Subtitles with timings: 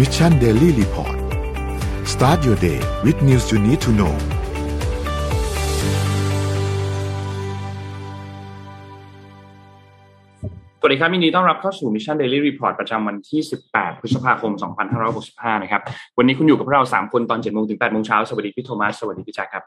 [0.00, 1.16] Mission Daily Report
[2.12, 4.14] start your day with news you need to know
[10.80, 13.40] สวัสดีครับยินดีต้อนรับเข้าสู่ Mission Daily Report ประจำวันที่
[13.72, 14.52] 18 พฤษภาคม
[15.06, 15.82] 2565 นะครับ
[16.18, 19.64] วันนี้คุณอยู่กับพวกเรา 3 คนตอน7โมงถึง8โมงเช้า สวัสดีพี่โทมัส สวัสดีพี่แจ็คครับ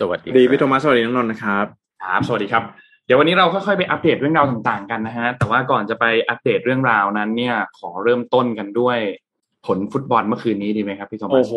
[0.00, 1.66] สวัสดีดีพี่โทมัส สวัสดีน้องนนท์นะครับ
[2.02, 2.64] ครับ สวัสดีครับ
[3.06, 8.98] เดี๋ยววันนี้เราค่อยๆไปอัปเดตเรื่องราวต่างๆกันนะฮะ แต่ว่าก่อนจะไปอัปเดตเรื่องราวนั้น เนี่ย ขอเริ่มต้นกันด้วย
[9.66, 11.54] ผลฟุตบอลเมื่อคืนนี้ดีไหมครับพี่โทมัโอ้สโห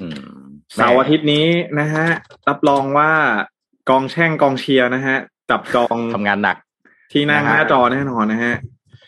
[0.00, 0.20] อืม
[0.74, 1.46] เสาร์อาทิตย์นี้
[1.80, 2.06] นะฮะ
[2.48, 3.10] รับรองว่า
[3.90, 5.16] กองแช่งกองเชียร์นะฮะ
[5.50, 6.56] จับจองทำงานหนัก
[7.12, 8.54] ที่นั่งนะฮะหน้าจอแน่นอนนะฮะ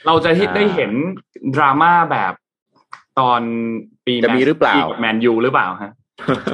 [0.07, 0.93] เราจะอ่าได้เห็น
[1.55, 2.33] ดราม่าแบบ
[3.21, 3.41] ตอน
[4.07, 5.93] ปีจะมีหรือเปล่าแมนยูหรือเปล่าฮะ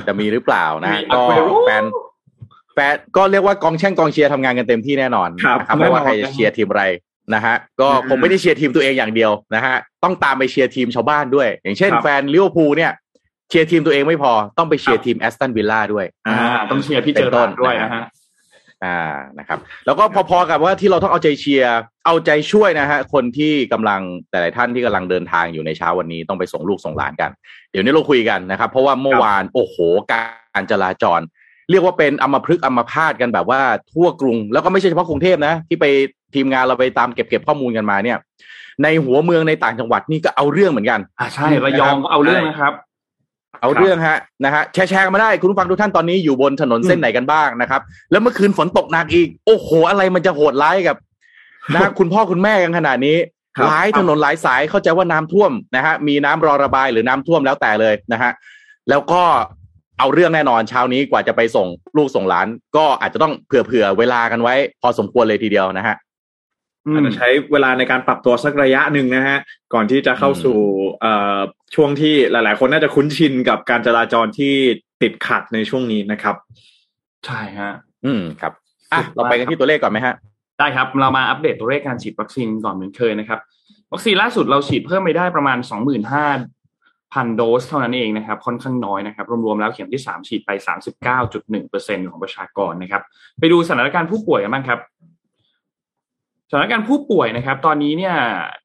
[0.08, 1.84] จะมีหรือเปล่านะมีก็ Aguero แฟน
[2.76, 6.84] แฟนก็เรียกว่ากองแช่งกองเชียร์ทำงานกันเต็มที่แน่นอนครับนะครับไม่ว่าแน่นอนใครจะเชียร์ทีมอะไร
[7.34, 12.92] นะฮะก็อืมคงไม่ได้เชียร์ทีมตัวเองอย่างเดียวนะฮะต้องตามไปเชียร์ทีมชาวบ้านด้วย อย่างเช่นครับแฟนลิเวอร์พูลเนี่ย
[13.48, 16.36] เชียร์ทีมตัวเองไม่พอต้องไปเชียร์ทีมแอสตันวิลล่าด้วยอ่า
[16.70, 18.04] ต้องเชียร์พี่เจอเป็นต้รานร์ดด้วยนะฮะ
[18.84, 18.98] อ่า
[19.38, 24.00] นะครับ แล้วก็พอๆกับว่าที่เราต้องเอาใจเชียร์เอาใจช่วยนะฮะคนที่กำลัง
[24.30, 27.30] แต่ละท่านที่กำลังเดินทางอยู่ในเช้าวันนี้ต้องไปส่งลูกส่งหลานกัน
[27.70, 29.76] เดี๋ยวนี้เราคุยกันนะครับ เพราะว่าเมื่อวานโอ้โห
[30.12, 31.20] การจราจร
[31.70, 33.60] เรียกว่าเป็นอัมพฤกษ์อัมพาตกันแบบว่า
[33.92, 35.86] ทั่วกรุง แล้วก็ไม่ใช่เฉพาะกรุงเทพนะ ที่ไป
[36.34, 38.18] ทีมงานเราไปตามเก็บเก็บข้อมูลกันมาเนี่ย
[38.82, 42.72] ในหัวเมืองในต่างจังหวัดนี่ก็เอาเรื่องเหมือนกันอ่าใช่ระยองก็เอาเรื่องนะครับ
[43.60, 50.96] เอาเรื่องฮะนะฮะแชร์แชร์กันมาได้คุณผู้ฟังทุกท่านตอนนี้อยู่บนถนนเส้นไหนกันบ้างนะครับ แล้วเมื่อคืนฝนตกหนักอีก โอ้โห อะไรมันจะโหดร้ายกับ
[51.74, 53.16] นะคุณพ่อคุณแม่กันขนาดนี้
[53.56, 58.30] ครับหลายถนนหลายสายเข้าใจว่าน้ำท่วมนะฮะมีน้ำรอระบายหรือน้ำท่วมแล้วแต่เลยนะฮะ
[58.90, 59.22] แล้วก็
[59.98, 61.66] เอาเรื่องแน่นอนเช้านี้กว่าจะไปส่ง
[61.96, 65.96] ลูกส่งหลาน ก็อาจจะต้องเผื่อเผื่อๆเวลากันไว้ พอสมควรเลยทีเดียวนะฮะ
[66.94, 69.38] อาจจะใช้เวลาในการปรับตัวสักระยะหนึ่งนะฮะ
[69.74, 70.58] ก่อนที่จะเข้าสู่
[71.00, 71.38] เอ่อ
[71.74, 74.54] ช่วงที่หลาย ๆ คนน่าจะคุ้นชินกับการจราจรที่
[75.02, 76.36] ติดขัดในช่วงนี้นะครับ
[77.26, 77.72] ใช่ฮะ
[78.04, 78.52] อืมครับ
[78.92, 80.14] อะเราไปกันที่ตัวเลขก่อนไหมฮะ
[80.58, 83.40] ได้ครับ เรามาอัปเดตตัวเลขการฉีดวัคซีนก่อนเหมือนเคยนะครับ
[83.92, 85.58] วัคซีนล่าสุดเราฉีดเพิ่มไปได้ประมาณ
[87.12, 90.50] พันโดสเท่านั้นเองนะครับค่อนข้างน้อยนะครับรวมๆแล้วเข็มที่ 3 ฉีดไป
[91.30, 93.02] 39.1%ของประชากรนะครับ
[93.40, 94.78] ไปดูสถานการณ์ผู้ป่วยกันบ้างครับ
[96.50, 98.14] สถานการณ์ผู้ป่วยนะครับ ตอนนี้เนี่ย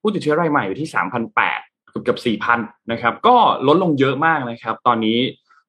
[0.01, 0.89] ผู้ติดเชื้อรายใหม่อยู่ที่
[1.35, 2.19] 3,800เกือบเกือบ
[2.51, 3.35] 4,000นะครับก็
[3.67, 5.17] ลดลงเยอะมากนะครับ ตอนนี้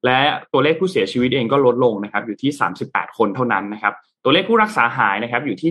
[0.05, 0.21] และ
[0.53, 2.51] ตัวเลขผู้เสียชีวิตเองก็ลดลงนะครับอยู่ที่
[2.85, 5.71] 38 คนเท่านั้นนะครับตัวเลขผู้รักษาหายนะครับอยู่ที่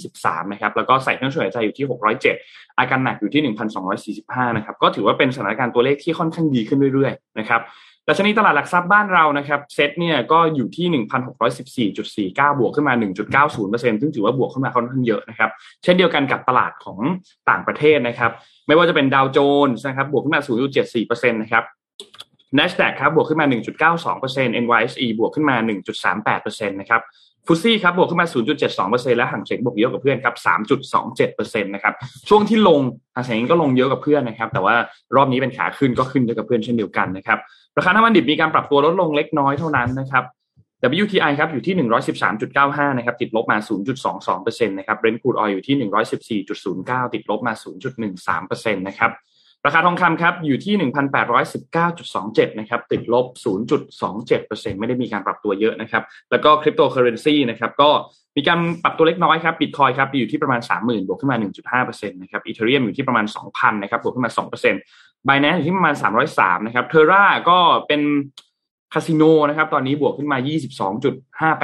[0.00, 1.86] 7,323 นะครับแล้วก็ใส่เครื่องช่วยหายใจอยู่ที่
[2.30, 3.42] 607 อาการหนักอยู่ที่
[4.16, 7.60] 1,245 นะครับก็ถือว่าเป็นสถานการณ์ตัวเลขที่ค่อนข้างดีขึ้นเรื่อยๆนะครับ
[8.08, 11.04] ดัชนีตลาดหลักทรัพย์บ้านเรานะครับเซ็ตเนี่ยก็อยู่ที่
[12.28, 12.94] 1,614.49 บวกขึ้นมา
[13.42, 15.50] 1.90%ซึ่งถือว่าบวกขึ้นมาค่อนข้างเยอะนะครับ
[15.82, 16.98] เช่นเดียวกันกับตลาดของ
[17.50, 18.30] ต่างประเทศนะครับ
[18.66, 20.42] ไม่ว่าจะเป็นดาวโจนส์นะครับบวกขึ้นมา
[20.86, 21.64] 0.74%นะครับ
[22.58, 23.46] NASDAQ ครับบวกขึ้นมา
[24.00, 25.56] 1.92% NYSE บวกขึ้นมา
[26.12, 27.02] 1.38%นะครับ
[27.46, 28.26] ฟุซี่ครับบวกขึ้นมา
[28.72, 30.34] 0.72%และห่างเสียงบวกเยอะกับเพื่อนครับ
[31.00, 31.94] 3.27%นะครับ
[32.28, 32.80] ช่วงที่ลง
[33.14, 34.74] ห่างเสียงก็ลงเยอะกับเพื่อนนะครับแต่ว่า
[35.16, 37.38] รอบนี้เป็นขาขึ้นก็ขึ้นเยอะกับเพื่อนเช่นเดียวกันนะครับ
[37.76, 40.24] ราคาน้ำมันดิบมีการปรับตัวลดลงเล็กน้อยเท่านั้นนะครับ
[41.04, 41.74] WTI ครับอยู่ที่
[42.36, 43.58] 113.95 นะครับติดลบมา
[44.12, 47.54] 0.22%นะครับ Brent crude oil อยู่ที่ 114.09 ติดลบมา
[48.16, 49.10] 0.13%นะครับ
[49.66, 50.74] ราคาทองคำครับอยู่ที่
[51.52, 53.26] 1,819.27 นะครับติดลบ
[54.02, 57.90] 0.27%ไม่ได้มีการปรับตัวเยอะนะครับแล้วก็คริปโตเคอเรนซีนะครับก็
[58.36, 61.36] มีการปรับตัวเล็กน้อยครับบิตคอยน์ครับอยู่ที่ประมาณ 30,000 บวกขึ้นมา
[61.80, 65.94] 1.5%นะครับอีเธอเรียมอยู่ที่ประมาณ 2,000 นะครับบวกขึ้นมา2% b i n a n c e อยู่ที่ประมาณ
[66.30, 67.58] 303 นะครับเทอร่าก็
[67.88, 68.02] เป็น
[68.94, 70.38] คาสิโนนะครับตอนนี้บวกขึ้นมา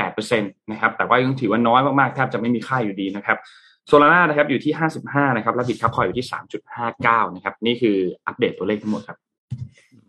[0.03, 3.39] 22.58%นะครับแต่ว่ายังถือว่าน้อยมากๆแทบจะไม่มีค่าอยู่ดีนะครับ
[3.89, 4.73] โซลาน่านะครับอยู่ที่
[5.05, 6.27] 55นะครับและบิตคับคอยน์อยู่ที่
[6.81, 9.19] 3.59นะครับ นี่คืออัปเดตตัวเลขทั้งหมดครับ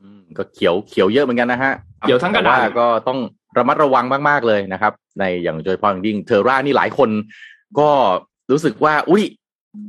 [0.02, 3.20] อืมก็เขียวเขียวเยอะเหมือนกันนะฮะเขียวทั้งกระดาษแต่ว่าก็ต้อง
[3.58, 7.10] ระมัดระวังมากๆเลยนะครับ ในอย่างโดยเฉพาะอย่างยิ่งเทอร่านี่หลายคน
[7.80, 7.90] ก็
[8.52, 9.24] รู้สึกว่า อุ้ย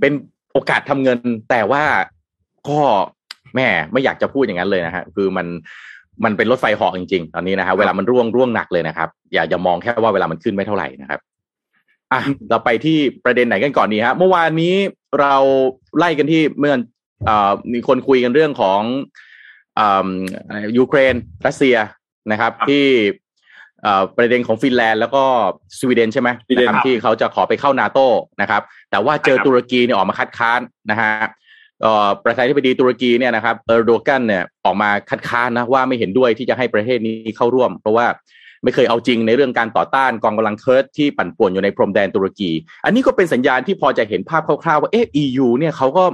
[0.01, 0.13] เป็น
[0.53, 1.19] โอกาสทำเงิน
[1.51, 1.85] แต่ว่า
[2.69, 2.81] ก็
[3.55, 5.47] แม่ไม่อยากจะพูดอย่างนั้นเลยนะฮะคือมัน
[6.25, 11.21] มันเป็นรถไฟเหาะจริงๆ ตอนนี้นะฮะเวลามันร่วงร่วงหนักเลยนะครับ อย่าอย่ามองแค่ว่าเวลามันขึ้นไม่เท่าไหร่นะครับ
[12.13, 14.75] อะเราไปที่ประเด็นไหนกันก่อนดีฮะเมื่อวานนี้
[15.21, 15.35] เรา
[15.99, 16.75] ไล่กันที่เมื่อ
[17.25, 18.81] เอ่อมีคนคุยกันเรื่องของ
[19.79, 20.09] อ่า
[20.47, 21.15] อะไรยูเครน
[21.47, 21.77] รัสเซีย
[22.31, 22.87] นะครับครับที่
[23.83, 25.23] เอ่อประเด็นของฟินแลนด์แล้วก็
[25.79, 27.99] สวีเดนใช่ไหมสวีเดนนะครับครับที่เขาจะขอไปเข้านาโต
[28.41, 30.61] นะครับ แต่ว่าเจอครับตุรกีเนี่ยออกมาคัดค้าน
[30.91, 31.13] นะฮะ
[31.83, 38.07] เอ่อประธานาธิบดีตุรกีเนี่ยนะครับเออร์โดกันเนี่ยออกมาคัดค้านนะว่าไม่เห็นด้วยที่จะให้ประเทศนี้เข้าร่วม เพราะว่า
[38.65, 42.51] ไม่เคยเอาจริงในเรื่องการต่อต้านกองกำลังเคิร์ดที่ปั่นป่วนอยู่ในพรมแดนตุรกี
[42.85, 46.05] อันนี้ก็เป็นสัญญาณที่พอจะเห็นภาพคร่าวๆว่าเอ๊ะ EU เนี่ยเขาก็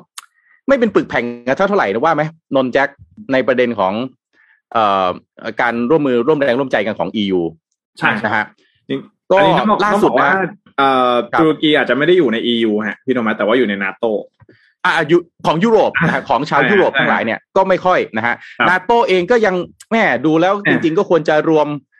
[0.69, 2.22] ไม่เป็นปึกแผ่งกันเท่าไหร่นะว่าไหม
[2.54, 2.88] นนแจ็ค
[3.32, 3.93] ในประเด็นของ
[4.72, 5.08] เอ่อ
[5.60, 7.40] การร่วมมือร่วมแรงร่วมใจกันของ EU
[7.98, 8.44] ใช่นะฮะ
[8.88, 9.00] จริง
[9.31, 14.04] ก็อันนี้ต้องบอกล่าต้องสุบดอกว่านะเอ่อครับตุรกีอาจจะไม่ได้อยู่ใน EU ฮะพี่โทมัสแต่ว่าอยู่ในนาโต
[14.84, 19.54] อ่ายุของยุโรปนะฮะของชาวใช่ยุโรปใช่ทั้งหลายเนี่ยก็ไม่ค่อยนะฮะครับนาโตเองก็ยัง
[19.93, 21.94] แม่ดูแล้วเอจอริง ๆ ก็ควรจะรวมเอ่อ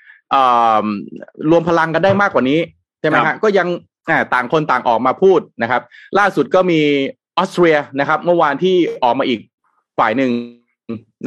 [1.51, 2.61] รวมพลังกันได้มากกว่านี้
[3.01, 3.69] ใช่ไหมครัฮะบก็ยัง
[4.11, 5.83] อ่าต่างคนต่างออกมาพูดนะครับ
[6.19, 6.81] ล่าสุดก็มี
[7.39, 9.41] ออสเตรียนะครับ เมื่อวานที่ออกมาอีก
[9.99, 10.31] ฝ่ายหนึ่ง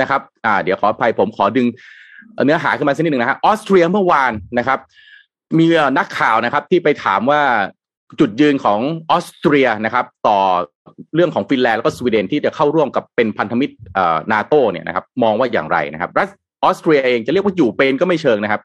[0.02, 1.68] นะครับอ่าเดี๋ยวขออภัยผมขอดึง
[2.46, 4.80] เนื้อหาขึ้นมาสักนิดหนึ่งนะฮะออสเตรียเมื่อวานนะครับ
[5.58, 7.42] มีเอ่อนักข่าวนะครับที่ไปถามว่า
[8.20, 8.80] จุดยืนของ
[9.12, 10.40] ออสเตรียนะครับ ต่อ
[11.16, 16.30] เรื่องของฟินแลนด์แล้วก็สวีเดนที่จะเข้าร่วมกับเป็นพันธมิตรเอ่อนาโตเนี่ยนะครับ มองว่าอย่างไรนะครับรัส
[16.64, 18.62] ออสเตรียเองจะเรียกว่าอยู่เป็นก็ไม่เชิงนะครับ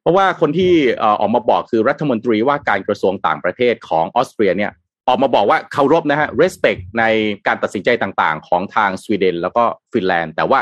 [0.00, 0.72] เพราะว่าคนที่
[1.20, 4.72] ออกมาบอกคือรัฐมนตรีว่าการกระทรวงต่างประเทศของออสเตรียเนี่ย
[5.08, 7.04] ออกมาบอกว่าเคารพนะฮะ respect ใน
[7.46, 10.60] การตัดสินใจต่างๆ ของทางสวีเดน แล้วก็ฟินแลนด์แต่ว่า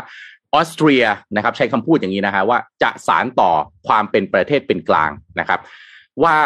[0.54, 1.04] ออสเตรีย
[1.36, 3.50] นะครับใช้คำพูดอย่างนี้นะฮะว่าจะสารต่อ
[3.88, 5.10] ความเป็นประเทศเป็นกลาง
[5.40, 5.60] นะครับ
[6.22, 6.36] ว่า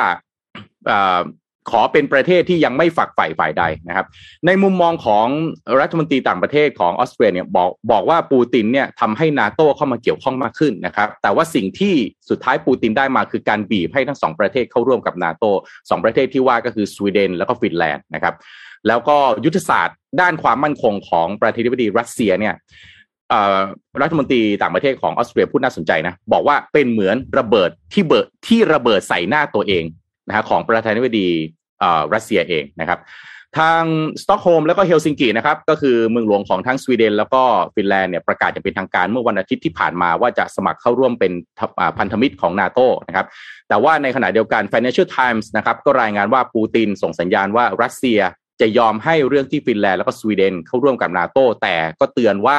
[1.70, 4.06] ขอเป็นประเทศที่ยังไม่ฝักใฝ่ฝ่ายใดนะครับ
[4.46, 5.26] ในมุมมองของ
[5.80, 11.94] รัฐมนตรีต่างประเทศของออสเตรียเนี่ยบอกบอกว่าปูตินเนี่ยทำให้นาโตเข้ามาเกี่ยวข้องมากขึ้นนะครับ แต่ว่าสิ่งที่
[12.30, 15.44] สุดท้ายปูตินได้มาคือการบีบให้ทั้งสองประเทศเข้าร่วมกับนาโต
[15.90, 18.34] สองประเทศที่ว่าก็คือสวีเดนแล้วก็ฟินแลนด์นะครับ
[18.88, 22.54] แล้วก็ยุทธศาสตร์ด้านความมั่นคงของประธานาธิบดีรัสเซียเนี่ย
[24.02, 29.84] รัฐมนตรีต่างประเทศของออสเตรียพูดน่าสนใจนะ บอกว่าเป็นเหมือนระเบิดที่เบิดที่ระเบิดใส่หน้าตัวเอง
[30.32, 31.28] นะฮะของประธานาธิบดี
[31.80, 33.00] เอ่อรัสเซียเองนะครับ
[33.58, 33.82] ทาง
[34.22, 37.42] สต็อกโฮล์มแล้วก็เฮลซิงกินะครับก็คือเมืองหลวงของทั้งสวีเดน แล้วก็
[37.74, 41.32] ฟินแลนด์เนี่ยประกาศอย่างเป็นทางการเมื่อวันอาทิตย์ที่ผ่านมาว่าจะสมัครเข้าร่วมเป็น
[41.98, 43.26] พันธมิตรของนาโตนะครับ
[43.68, 48.20] แต่ว่าในขณะเดียวกัน Financial Times นะครับก็รายงานว่าปูตินส่งสัญญาณว่ารัสเซีย
[48.60, 52.58] จะยอมให้เรื่องที่ฟินแลนด์แล้วก็สวีเดนเข้าร่วมกับนาโตแต่ก็เตือนว่า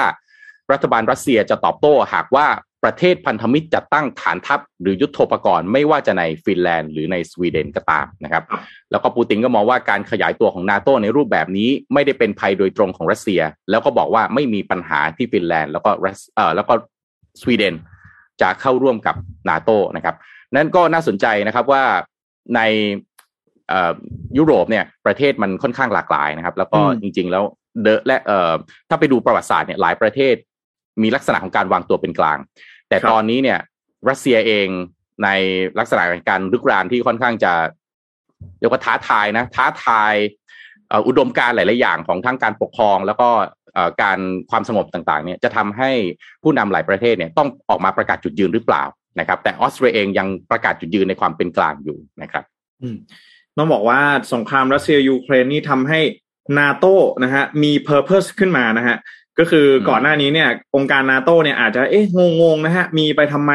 [0.71, 2.47] รัฐบาลรัสเซียจะตอบโต้หากว่า
[2.83, 8.43] ประเทศพันธมิตรจะตั้งฐานทัพหรือยุทโธปกรณ์ไม่ว่าจะในฟินแลนด์หรือในสวีเดนก็ตามนะครับ
[8.91, 16.73] แล้วก็ปูตินก็มองว่าการขยายตัวของนาโตในรูปแบบนี้ไม่ได้เป็นภัยโดยตรงของรัสเซีย แล้วก็บอกว่าไม่มีปัญหาที่ฟินแลนด์แล้วก็รัสเอ่อแล้วก็
[17.41, 17.73] สวีเดน
[18.41, 19.15] จะเข้าร่วมกับ
[19.49, 20.15] นาโตนะครับ
[20.55, 21.83] นั่นก็น่าสนใจนะครับว่า
[22.55, 22.61] ใน
[23.69, 23.93] เอ่อ
[24.37, 27.43] ยุโรปเนี่ยประเทศมันค่อนข้างหลากหลายนะครับ แล้วก็อืมจริง ๆ แล้ว
[27.83, 28.53] เดอะและเอ่อ
[28.89, 30.35] ถ้าไปดูประวัติศาสตร์เนี่ยหลายประเทศ
[31.03, 32.37] มีลักษณะของการวางตัวเป็นกลาง
[32.93, 33.59] แต่ครับตอนนี้เนี่ย
[34.09, 34.67] รัสเซียเอง
[35.23, 35.29] ใน
[35.79, 37.53] ลักษณะของการลุกรานที่ค่อนข้างจะ
[38.59, 40.13] เรียกว่าท้าทายนะท้าทาย
[40.89, 43.29] เอ่ออุดมการณ์หลาย ๆ อย่างของทั้งการปกครอง แล้วก็
[43.73, 44.19] เอ่อการ
[44.49, 45.91] ความสงบต่าง ๆ เนี่ยจะทำให้
[46.43, 48.83] ผู้นำหลายประเทศเนี่ยต้องออกมาประกาศจุดยืนหรือเปล่า
[49.19, 52.43] นะครับ แต่ออสเตรียเองยังประกาศจุดยืนในความเป็นกลางอยู่นะครับ
[52.81, 52.97] อืม
[53.57, 53.99] ต้องบอกว่า
[54.33, 55.99] สงครามรัสเซียยูเครนนี่ทำให้
[56.59, 56.85] นาโต
[57.23, 58.97] นะฮะมี purpose ขึ้นมานะฮะ
[59.39, 62.05] ก็คืออมก่อนหน้านี้เนี่ยองค์การนาโตเนี่ยอาจจะเอ๊ะ
[62.41, 63.51] งงๆนะฮะมีไปทำไม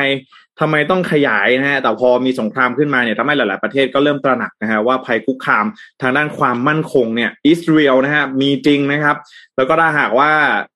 [0.60, 5.66] ทำไมต้องขยายนะฮะแต่พอมีสงครามขึ้นมาเนี่ยทำให้หลาย ๆ ประเทศก็เริ่มตระหนักนะฮะว่าภัยคุกคาม
[6.02, 9.16] ทางด้านความมั่นคงเนี่ยอิสราเอลนะฮะมีจริงนะครับ
[9.56, 10.30] แล้วก็ถ้าหากว่า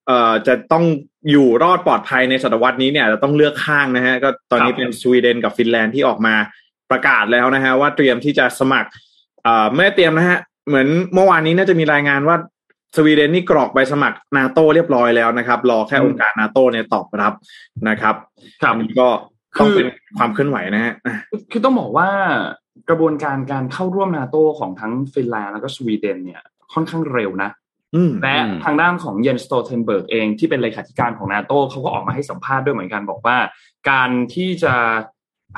[0.07, 0.85] เอ่อจะต้อง
[1.31, 6.35] อยู่รอดปลอดภัยในศตวรรษนี้เนี่ยจะต้องเลือกข้างนะฮะก็ตอนนี้ครับเป็นสวีเดนกับฟินแลนด์ที่ออกมา
[6.91, 8.91] ประกาศแล้วนะฮะว่าเตรียมที่จะสมัคร
[9.43, 10.39] เอ่อไม่ได้เตรียมนะฮะ
[10.69, 12.37] เหมือนเมื่อวานนี้น่าจะมีรายงานว่า
[12.97, 17.33] สวีเดนนี่กรอกใบสมัครนาโตเรียบร้อยแล้วนะครับ รอแค่อืมองค์การนาโตเนี่ยตอบรับ
[17.89, 18.15] นะครับ
[18.63, 19.09] ครับอันนี้ก็
[19.59, 21.15] ต้องคือเป็นความเคลื่อนไหวนะฮะอะ
[21.51, 22.09] คือต้องบอกว่า
[22.89, 26.41] กระบวนการการเข้าร่วมนาโตของทั้งฟินแลนด์แล้วก็สวีเดนเนี่ย
[26.73, 27.51] ค่อนข้างเร็วนะ
[27.95, 33.37] อืมและอืมทางด้านของเยนส์ สโตลเทนเบิร์กเองที่เป็นเลขาธิการของนาโตเขาก็ออกมาให้สัมภาษณ์ด้วยเหมือนกันบอกว่า
[33.91, 34.75] การที่จะ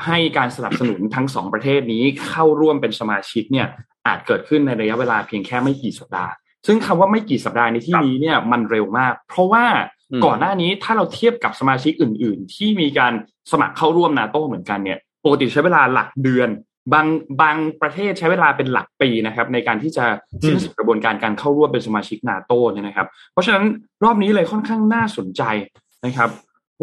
[0.05, 3.67] ให้การสนับสนุนทั้งสองประเทศนี้เข้าร่วมเป็นสมาชิกเนี่ย
[4.07, 6.31] อาจเกิดขึ้นในระยะเวลาเพียงแค่ไม่กี่สัปดาห์
[6.65, 9.65] ซึ่งคำว่าไม่กี่สัปดาห์ในที่นี้เนี่ยมันเร็วมาก เพราะว่า
[10.11, 13.13] อืมก่อนหน้านี้ถ้าเราเทียบกับสมาชิกอื่น ๆ ที่มีการ
[13.51, 16.49] สมัครเข้าร่วมนาโตเหมือนกันเนี่ยปกติใช้เวลาหลักเดือน
[16.93, 17.07] บาง
[17.41, 20.05] บางประเทศใช้เวลาเป็นหลักปีนะครับในการที่จะ
[20.47, 23.65] สิ้นสุดกระบวนการการเข้าร่วมเป็นสมาชิกนาโตเนี่ยนะครับ เพราะฉะนั้น
[24.03, 25.43] รอบนี้เลยค่อนข้างน่าสนใจ
[26.05, 26.29] นะครับ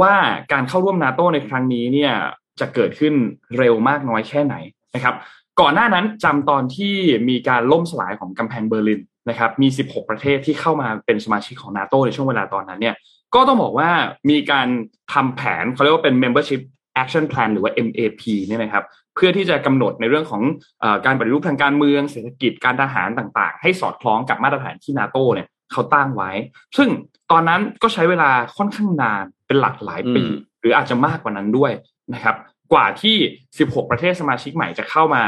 [0.00, 0.14] ว่า
[0.52, 2.12] การเข้าร่วมนาโตในครั้งนี้เนี่ย
[2.60, 3.14] จะเกิดขึ้น
[3.58, 4.54] เร็วมากน้อยแค่ไหน
[4.94, 5.14] นะครับ
[5.60, 6.94] ก่อนหน้านั้นจำตอนที่
[7.28, 12.96] มีการล่มสลายของกำแพงเบอร์ลิน นะครับมี 16 ประเทศที่เข้ามาเป็นสมาชิกของนาโตในช่วงเวลาตอนนั้นเนี่ย
[13.34, 13.90] ก็ต้องบอกว่า
[14.30, 14.68] มีการ
[15.12, 16.60] ทำแผนเขาเรียกว่าเป็น membership
[17.02, 20.42] action plan หรือว่า MAP เนี่ยนะครับเพื่อที่จะกำหนดในเรื่องของ
[20.80, 26.30] เออการปฏิรูปทางการเมืองเศรษฐกิจการทหารต่างๆ ให้สอดคล้องกับมาตรฐานที่นาโตเนี่ยเขาตั้งไว้
[26.76, 26.88] ซึ่ง
[27.30, 31.72] ตอนนั้นก็ใช้เวลาค่อนข้างนานเป็นหลักหลายปีอืมหรืออาจจะมากกว่านั้นด้วย
[32.14, 32.36] นะครับ
[32.72, 33.16] กว่าที่
[33.58, 35.22] 16 ประเทศสมาชิกใหม่จะเข้ามา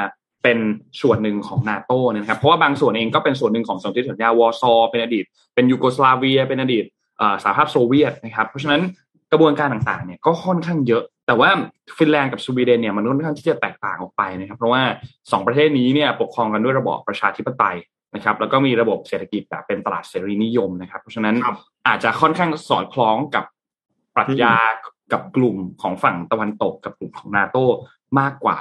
[0.44, 0.58] เป็น
[1.02, 5.24] ส่วนหนึ่งของนาโตนะครับ เพราะว่าบางส่วนเองก็เป็นส่วนหนึ่งของสนธิสัญญาวอร์ซอเป็นอดีต
[5.54, 6.84] เป็นยูโกสลาเวีย เป็นอดีต
[7.42, 8.82] สหภาพโซเวียตนะครับ เพราะฉะนั้น
[9.32, 11.50] กระบวนการต่างๆเนี่ยก็ค่อนข้างเยอะ แต่ว่า
[11.96, 14.82] ฟินแลนด์กับสวีเดนเนี่ยมันค่อนข้างที่จะแตกต่างออกไปนะครับ เพราะว่า
[15.14, 17.76] 2 ประเทศนี้เนี่ยปกครองกันด้วยระบอบประชาธิปไตย
[18.14, 21.36] นะครับแล้วก็มีระบบเศรษฐกิจแบบเป็นตลาดเสรีนิยมนะครับ เพราะฉะนั้น
[21.88, 23.44] อาจจะค่อนข้างสอดคล้องกับ
[24.14, 24.54] ปรัชญา
[25.12, 27.56] กับกลุ่มของฝั่งตะวันตกกับกลุ่มของนาโต
[28.20, 28.58] มากกว่า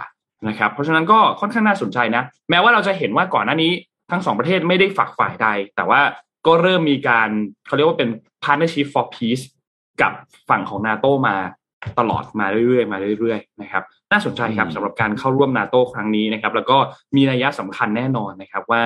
[0.48, 3.72] นะครับเพราะฉะนั้นก็ค่อนข้างน่าสนใจนะ แม้ว่าเราจะเห็นว่าก่อนหน้านี้
[4.12, 6.02] ทั้งสองประเทศไม่ได้ฝักฝ่ายใด แต่ว่า
[6.48, 7.30] ก็เริ่มมีการ
[7.68, 8.10] เขาเรียกว่าเป็น
[8.44, 9.44] partnership for peace
[10.02, 10.12] กับ
[10.50, 11.36] ฝั่งของนาโตมา
[12.00, 16.78] ตลอดมาเรื่อยๆมาเรื่อยๆนะครับน่าสนใจครับสำหรับการเข้าร่วมนาโตครั้งนี้นะครับ แล้วก็
[17.16, 18.82] มีนัยสำคัญแน่นอนนะครับว่า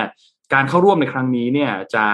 [0.54, 2.04] การเข้าร่วมในครั้งนี้เนี่ยจะ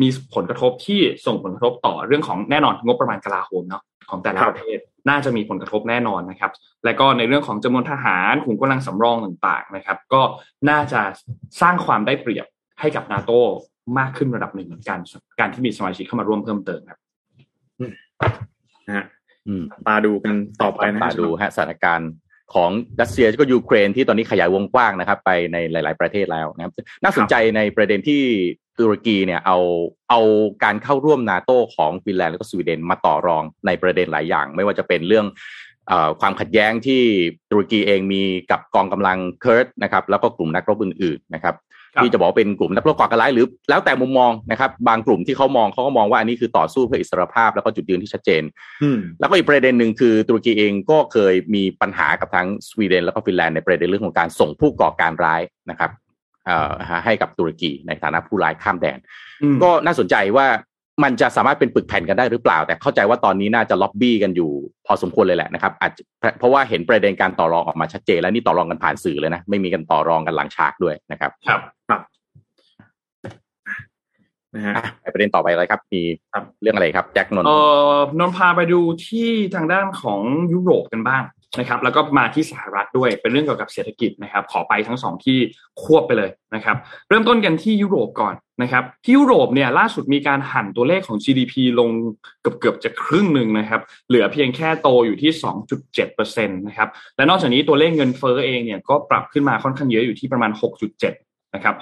[0.00, 6.52] มีผลกระทบที่ส่งผลกระทบต่อเรื่องของแน่นอนงบประมาณกลาโหมเนาะ ของแต่ละประเทศน่าจะมีผลกระทบแน่นอนนะครับ
[6.84, 10.22] และก็ในเรื่องของจำนวนทหารขุมกำลังสำรองต่างๆนะครับ ก็
[10.70, 11.00] น่าจะ
[11.60, 12.46] สร้างความได้เปรียบ
[12.80, 13.30] ให้กับนาโต
[13.98, 14.98] มากขึ้นระดับหนึ่งเหมือนกัน
[15.40, 16.98] การที่มีสมาชิกเข้ามาร่วมเพิ่มเติมครับ
[18.86, 19.04] นะฮะ
[19.86, 22.10] ตาดูกันต่อไปนะตาดูฮะสถานการณ์
[22.54, 28.22] ของรัสเซียก็ยูเครนที่ตอนนี้ขยายวงกว้างนะครับ ไปในหลาย ๆ ประเทศแล้วนะครับ น่าสนใจในประเด็นที่
[28.78, 29.58] ตุรกีเนี่ยเอา
[30.10, 30.20] เอา
[30.64, 35.26] การเข้าร่วมนาโตของฟินแลนด์และก็สวีเดนมาต่อรองในประเด็นหลายอย่าง ไม่ว่าจะเป็นเรื่อง
[35.90, 37.02] อความขัดแย้งที่
[37.50, 41.54] ตุรกีเองมีกับกองกำลังเคิร์ดนะครับแล้วก็กลุ่มนักรบอื่นๆนะครับ
[42.02, 48.42] ที่จะบอกเป็นกลุ่มนักรบก่อการร้ายหรือแล้วแต่มุมมองนะครับ บางกลุ่มที่เขามองเขาก็มองว่าอันนี้คือต่อสู้เพื่ออิสรภาพแล้วก็จุดยืนที่ชัดเจน
[49.20, 55.90] แล้วก็อีกประเด็นหนึ่งคือตุรกีเองก็เคยมีปัญหากับทั้งสวีเดนแล้วก็ฟินแลนด์ในประเด็นเรื่องของการส่งผู้ก่อการร้ายนะครับ
[57.04, 58.98] ให้กับตุรกีในฐานะผู้ร้ายข้ามแดน
[59.62, 60.46] ก็น่าสนใจว่า
[61.02, 64.50] มันจะสามารถเป็นปึกแผ่นกันได้หรือเปล่า แต่เข้าใจว่าตอนนี้น่าจะล็อบบี้กันอยู่
[64.86, 65.92] พอสมควรเลยแหละนะครับอาจ
[66.38, 72.00] เพราะว่าเห็นประเด็นการต่อรองออกมาชัดเจนแล้วนี่ต่อรองกันผ่านสื่อเลยนะ ไม่มีกันต่อรองกันหลังฉากด้วยนะครับ ครับครับ
[74.54, 74.74] นะฮะ
[75.12, 76.02] ประเด็นต่อไปอะไรครับ มี
[76.62, 77.58] เรื่องอะไรครับแจ็คนนท์เอ่
[77.94, 80.20] อนนพาไปดูที่ทางด้านของ
[80.52, 81.22] ยุโรปกันบ้าง
[81.58, 85.38] นะครับแล้วก็มาที่สหรัฐด้วยเป็นเรื่องเกี่ยวกับเศรษฐกิจนะครับขอไปทั้งสองที่
[85.82, 86.76] ควบไปเลยนะครับ
[87.08, 91.90] เริ่มต้นกันที่ยุโรปก่อนนะครับที่ยุโรปเนี่ยล่าสุดมีการหั่นตัวเลขของ GDP ลง
[92.42, 95.30] เกือบเกือบจะครึ่งหนึ่งนะครับเหลือเพียงแค่โตอยู่ที่
[95.94, 100.50] 2.7%นะครับและนอกจากนี้ตัวเลขเงินเฟ้อเองเนี่ยก็ปรับขึ้นมาค่อนข้างเยอะอยู่ที่ประมาณ
[100.98, 101.74] 6.7นะครับ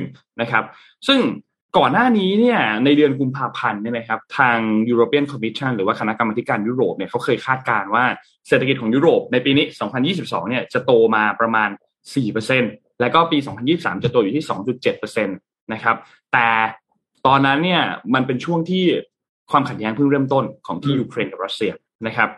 [0.00, 0.64] 6.1นะครับ
[1.08, 1.20] ซึ่ง
[1.76, 4.58] ก่อนหน้านี้เนี่ยในเดือนกุมภาพันธ์เนี่ยนะครับทาง
[4.90, 8.04] European Commission หรือว่าคณะกรรมการยุโรปเนี่ยเขาเคยคาดการณ์ว่า
[8.48, 9.66] เศรษฐกิจของยุโรปในปีนี้
[10.12, 11.68] 2022 เนี่ยจะโตมาประมาณ
[12.34, 13.38] 4%แล้วก็ปี
[13.70, 14.44] 2023 จะโตอยู่ที่
[14.90, 15.96] 2.7%นะครับ
[16.32, 16.48] แต่
[17.26, 17.82] ตอนนั้นเนี่ย
[18.14, 18.84] มันเป็นช่วงที่
[19.50, 21.72] ความขัดแย้งเพิ่งเริ่มต้นของที่ยูเครนกับรัสเซีย
[22.06, 22.28] นะครับ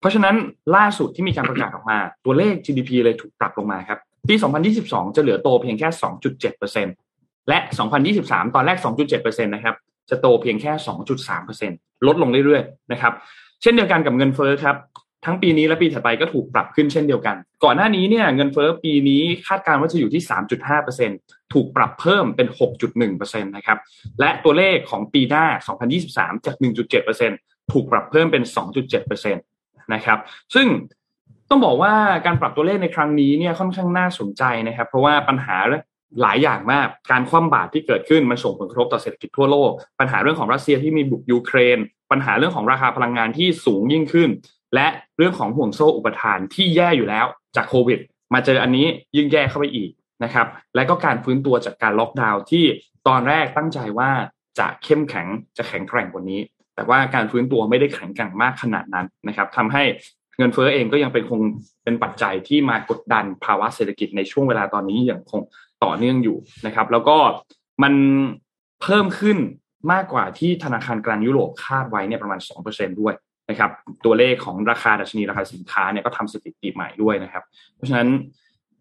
[0.00, 0.34] เพราะฉะนั้น
[0.76, 3.98] ล่าสุดที่มีการประกาศออกมา ตัวเลข GDP เลยถูกปรับลงมาครับ
[4.28, 4.34] ปี
[4.76, 7.05] 2022 จะเหลือโตเพียงแค่ 2.7%
[7.48, 7.58] และ
[8.06, 8.78] 2023 ตอนแรก
[9.10, 9.74] 2.7%นะครับ
[10.10, 10.72] จะโตเพียงแค่
[11.38, 13.12] 2.3%ลดลงเรื่อยๆนะครับ
[13.62, 14.76] เช่นเดียวกันกับเงินเฟ้อครับ
[15.24, 20.22] ทั้งปีนี้และปีถัดไปก็ถูกปรับขึ้นเช่นเดียวกัน ก่อนหน้านี้เนี่ยเงินเฟ้อปีนี้คาดการณ์ว่าจะอยู่ที่
[20.86, 22.48] 3.5%ถูกปรับเพิ่มเป็น
[22.98, 23.78] 6.1%นะครับ
[24.20, 25.44] และตัวเลขของปีหน้า
[25.96, 26.54] 2023 จาก
[27.12, 28.42] 1.7%ถูกปรับเพิ่มเป็น
[28.92, 30.18] 2.7%นะครับ
[30.54, 30.66] ซึ่ง
[31.50, 31.94] ต้องบอกว่า
[32.26, 35.56] การปรับตัวเลขในครั้งนี้เนี่ยค่อนข้างน่าสนใจนะครับ เพราะว่าปัญหา
[36.22, 39.70] หลายอย่างมากการคว่ำบาตรที่เกิดขึ้นมันส่งผลกระทบต่อเศรษฐกิจทั่วโลก
[40.00, 41.78] ปัญหาเรื่องของรัสเซียที่มีบุกยูเครน
[42.10, 44.30] ปัญหาเรื่องของราคาพลังงานที่สูงยิ่งขึ้น
[44.74, 44.86] และ
[45.16, 47.98] เรื่องของห่วงโซ่อุปทานที่แย่อยู่แล้วจากโควิด
[48.34, 48.86] มาเจออันนี้
[49.16, 49.90] ยิ่งแย่เข้าไปอีก
[50.24, 52.64] นะครับ และก็การฟื้นตัวจากการล็อกดาวน์ที่
[53.08, 54.10] ตอนแรกตั้งใจว่า
[54.58, 56.40] จะเข้มแข็งจะแข็งแกร่งกว่านี้
[56.74, 59.82] แต่ว่าการฟื้นตัวไม่ได้แข็งแกร่งมากขนาดนั้นนะครับทำให้
[60.38, 61.40] เงินเฟ้อเองก็ยังเป็นคง
[61.84, 65.40] เป็นปัจจัยที่มากดดันภาวะเศรษฐกิจในช่วงเวลาตอนนี้อย่างคง
[65.84, 67.16] ต่อเนื่องอยู่นะครับ แล้วก็
[67.82, 67.94] มัน
[68.82, 69.38] เพิ่มขึ้น
[69.92, 73.14] มากกว่าที่ธนาคารกลางยุโรปคาดไว้เนี่ยประมาณ 2%ด้วย
[73.50, 73.70] นะครับ
[74.04, 78.08] ตัวเลขของราคาดัชนีราคาสินค้าเนี่ยก็ทำสถิติใหม่ด้วยนะครับ เพราะฉะนั้น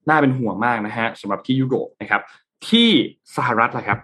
[0.10, 2.22] น่าเป็นห่วงมากนะฮะสำหรับที่ยุโรปนะครับ
[2.70, 2.90] ที่
[3.38, 4.00] สหรัฐละครับ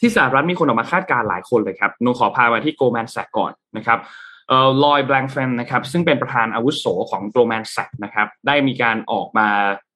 [0.00, 3.98] ที่สหรัฐมีคนออกมาคาดการหลายคนเลยครับนงขอพามาที่โกลแมนแซกก่อนนะครับ
[4.48, 9.48] เอ่อลอยแบงค์แฟนนะครับซึ่งเป็นประธานอาวุโสของโกลแมนแซกนะครับได้มีการออกมา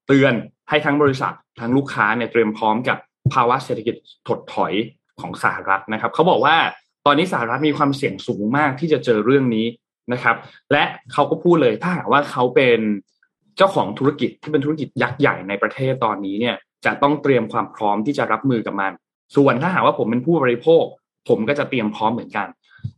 [0.07, 0.35] เตือน
[0.69, 2.99] ให้ทั้งบริษัท ทั้งลูกค้าเนี่ยเตรียมพร้อมกับ
[3.35, 3.95] ภาวะเศรษฐกิจ
[4.29, 4.73] ถดถอย
[5.21, 6.57] ของสหรัฐนะครับเขาบอกว่า
[7.07, 9.67] ตอนนี้สหรัฐมีความเสี่ยงสูงมากที่จะเจอเรื่องนี้
[10.13, 10.37] นะครับ
[10.73, 12.81] และเขาก็พูดเลยถ้าหากว่าเขาเป็น
[13.57, 18.93] เจ้าของธุรกิจที่เป็นธุรกิจยักษ์ใหญ่ในประเทศตอนนี้เนี่ยจะต้องเตรียมความพร้อมที่จะรับมือกับมัน
[19.37, 20.85] ส่วนถ้าหากว่าผมเป็นผู้บริโภค
[21.29, 22.47] ผมก็จะเตรียมพร้อมเหมือนกัน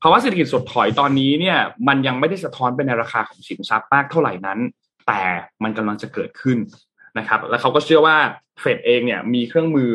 [0.02, 4.58] ภาวะเศรษฐกิจสดถอยตอนนี้เนี่ยมันยังไม่ได้สะท้อนไปในราคาของสินทรัพย์มากเท่าไหร่นั้น
[5.06, 5.22] แต่
[5.62, 6.58] มันกำลังจะเกิดขึ้น
[7.18, 8.16] นะครับ แล้วเขาก็เชื่อว่า
[8.60, 9.90] เฟดเองเนี่ยมีเครื่องมือ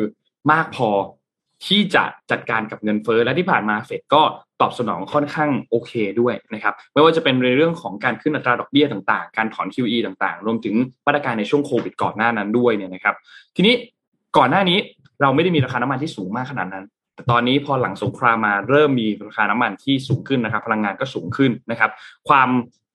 [0.52, 0.90] มากพอ
[1.66, 4.22] ที่จะจัดการกับเงินเฟ้อและที่ผ่านมาเฟดก็
[4.60, 10.74] ตอบสนองค่อนข้างโอเคด้วยนะครับไม่ว่าจะเป็นในเรื่องของการขึ้นอัตราดอกเบี้ยต่างๆ การถอน QE ต่างๆ รวมถึง
[11.06, 13.14] มาตรการในช่วงโควิดก่อนหน้านั้นด้วยเนี่ยนะครับ
[13.56, 13.74] ทีนี้
[14.38, 14.78] ก่อนหน้านี้
[15.22, 21.90] เราไม่ได้มีราคาน้ำมันที่สูงมากขนาดนั้น แต่ตอนนี้พอหลังสงครามมาเริ่มมีราคาน้ำมันที่สูงขึ้นนะครับ พลังงานก็สูงขึ้นนะครับ
[22.28, 22.48] ความ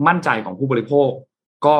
[0.07, 1.09] มั่นใจของผู้บริโภค
[1.65, 1.77] ก็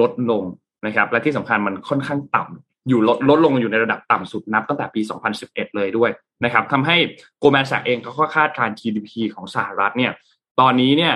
[0.00, 0.44] ลดลง
[0.86, 5.00] นะครับ และที่สำคัญมันค่อนข้างต่ำอยู่ลดลดลงอยู่ในระดับต่ำสุดนับตั้งแต่ปี
[5.38, 6.10] 2011 เลยด้วย
[6.44, 6.96] นะครับทำให้
[7.38, 10.12] โกลแมนแซกเองเขาก็คาดการ GDP ของสหรัฐเนี่ย
[10.60, 11.14] ตอนนี้เนี่ย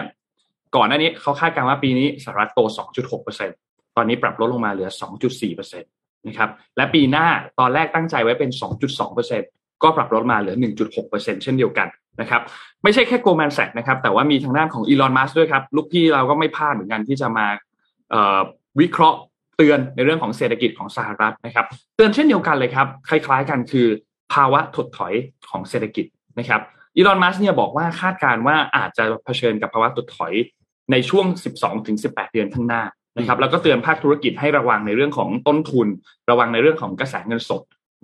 [0.76, 2.60] ก่อนหน้านี้เขาคาดการณ์ว่าปีนี้สหรัฐโต
[3.28, 4.90] 2.6%ตอนนี้ปรับลดลงมาเหลือ
[5.40, 7.26] 2.4%นะครับและปีหน้า
[7.60, 8.50] ตอนแรกตั้งใจไว้เป็น
[9.16, 10.56] 2.2%ก็ปรับลดมาเหลือ
[10.98, 11.88] 1.6%เช่นเดียวกัน
[12.20, 12.42] นะครับ
[12.82, 17.46] ไม่ใช่แค่โกลแมนแซกนะครับแต่ว่ามีทางด้านของอีลอนมัสด้วยครับ ลูกพี่เราก็ไม่พลาดเหมือนกันที่จะมา
[18.80, 19.18] วิเคราะห์
[19.60, 23.86] เตือนในเรื่องของเศรษฐกิจของสหรัฐนะครับ เตือนเช่นเดียวกันเลยครับ คล้ายๆกันคือ
[24.34, 25.14] ภาวะถดถอย
[25.50, 26.06] ของเศรษฐกิจ
[26.38, 26.60] นะครับ
[26.96, 30.34] อีลอนมัสเนี่ยบอกว่าคาดการว่าอาจจะเผชิญกับภาวะถดถอย
[30.92, 31.26] ในช่วง
[31.78, 32.82] 12-18 เดือนข้างหน้า
[33.18, 35.86] นะครับแล้วก็เตือนภาคธุรกิจให้ระวังในเรื่องของต้นทุน
[36.30, 37.62] ระวังในเรื่องของกระแสเงินสด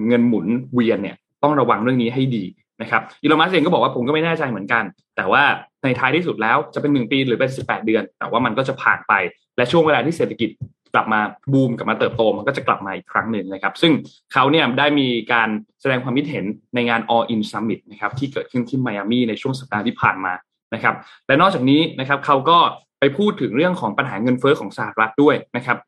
[0.09, 2.45] เงินหมุนเวียนเนี่ยต้องระวังเรื่องนี้ให้ดี
[2.83, 4.85] นะครับอีลอนมัสเองก็บอกว่าผมก็ไม่แน่ใจเหมือนกัน
[5.17, 5.43] แต่ว่า
[5.85, 9.13] ในท้ายที่สุดแล้วจะเป็นหนึ่งปีหรือเป็น 18 เดือน แต่ว่ามันก็จะผ่านไป
[9.57, 10.51] และช่วงเวลาที่เศรษฐกิจ
[10.97, 11.21] กลับมา
[11.53, 13.93] บูมกลับมาเติบโตมันก็จะกลับมาอีกครั้งหนึ่งนะครับ ซึ่ง
[14.33, 15.49] เขาเนี่ยได้มีการ
[15.81, 20.33] แสดงความคิดเห็นในงาน All In Summit นะครับที่เกิดขึ้นที่ไมอามีในช่วงสัปดาห์ที่ผ่านมา
[20.75, 20.95] นะครับ
[21.27, 22.59] และนอกจากนี้นะครับเขาก็
[23.01, 25.79] ไปพูดถึงเรื่องของปัญหาเงินเฟ้อของสหรัฐด้วยนะครับ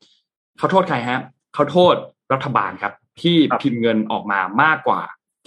[0.58, 1.20] เขาโทษใครฮะ
[1.54, 1.94] เขาโทษ
[2.32, 5.00] รัฐบาลครับที่พิมพ์เงินออกมามากกว่า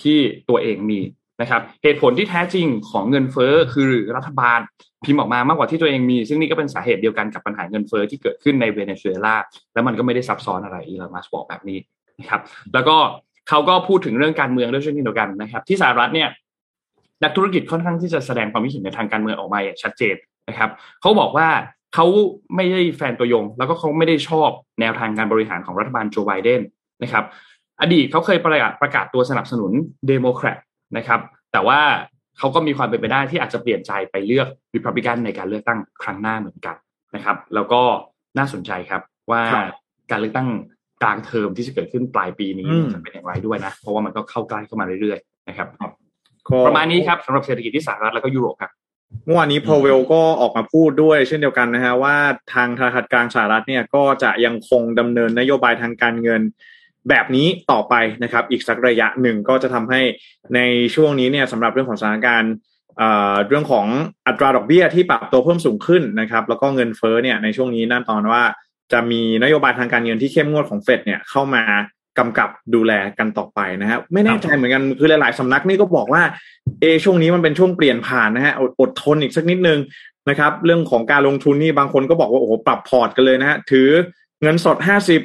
[0.04, 1.00] ที่ตัวเองมี
[1.42, 4.60] นะครับเหตุผลที่แท้จริงของเงินเฟ้อคือรัฐบาล
[5.06, 9.36] พิมพ์ออกมามากกว่าที่ตัวเองมี ซึ่งนี่ก็เป็นสาเหตุเดียวกันกับปัญหาเงินเฟ้อที่เกิดขึ้นในเวเนซุเอลา
[9.74, 11.80] แล้วมันก็ไม่ได้ซับซ้อนอะไรอีลอนมัสบอกแบบนี้
[12.20, 12.42] นะครับ
[12.74, 12.98] แล้วก็
[13.50, 16.30] เขาก็พูดถึงเรื่องการเมืองด้วยเช่นเดียวกันนะครับ ที่สหรัฐเนี่ย
[17.24, 20.16] นักธุรกิจค่อนข้างที่จะแสดงความคิดเห็นในทางการเมืองออกมาอย่างชัดเจน
[20.50, 20.70] นะครับ
[21.02, 21.48] เขาบอกว่า
[21.96, 22.06] เขา
[22.56, 24.50] ไม่ได้แฟนตัวยง แล้วก็เขาไม่ได้ชอบ
[24.82, 26.62] แนวทางการบริหารของรัฐบาลโจไบเดน
[27.04, 27.24] นะครับ
[27.82, 29.72] อดีตเขาเคยประกาศประกาศตัวสนับสนุน
[30.08, 30.58] เดโมแครต
[30.98, 31.20] นะครับ
[31.52, 31.80] แต่ว่า
[32.38, 36.76] เขาก็มีความเป็นไปได้ที่อาจจะเปลี่ยนใจไปเลือกริพับลิกันในการเลือกตั้งครั้งหน้าเหมือนกัน
[37.16, 37.82] นะครับ แล้วก็
[38.38, 39.42] น่าสนใจครับว่า
[40.12, 40.50] การเลือกตั้ง
[41.04, 45.68] กลางเทอมที่จะเกิดขึ้นปลายปีนี้จะเป็นอย่างไรด้วยนะ เพราะว่ามันก็เข้าใกล้เข้ามาเรื่อยๆนะครับ
[46.68, 48.72] ประมาณนี้ครับสำหรับเศรษฐกิจที่สหรัฐแล้วก็ยุโรปครับ
[49.26, 52.16] เมื่อวานนี้พาวเวลก็ออกมาพูดด้วย เช่นเดียวกันนะฮะว่า
[52.54, 56.42] ทางธนาคารกลางสหรัฐเนี่ยก็จะยังคงดำเนินนโยบายทางการเงิน
[57.10, 60.02] แบบนี้ต่อไปนะครับ อีกสักระยะหนึ่งก็จะทำให้
[60.56, 60.60] ใน
[60.96, 62.54] ช่วงนี้เนี่ยสำหรับเรื่องของสถานการณ์
[63.48, 63.88] เรื่องของ
[64.28, 68.44] อัตราดอกเบี้ยที่ปรับตัวเพิ่มสูงขึ้นนะครับ แล้วก็เงินเฟ้อเนี่ยในช่วงนี้น่าตอนว่า
[68.94, 71.64] จะมีนโยบายทางการเงินที่เข้มงวดของเฟดเนี่ยเข้ามา
[72.20, 76.24] กำกับดูแลกันต่อไปนะครับไม่แน่ใจเหมือนกันคือหลายๆสำนักนี่ก็บอกว่า
[76.82, 79.80] เอช่วงนี้มันเป็นช่วงเปลี่ยนผ่านนะฮะออดทนอีกสักนิดนึง
[80.30, 83.90] นะครับ เรื่องของการลงทุนนี่บางคนก็บอกว่าโอ้โหปรับพอร์ตกันเลยนะฮะถือ
[84.42, 85.22] เงินสดห้าสิบ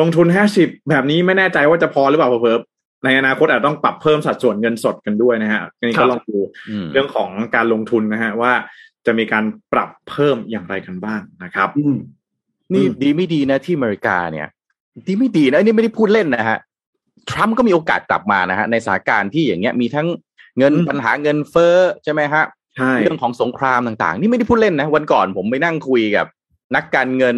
[0.00, 2.60] ลงทุนห้าสิบแบบนี้ไม่แน่ใจว่าจะพอหรือเปล่าเพิ่ม
[3.04, 6.38] ในอนาคตอาจต้องปรับเพิ่มสัดส่วนเงินสดกันด้วยนะฮะนี่ก็ลองดู
[6.92, 8.52] เรื่องของการลงทุนนะฮะว่า
[9.06, 11.68] จะมีการปรับเพิ่มอย่างไรกันบ้างนะครับ
[12.74, 14.48] นี่ดีไม่ดีนะที่อเมริกาเนี่ย
[15.06, 16.58] ดีไม่ดีนะนี่ไม่ได้พูดเล่นนะฮะ
[17.30, 20.06] ทรัมป์ก็มีโอกาสกลับมานะฮะในสถานการณ์ที่อย่างเงี้ยมีทั้ง
[20.58, 22.44] เงินปัญหาเงินเฟ้อใช่ไหมฮะ
[23.00, 26.26] เรื่องของสงครามต่างๆ นี่ไม่ได้พูดเล่นนะ วันก่อนผมไปนั่งคุยกับ
[26.76, 27.36] นักการเงิน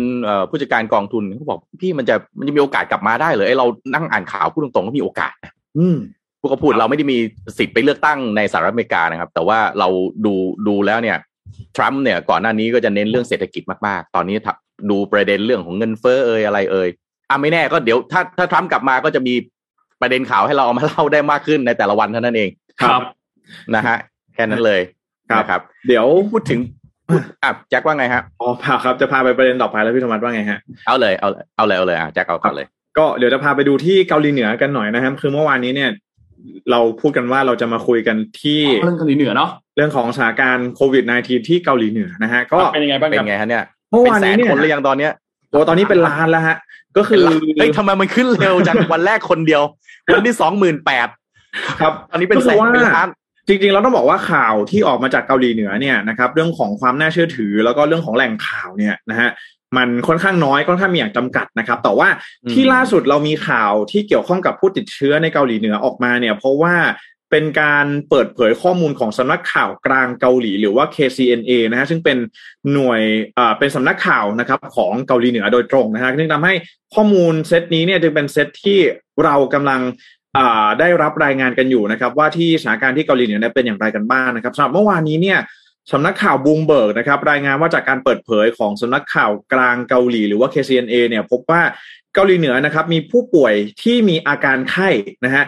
[0.50, 5.98] ผู้จัดการกองทุนเขาบอกพี่มันจะมันจะมีโอกาสกลับมาได้เลยไอ้เรานั่งอ่านข่าวพูดตรงๆก็มีโอกาสนะอืม
[6.40, 7.18] พวกเขาพูดเราไม่ได้มี
[7.58, 9.88] สิทธิ์ไปเลือกตั้งในสหรัฐอเมริกานะครับ แต่ว่าเรา
[10.24, 10.34] ดู
[10.66, 11.16] ดูแล้วเนี่ย
[11.76, 14.36] ทรัมป์เนี่ยก่อนหน้านี้ก็จะเน้นเรื่องเศรษฐกิจมากๆ ตอนนี้
[14.90, 16.88] ดูประเด็นเรื่องของเงินเฟ้อเอ่ยอะไรเอ่ย
[17.30, 19.34] อะไม่แน่ก็เดี๋ยวถ้าถ้าทรัมป์กลับมาก็จะมี
[20.00, 22.50] ประเด็นข่าวให้เราเอามาเล่าได้มากขึ้นในแต่ละวันเท่านั้นเอง
[22.82, 23.02] ครับ
[23.74, 23.96] นะฮะ
[24.34, 24.80] แค่นั้นเลย
[25.38, 26.60] นะครับ เดี๋ยวพูดถึง
[27.42, 32.66] อะแจ็คว่าไงฮะอ๋อพาครับจะพาไปประเด็นต่อไปแล้วพี่ธรรมะว่าไงฮะเอาเลยเอาเอาเลยเอาเลยอะแจ็คเอาก่อนเลย
[32.98, 35.90] ก็เดี๋ยวจะพาไปดูที่เกาหลีเหนือกันหน่อยนะครับ คือเมื่อวานนี้เนี่ย
[36.70, 45.12] เราพูดกันว่าเราจะมาคุยกันที่เรื่องเกาหลีเหนือเนาะเรื่องของสถานการณ์โควิด -19 ที่เกาหลีเหนือนะฮะก็เป็นยังไงบ้างเป็นไงฮะเนี่ยเมื่อวานนี้เนี่ยคนเลยยังตอนเนี้ย
[45.50, 46.56] โอ้ตอนนี้เป็นล้านแล้วฮะ
[46.96, 47.24] ก็คือ
[47.56, 49.62] เฮ้ยทำไมมันขึ้นเร็วจังวันแรกคนเดียว
[50.12, 51.08] วันที่สองหมื่นแปด
[51.80, 53.08] ครับตอนนี้เป็นแสนเป็นล้าน
[53.46, 59.30] จริงๆเราต้องบอกว่าข่าวที่ออกมาจากเกาหลีเหนือเนี่ยนะครับเรื่องของความน่าเชื่อถือ แล้วก็เรื่องของแหล่งข่าวเนี่ยนะฮะ
[59.76, 62.08] มันค่อนข้างน้อยค่อนข้างมีอย่างจำกัดนะครับ แต่ว่า
[62.52, 66.74] ที่ล่าสุดเรามีข่าวที่เกี่ยวข้องกับผู้ติดเชื้อในเกาหลีเหนือออกมาเนี่ย เพราะว่า
[67.30, 72.18] เป็นการเปิดเผยข้อมูลของสำนักข่าวกลางเกาหลี หรือว่า KCNA นะฮะซึ่งเป็น
[72.72, 73.02] หน่วย
[73.38, 76.54] อ่าเป็นสำนักข่าวนะครับของเกาหลีเหนือโดยตรงนะฮะซึ่งทำให้
[76.94, 78.78] ข้อมูลเซตนี้เนี่ยจึงเป็นเซตที่
[79.24, 79.80] เรากำลัง
[80.80, 85.38] ได้รับรายงานกันอยู่นะครับ ว่าที่สถานการณ์ที่เกาหลีเหนือเป็นอย่างไรกันบ้างนะครับสำหรับเมื่อวานนี้เนี่ย
[85.92, 91.62] สำนักข่าวบูมเบิร์กนะครับรายงานว่าจากการเปิดเผยของสำนักข่าวกลางเกาหลีหรือว่า KCNA เนี่ยพบว่า
[92.14, 94.88] เกาหลีเหนือนะครับมีผู้ป่วยที่มีอาการไข้
[95.24, 95.44] นะฮะ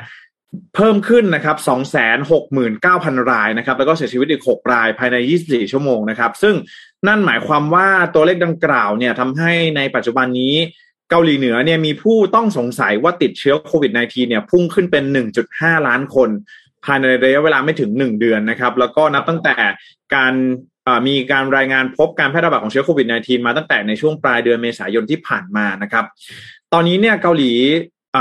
[0.75, 1.57] เพิ่มขึ้นนะครับ
[2.45, 6.55] 269,000 รายนะครับ แล้วก็เสียชีวิตอีก 6 รายภายใน 24 ชั่วโมงนะครับ ซึ่ง
[7.09, 10.55] นั่นหมายความว่าตัวเลขดังกล่าวเนี่ยทำให้ในปัจจุบันนี้
[11.13, 15.05] เกาหลีเหนือเนี่ยมีผู้ต้องสงสัยว่าติดเชื้อโควิด -19 เนี่ยพุ่งขึ้นเป็น
[15.47, 16.29] 1.5 ล้านคน
[16.85, 19.57] ภายในระยะเวลาไม่ถึง 1 เดือนนะครับ แล้วก็นับตั้งแต่
[20.15, 20.33] การ
[21.07, 26.05] มีการรายงานพบการแพร่ระบาดของเชื้อโควิด -19 มาตั้งแต่ในช่วงปลายเดือนเมษายนที่ผ่านมานะครับ
[26.73, 27.53] ตอนนี้เนี่ยเกาหลี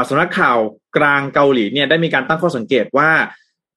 [0.09, 0.57] สำนักข่าว
[0.97, 3.11] กลางเกาหลีเนี่ยได้มีการตั้งข้อสังเกตว่า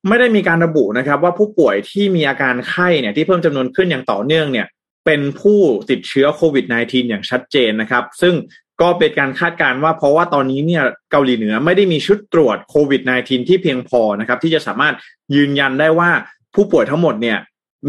[0.09, 4.67] ไม่ได้มีการระบุนะครับ ว่าผู้ป่วยที่มีอาการไข้เนี่ยที่เพิ่มจำนวนขึ้นอย่างต่อเนื่องเนี่ย
[5.07, 8.35] เป็นผู้ติดเชื้อโควิด -19 อย่างชัดเจนนะครับ ซึ่ง
[8.81, 14.95] ก็เป็นการคาดการณ์ว่าเพราะว่าตอนนี้เนี่ยเกาหลีเหนือไม่ได้มีชุดตรวจโควิด -19 ที่เพียงพอนะครับ ที่จะสามารถ
[15.35, 16.11] ยืนยันได้ว่า
[16.55, 17.39] ผู้ป่วยทั้งหมดเนี่ย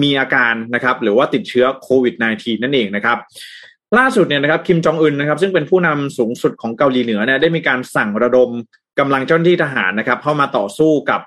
[0.01, 3.17] มีอาการนะครับหรือว่าติดเชื้อโควิด -19 นั่นเองนะครับ
[3.97, 8.49] ล่าสุดเนี่ยนะครับคิมจองอึนนะครับ ซึ่งเป็นผู้นำสูงสุดของเกาหลีเหนือเนี่ยได้มีการสั่งระดม
[8.99, 11.21] กำลังเจ้าหน้าที่ทหารนะครับ เข้ามาต่อสู้กับ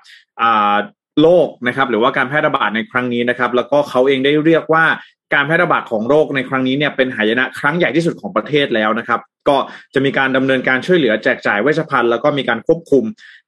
[1.21, 4.85] โรคนะครับ หรือว่าการแพร่ระบาดในครั้งนี้นะครับ แล้วก็เขาเองได้เรียกว่า
[5.33, 9.57] การแพร่ระบาดของโรคในครั้งนี้เนี่ยเป็นหายนะครั้งใหญ่ที่สุดของประเทศแล้วนะครับ ก็
[9.93, 13.03] จะมีการดำเนินการช่วยเหลือแจกจ่ายเวชภัณฑ์แล้วก็มีการควบคุม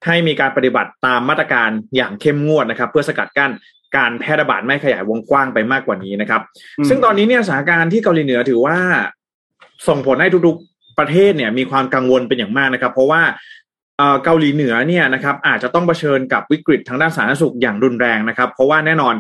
[0.06, 3.52] ให้มีการปฏิบัติตามมาตรการอย่างเข้มงวดนะครับ เพื่อสกัดกั้น
[3.98, 6.42] การแพร่ระบาดไม่ขยายวงกว้างไปมากกว่านี้นะครับ
[6.90, 8.78] ซึ่งตอนนี้เนี่ยสถานการณ์ที่เกาหลีเหนือถือว่า
[9.88, 13.22] ส่งผลให้ทุกๆประเทศเนี่ยมีความกังวลเป็นอย่างมากนะครับ เพราะว่า
[14.24, 19.16] เกาหลีเหนือเนี่ยนะครับอาจจะต้องเผชิญกับวิกฤตทางด้านสาธารณสุขอย่างรุนแรงนะครับ เพราะว่าแน่นอน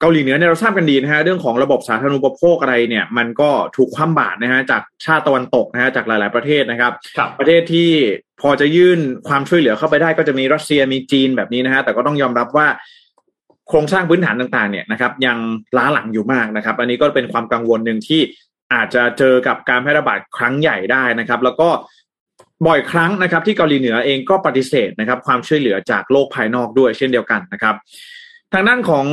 [0.00, 6.92] เกาหลีเหนือเนี่ยเราทราบกันดีนะฮะเรื่องของระบบสาธารณูปโภคอะไรเนี่ย มันก็ถูกคว่ำบาตรนะฮะจากชาติตะวันตกนะฮะจากหลาย ๆประเทศนะครับ
[7.38, 7.90] ประเทศที่
[8.40, 12.68] พอจะยื่นความช่วยเหลือเข้าไปได้ก็จะมีรัสเซียมีจีนแบบนี้นะฮะแต่ก็ต้องยอมรับว่า
[13.68, 15.38] โครงสร้างพื้นฐานต่างๆ เนี่ยนะครับ ยัง
[15.76, 18.20] ล้าหลังอยู่มากนะครับ อันนี้ก็เป็นความกังวลหนึ่งที่
[18.74, 21.68] อาจจะเจอกับการแพร่ระบาดครั้งใหญ่ได้นะครับ แล้วก็
[22.66, 27.74] บ่อยครั้งนะครับ ที่เกาหลีเหนือเองก็ปฏิเสธนะครับ ความช่วยเหลือจากโลกภายนอกด้วยเช่นเดียวกันนะครับ
[28.52, 29.06] ทางด้านของ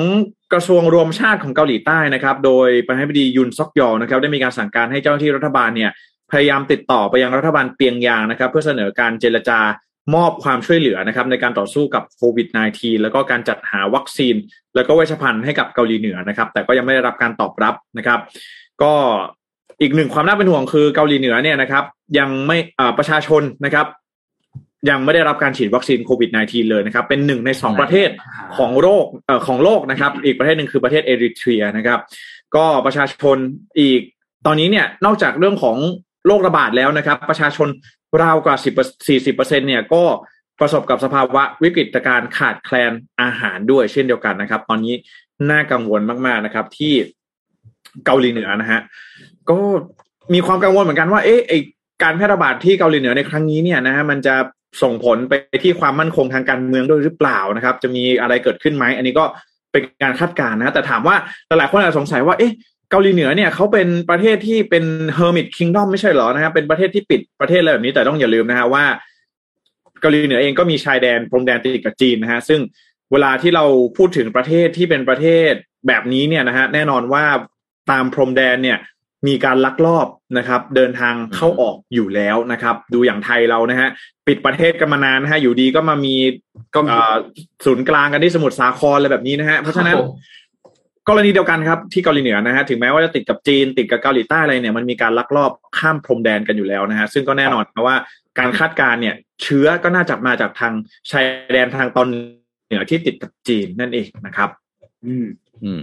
[0.53, 5.91] กระทรวงรวมชาติของเกาหลีใต้นะครับ โดยประธานาธิบดียุนซอกยอนะครับ ได้มีการสั่งการให้เจ้าหน้าที่รัฐบาลเนี่ย
[6.32, 9.60] พยายามติดต่อไปยังรัฐบาลเปียงยางนะครับ เพื่อเสนอการเจรจา
[10.15, 14.36] มอบความช่วยเหลือนะครับ ในการต่อสู้กับโควิด -19 แล้วก็การจัดหาวัคซีน
[14.75, 18.19] แล้วก็เวชภัณฑ์ให้กับเกาหลีเหนือนะครับ แต่ก็ยังไม่ได้รับการตอบรับนะครับ
[18.84, 18.93] ก็
[19.83, 21.83] อีกหนึ่งความน่าเป็นห่วงคือเกาหลีเหนือเนี่ยนะครับ
[22.19, 22.57] ยังไม่
[22.97, 23.87] ประชาชนนะครับ
[24.89, 28.09] ยังไม่ได้รับการฉีดวัคซีนโควิด -19 เลยนะครับ เป็นหนึ่งในสองประเทศ
[28.57, 31.99] ของโลกเอ่อของโลกนะครับ อีกประเทศหนึ่งคือประเทศเอริเทรียนะครับ
[32.55, 33.37] ก็ประชาชน
[33.79, 34.01] อีก
[34.45, 35.77] ตอนนี้เนี่ยนอกจากเรื่องของ
[36.27, 37.67] โรคระบาดแล้วนะครับ ประชาชน
[38.21, 40.03] ราวกว่า10 40เปอร์เซ็นเนี่ยก็
[40.59, 42.91] ประสบกับสภาวะวิกฤตการขาดแคลน
[43.21, 44.93] อาหารด้วยเช่นเดียวกันนะครับ ตอนนี้
[45.51, 46.93] น่ากังวลมาก ๆนะครับ ที่
[48.05, 48.81] เกาหลีเหนือนะฮะ
[49.49, 49.58] ก็
[50.34, 51.53] มีความกังวลเหมือนกันว่าเอ๊ะไอ
[52.03, 54.36] การแพร่ระบาดที่เกาหลีเหนือในครั้งนี้เนี่ยนะฮะมันจะ
[54.82, 59.25] ส่งผลไปที่ความมั่นคงทางการเมืองด้วยหรือเปล่านะครับ จะมีอะไรเกิดขึ้นไหมอันนี้ก็
[59.71, 61.15] เป็นการคาดการณ์นะแต่ถามว่า
[61.60, 62.53] หลายคนอาจจะสงสัยว่าเอ๊ะ
[62.89, 68.86] เกาหลีเหนือเนี่ยเขาเป็นประเทศที่เป็น Hermit Kingdom ไม่ใช่หรอนะครับเป็นประเทศที่ปิดประเทศอะไรแบบนี้แต่ต้องอย่าลืมนะฮะว่า
[70.01, 72.60] เกาหลีเหนือเองก็มีชายแดนพรมแดนติดกับจีนนะฮะซึ่ง
[73.12, 73.65] เวลาที่เรา
[73.97, 75.51] พูดถึงประเทศที่เป็นประเทศ
[75.88, 77.25] แบบนี้เนี่ยนะฮะแน่นอนว่า
[77.91, 78.77] ตามพรมแดนเนี่ย
[79.27, 80.07] มีการลักลอบ
[80.38, 83.89] นะครับ เดินทางเข้าออกอยู่แล้วนะครับ ดูอย่างไทยเรานะฮะ
[84.27, 86.15] ปิดประเทศกันมานานนะฮะอยู่ดีก็มามี
[86.75, 86.79] ก็
[87.65, 89.97] ศูนย์กลางกันที่สมุทรสาครอะไรแบบนี้นะฮะเพราะฉะนั้น
[91.09, 97.97] กรณีเดียวกันครับที่เกาหลีเหนือนะฮะถึงแม้ว่าจะติดกับจีนติดกับเกาหลีใต้อะไรเนี่ยมันมีการลักลอบข้ามพรมแดนกันอยู่แล้วนะฮะซึ่งก็แน่นอนนะว่า
[98.39, 100.73] การคาดการเนี่ย เชื้อก็น่าจะมาจากทาง
[101.12, 102.07] ชายแดนทางตอน
[102.65, 104.49] เหนือที่ติดกับจีนนั่นเองนะครับ
[105.05, 105.27] อืม
[105.63, 105.81] อืม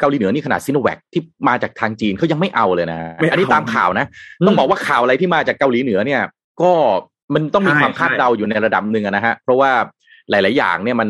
[0.00, 2.98] เกาหลีเหนือนี่ขนาดซิโนแวคที่มาจากทางจีนเขายังไม่เอาเลยนะ
[3.30, 4.06] อันนี้ตามข่าวนะ
[4.46, 6.22] ต้องบอกว่าข่าวอะไรที่มาจากเกาหลีเหนือเนี่ย
[6.62, 6.70] ก็
[7.34, 9.70] มันต้องมีความคาดเดาอยู่ในระดับหนึ่งนะฮะ เพราะว่า
[10.30, 11.08] หลาย ๆ อย่างเนี่ยมัน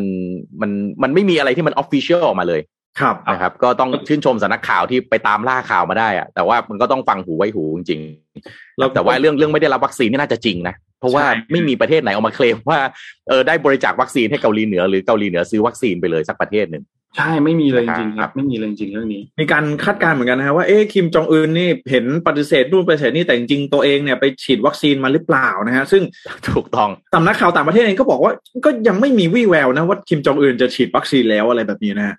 [0.61, 0.71] มัน
[1.03, 2.61] มันไม่มีอะไรที่มันออฟฟิเชียลออกมาเลย
[2.99, 12.79] ครับนะครับ ก็ต้องชื่นชมสำนักข่าวที่ไปตามล่าข่าวมาได้อะแต่ว่ามันก็ต้องฟังหูไว้หูจริงๆแต่ว่าเรื่องเรื่องไม่ได้รับวัคซีนนี่น่าจะจริงนะเพราะว่าไม่มีประเทศไหนออกมาเคลมว่า
[13.27, 16.83] เออได้บริจาควัคซีนให้เกาหลีเหนือหรือเกาหลีเหนือซื้อวัคซีนไปเลยสักประเทศหนึ่ง
[17.17, 26.03] ใช่ไม่มีเลยจริงๆครับ ไม่มีเลยจริงๆเรื่องนี้ มีการคาดการณ์เหมือนกันนะฮะว่าเอ๊ะคิมจองอึนนี่เห็นปฏิเสธนู่นปฏิเสธนี่แต่จริงๆตัวเองเนี่ยไปฉีดวัคซีนมาหรือเปล่านะฮะซึ่ง
[26.49, 28.33] ถูกต้องสำนักข่าวต่างประเทศเองก็บอกว่า
[28.65, 32.17] ก็ยังไม่มีวี่แววนะว่าคิมจองอึนจะฉีดวัคซีนแล้วอะไรแบบนี้นะฮะ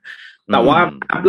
[0.52, 0.78] แต่ว่า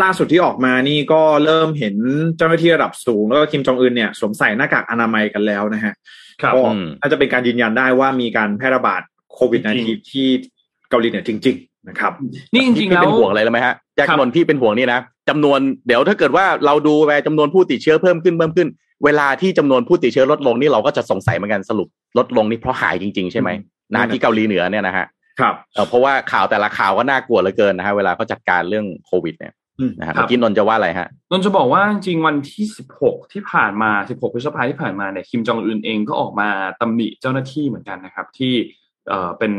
[0.04, 1.96] ล่าสุดที่ออกมานี่ก็เริ่มเห็น
[2.38, 5.94] เจ้าหน้าที่ระดับสูง แล้วก็คิมจองอึนเนี่ยสวมใส่หน้ากากอนามัยกันแล้วนะฮะ
[6.42, 9.02] ครับก็อืมน่าจะเป็นการยืนยันได้ว่ามีการแพร่ระบาด
[9.34, 10.28] โควิด -19 ที่
[10.90, 12.14] เกาหลีเหนือจริงๆ นะครับ
[12.54, 15.00] นี่จริงๆพี่แล้วเป็นห่วงอะไรแล้วไหมฮะแจ็คครับนนท์พี่เป็นห่วงนี่นะ
[15.30, 18.68] จำนวนเดี๋ยวถ้าเกิดว่าเราดูไปจำนวนผู้ติดเชื้อเพิ่มขึ้นเพิ่มขึ้น
[19.06, 25.06] เวลาที่จำนวนผู้ติดเชื้อลดลงนี่เราก็จะสงสัยเหมือนกันสรุปลดลงนี่เพราะหายจริง ๆ ใช่ไหมอืมนะที่เกาหลีเหนือเนี่ยนะฮะ
[25.40, 32.66] ครับเอ่อเพราะว่าข่าวแต่ละข่าวก็น่ากลัวเหลือเกินนะฮะเวลาเขาจัดการเรื่องโควิดเนี่ยอืมนะฮะครับเมื่อกี้นนท์จะว่าอะไรฮะนนท์จะบอกว่าจริงๆวันที่
[33.00, 36.50] 16 ที่ผ่านมา 16 พฤษภาที่ผ่านมาเนี่ยคิมจองอึนเองก็ออกมา
[36.82, 38.54] ตำหนิเจ้าหน้าที่เหมือนกันนะครับ ที่
[39.10, 39.52] เอ่อเป็น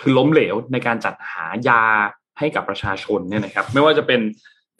[0.00, 1.82] คือล้มเหลวในการจัดหายา
[2.38, 4.20] ให้กับประชาชนเนี่ยนะครับ ไม่ว่าจะเป็น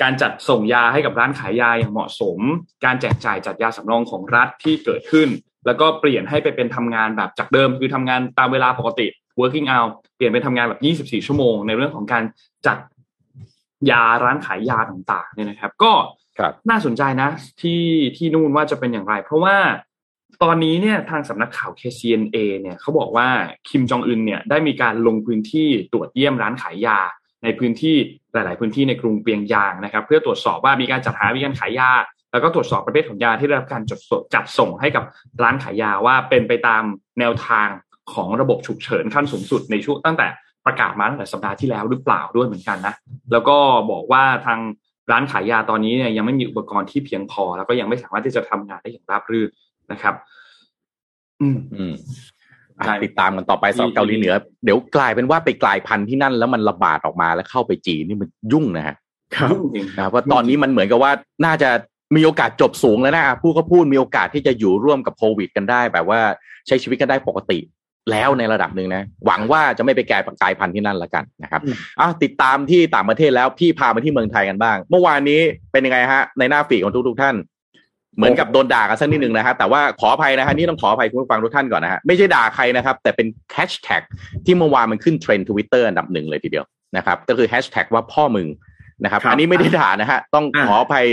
[0.03, 2.39] การจัดส่งยาให้กับร้านขายยาอย่างเหมาะสม
[2.85, 5.29] การแจกจ่ายจัดยาสำรองของรัฐที่เกิดขึ้น
[5.67, 9.07] แล้วก็เปลี่ยนให้ไปเป็นทำงานแบบจากเดิม คือทำงานตามเวลาปกติ
[9.41, 10.81] working out เปลี่ยนเป็นทำงานแบบ
[11.21, 12.25] 24 ชั่วโมง ในเรื่องของการ
[12.67, 12.79] จัด
[13.91, 15.93] ยาร้านขายยาต่างๆเนี่ยนะครับ ก็
[16.39, 17.29] ครับน่าสนใจนะ
[17.61, 17.83] ที่
[18.17, 19.57] ที่นู่นว่าจะเป็นอย่างไร เพราะว่า
[20.43, 23.29] ตอนนี้เนี่ยทางสำนักข่าว KCNA เนี่ยเขาบอกว่า
[23.69, 26.99] คิมจองอึนเนี่ยได้มีการลงพื้นที่ตรวจเยี่ยมร้านขายยา
[27.45, 27.97] ในพื้นที่
[28.33, 31.91] หลาย ๆ พื้นที่ในกรุงเปียงยางนะครับ เพื่อตรวจสอบว่ามีการจัดหามีการขายยา
[32.33, 34.01] แล้วก็ตรวจสอบประเภทของยาที่ได้รับการจด
[34.35, 35.05] จัดส่งให้กับ
[35.43, 36.83] ร้านขายยาว่าเป็นไปตาม
[37.19, 37.69] แนวทาง
[38.13, 40.27] ของระบบฉุกเฉินขั้นสูงสุดในช่วงตั้งแต่
[40.67, 42.95] ประกาศมาตั้งแต่สัปดาห์ที่แล้วหรือเปล่าด้วยเหมือนกันนะ
[43.33, 43.57] แล้วก็
[43.91, 44.61] บอกว่าทาง
[45.11, 49.49] ร้านขายยาตอนนี้เนี่ยยังไม่มีอุปกรณ์ที่เพียงพอ แล้วก็ยังไม่สามารถที่จะทำงานได้อย่างราบรื่น
[49.93, 50.15] นะครับ
[51.43, 51.95] อืมอืม
[52.79, 58.97] อะใช่ติดตามกันต่อไปสำหรับเกาหลีเหนือ เดี๋ยวกลายเป็นว่าไปกลายพันธุ์ที่นั่นแล้วมันระบาดออกมาแล้วเข้าไปจีนนี่มันยุ่งนะฮะ
[59.37, 61.13] ครับยุ่งจริงนะเพราะตอนนี้มันเหมือนกับว่า
[61.45, 61.71] น่าจะ
[62.17, 66.21] มีโอกาสจบสูงแล้วนะผู้ก็พูดมีโอกาสที่จะอยู่ร่วมกับโควิด กันได้ แบบว่า
[66.67, 67.59] ใช้ชีวิตกันได้ปกติ
[68.11, 75.41] แล้วในระดับหนึ่งนะ หวังว่าจะไม่ไปแก่กลายพันธุ์ที่นั่นละกันนะครับอืมอะติดตามที่ต่างประเทศแล้วพี่พามาที่เมืองไทยกันบ้าง เมื่อวานนี้
[75.73, 77.35] เป็นยังไงฮะ ในหน้าฟีดของทุกๆท่าน
[78.17, 84.03] เหมือนกับโดนด่ากันสักนิดหนึ่งนะฮะแต่ว่าขออภัยนะฮะนี่ต้องขออภัยคุณผู้ฟังทุกท่านก่อนนะฮะไม่ใช่ด่าใครนะครับ แต่เป็นแฮชแท็ก
[84.45, 86.65] ที่เมื่อวานมันขึ้นเทรนด์ทวิตเตอร์อันดับหนึ่งเลยทีเดียว
[86.97, 88.49] นะครับ ก็คือแฮชแท็กว่าพ่อมึง
[89.05, 91.07] นะครับครับอันนี้ไม่ได้ด่านะฮะต้องอ่าขออภัย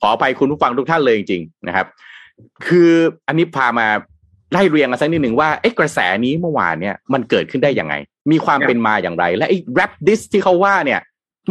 [0.00, 1.86] ขออภัยคุณผู้ฟังทุกท่านเลยจริงๆนะครับ
[2.66, 2.90] คือ
[3.28, 3.86] อันนี้พามา
[4.52, 7.94] ไล่เรียงกันสักนิดหนึ่งว่าเอ๊ะกระแสนี้เมื่อวานเนี่ยมันเกิดขึ้นได้ยังไง
[8.30, 11.00] มีความเป็นมาอย่างไร และไอ้ rap diss ที่เขาว่าเนี่ย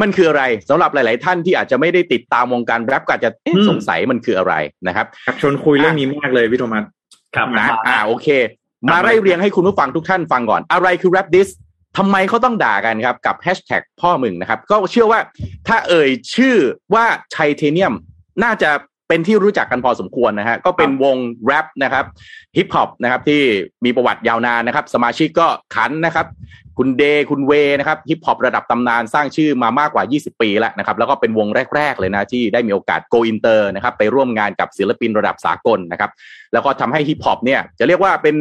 [0.02, 4.54] มันคืออะไรสำหรับหลาย ๆ ท่านที่อาจจะไม่ได้ติดตามวงการแรปก็อาจจะเอ๊ะอืมสงสัยมันคืออะไร
[4.88, 6.84] นะครับอยากชวนคุยเรื่องนี้มากเลยพี่โทมัส
[7.36, 8.28] ครับนะมาอ่าโอเค
[8.92, 11.50] มาไล่เรียงให้คุณผู้ฟังทุกท่านฟังก่อน อะไรคือ rap diss
[11.98, 15.20] ทำไมเขาต้องด่ากันครับ กับแฮชแท็กพ่อมึงนะครับ ก็เชื่อว่า
[15.68, 16.56] ถ้าเอ่ยชื่อ
[16.94, 17.94] ว่าไทเทเนียม
[18.44, 18.70] น่าจะ
[19.08, 22.06] เป็นที่รู้จักกันพอสมควรนะฮะก็เป็นวงแรปนะครับ
[22.58, 23.42] ฮิปฮอปนะครับที่
[23.86, 26.28] มีประวัติยาวนานนะครับ สมาชิกก็ขันนะครับ
[26.84, 36.12] คุณเดย์คุณเวย์นะครับฮิปฮอประดับตำนานสร้างชื่อมามากกว่า 20 ปีแล้วนะครับแล้วก็เป็นวงแรก ๆ เลยนะที่ได้มีโอกาสโกอินเตอร์นะครับไปร่วมงานกับศิลปินระดับสากลนะครับ
[36.54, 38.36] แล้วก็ทำให้ฮิปฮอปเนี่ยจะเรียกว่าเป็น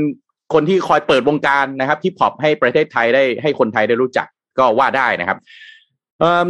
[0.55, 4.27] คนที่คอยเปิดวงการนะครับฮิปฮอปให้ประเทศไทยได้ให้คนไทยได้รู้จัก
[4.59, 5.39] ก็ว่าได้นะครับ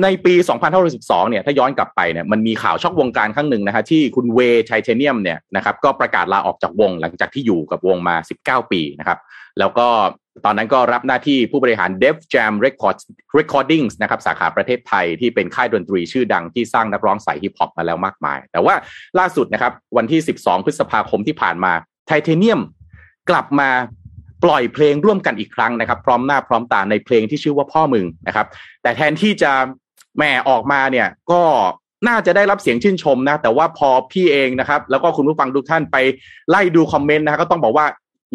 [0.02, 0.34] ในปี
[0.82, 9.18] 2512 เนี่ย ถ้าย้อนกลับไปเนี่ย มันมีข่าวช็อกวงการครั้งหนึ่งนะฮะที่คุณเวย์ไทเทเนียมเนี่ยนะครับ ก็ประกาศลาออกจากวงหลังจากที่อยู่กับวงมา 19 ปีนะครับ
[9.58, 9.86] แล้วก็
[10.44, 13.02] ตอนนั้นก็รับหน้าที่ผู้บริหาร Def Jam Records
[13.38, 18.74] Recordings นะครับ สาขาประเทศไทยที่เป็นค่ายดนตรีชื่อดังที่สร้างนักร้องสายฮิปฮอปมาแล้วมากมาย แต่ว่า
[19.18, 21.72] ล่าสุดนะครับ วันที่ 12 พฤษภาคมที่ผ่านมา
[22.06, 22.60] ไทเทเนียม
[23.30, 23.68] กลับมา
[24.44, 28.46] ปล่อยเพลงร่วมกันอีกครั้งนะครับ พร้อมหน้าพร้อมตาในเพลงที่ชื่อว่าพ่อมึงนะครับ
[28.82, 29.52] แต่แทนที่จะ
[30.16, 31.42] แหมออกมาเนี่ยก็
[32.08, 35.96] น่าจะได้รับเสียงชื่นชมนะ แต่ว่าพอพี่เองนะครับ แล้วก็คุณผู้ฟังทุกท่านไป
[36.50, 37.86] ไล่ดูคอมเมนต์นะฮะก็ต้องบอกว่า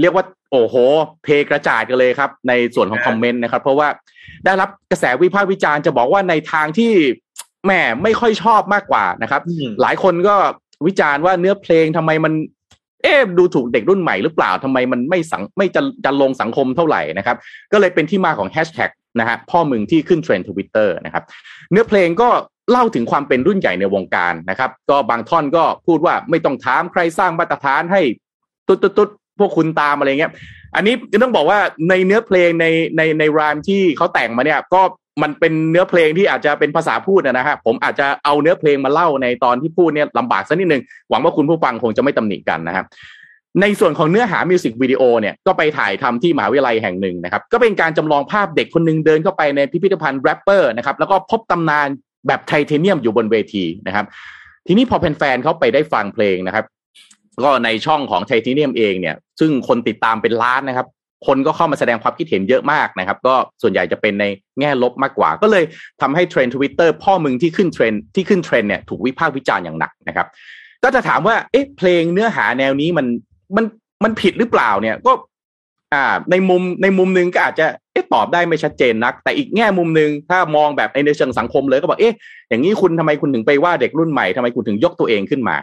[0.01, 0.75] เรียกว่าโอ้โห
[1.23, 3.87] เพกระจาดกันเลยครับ ในส่วนของคอมเมนต์นะครับ เพราะว่า
[4.45, 6.91] ได้รับกระแสวิพากษ์วิจารณ์จะบอกว่าในทางที่
[7.65, 7.71] แหม
[8.03, 10.35] ไม่ค่อยชอบมากกว่านะครับอืมหลายคนก็
[10.87, 12.33] วิจารณ์ว่าเนื้อเพลงทำไมมัน
[13.05, 17.37] เอ๊ะดูถูกเด็กรุ่นใหม่หรือเปล่าทำไมมันไม่สังไม่จะจรรโลงสังคมเท่าไหร่นะครับ
[17.71, 21.23] ก็เลยเป็นที่มาของแฮชแท็กนะฮะพ่อมึงที่ขึ้นเทรนด์ทวิตเตอร์นะครับ
[21.71, 22.29] เนื้อเพลงก็
[22.71, 28.01] เล่าถึงความเป็นรุ่นใหญ่ในวงการนะครับ ก็บางท่อนก็พูดว่าไม่ต้องถามใครสร้างมาตรฐานให้
[28.67, 30.31] ตุ๊ดตุ๊ดตุ๊ดพวกคุณตามอะไรเงี้ย
[30.75, 32.65] อันนี้ต้องบอกว่าในเนื้อเพลงใน
[32.97, 34.81] ในใน rhyme ที่เขาแต่งมาเนี่ย ก็
[35.21, 42.85] มันเป็นเนื้อเพลงที่อาจจะเป็นภาษาพูดนะฮะผมอาจจะเอาเนื้อเพลงมาเล่าในตอนที่พูดเนี่ยลำบากสักนิดนึง หวังว่าคุณผู้ฟังคงจะไม่ตำหนิกันนะครับ
[43.61, 51.87] ในส่วนของเนื้อหามิวสิกวิดีโอเนี่ยก็ไปถ่ายทำที่มหาวิทยาลัยแห่งหนึ่งนะครับ ก็เป็นการจำลองภาพเด็กคนหนึ่งเดินเข้าไปในพิพิธภัณฑ์แรปเปอร์นะครับแล้วก็พบตำนาน
[52.27, 54.05] แบบไทเทเนียมอยู่บนเวทีนะครับ
[54.67, 56.65] ทีนี้พอแฟนๆเขาไปได้ฟังเพลงนะครับ
[57.43, 60.87] ก็ในช่องของไทเทเนียมเองเนี่ย ซึ่งคนติดตามเป็นล้านนะครับ
[61.25, 64.25] คนก็เข้ามาแสดงความคิดเห็นเยอะมากนะครับ ก็ส่วนใหญ่จะเป็นใน
[64.59, 65.63] แง่ลบมากกว่า ก็เลย
[66.01, 70.27] ทำให้เทรนด์ทวิตเตอร์พ่อมึงที่ขึ้นเทรนด์ที่ขึ้นเทรนด์เนี่ยถูกวิพากษ์วิจารณ์อย่างหนักนะครับ
[70.83, 73.05] ก็จะถามว่าเอ๊ะเพลงเนื้อหาแนวนี้มัน
[73.55, 73.65] มัน
[74.03, 75.11] มันผิดหรือเปล่าเนี่ยก็
[75.93, 82.15] อ่า ในมุมในมุมหนึ่งก็อาจจะเอ๊ะตอบได้ไม่ชัดเจนนัก แต่อีกแง่มุมหนึ่งถ้ามองแบบในเชิงสังคมเลยก็บอกเอ๊ะ
[82.49, 85.55] อย่างนี้คุณทำไมคุณถึงไปว่าเด็กรุ่นใหม่ทำไมคุณถึงยกตัวเองขึ้นมา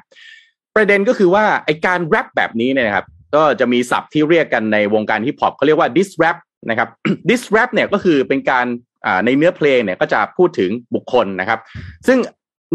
[0.77, 6.37] ประเด็นก็คือว่าไอการแรปแบบนี้เนี่ยนะครับ ก็จะมีศัพท์ที่เรียกกันในวงการฮิปฮอปเขาเรียกว่า diss rap
[6.71, 6.89] นะครับ
[7.29, 8.67] diss rap เนี่ยก็คือเป็นการ
[9.07, 11.61] อ่าในเนื้อเพลงเนี่ยก็จะพูดถึงบุคคลนะครับ
[12.07, 12.19] ซึ่ง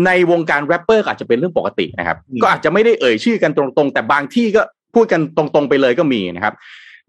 [0.05, 4.61] ในวงการแรปเปอร์ก็อาจจะเป็นเรื่องปกตินะครับอืมก็อาจจะไม่ได้เอ่ยชื่อกันตรงๆ แต่บางที่ก็
[4.95, 6.53] พูดกันตรงๆไปเลยก็มีนะครับ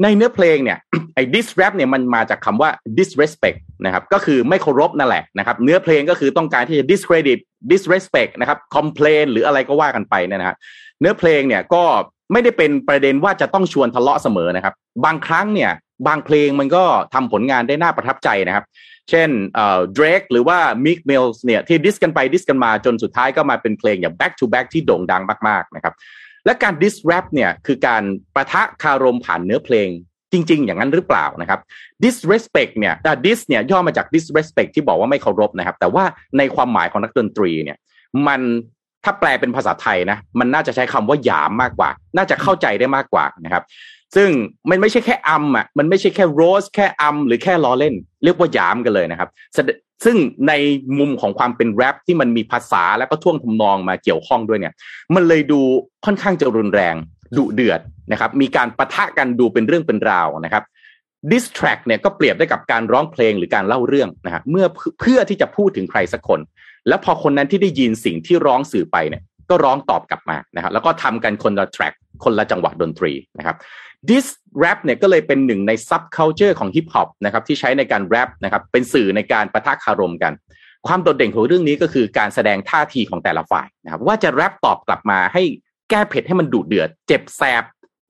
[0.02, 0.78] ในเนื้อเพลงเนี่ย
[1.14, 7.38] ไอ้ diss rap เนี่ยมันมาจากคำว่า disrespect นะครับ ก็คือไม่เคารพนั่นแหละนะครับ เนื้อเพลงก็คือต้องการที่จะ discredit
[7.70, 10.56] disrespect นะครับ complain หรืออะไรก็ว่ากันไปเนยนะฮะ
[11.00, 11.82] เนื้อเพลงเนี่ยก็
[12.32, 15.70] ไม่ได้เป็นประเด็นว่าจะต้องชวนทะเลาะเสมอนะครับ บางครั้งเนี่ย
[16.06, 18.64] บางเพลงมันก็ทำผลงานได้น่าประทับใจนะครับ
[19.10, 25.94] เช่นเอ่อ Drake หรือว่า Meek Mills เนี่ยที่ดิสกันไปดิสกันมาจนสุดท้ายก็มาเป็นเพลงอย่าง Back to Back ที่โด่งดังมากๆนะครับ
[26.44, 28.02] และการดิสแรปเนี่ยคือการ
[28.34, 29.88] ประทะคารมผ่านเนื้อเพลง
[30.32, 31.60] จริง ๆ อย่างนั้นหรือเปล่านะครับ
[32.04, 36.04] disrespect เนี่ยแต่ dis เนี่ยย่อมาจาก disrespect ที่บอกว่าไม่เคารพนะครับ แต่ว่า
[36.38, 37.78] ในความหมายของนักดนตรีเนี่ย
[38.26, 38.40] มัน
[39.04, 43.64] ถ้าแปลเป็นภาษาไทยนะมันน่าจะใช้คำว่าหยามมากกว่า น่าจะเข้าใจได้มากกว่านะครับ
[44.16, 44.28] ซึ่ง
[44.70, 49.28] มันไม่ใช่แค่อัมอะมันไม่ใช่แค่โรสแค่อัมหรือแค่ล้อเล่น เรียกว่าหยามกันเลยนะครับ
[50.04, 50.16] ซึ่ง
[50.48, 50.52] ใน
[50.98, 54.74] มุมของความเป็นแรปที่มันมีภาษาแล้วก็ท่วงทำนองมาเกี่ยวข้องด้วยเนี่ย
[55.14, 55.60] มันเลยดู
[56.04, 56.94] ค่อนข้างจะรุนแรง
[57.36, 57.80] ดุเดือด
[58.12, 60.64] นะครับ มีการประทะกันดูเป็นเรื่องเป็นราวนะครับ
[61.30, 64.66] ดิสแทรกเนี่ยก็เปรียบได้กับการร้องเพลงหรือการเล่าเรื่องนะฮะเมื่อ
[65.00, 66.40] เพื่อที่จะพูดถึงใครสักคน
[66.88, 73.56] แล้วพอคนนั้นที่ได้ยินสิ่งที่ร้องสื่อไปเนี่ยก็ร้องตอบกลับมานะครับแล้วก็ทำกันคนละแทร็กคนละจังหวะดนตรีนะครับ
[74.08, 74.26] diss
[74.58, 80.32] rap เนี่ยก็เลยเป็นหนึ่งในซับเค u เจอร์ของฮิปฮอปนะครับที่ใช้ในการแรปนะครับเป็นสื่อในการปะทะคารมกัน
[80.86, 85.42] ความโดดเด่นของเรื่องนี้ก็คือการแสดงท่าทีของแต่ละฝ่ายนะครับว่าจะแรปตอบกลับมาให้
[85.90, 87.64] แก้เผ็ดให้มันดุเดือด เจ็บแสบ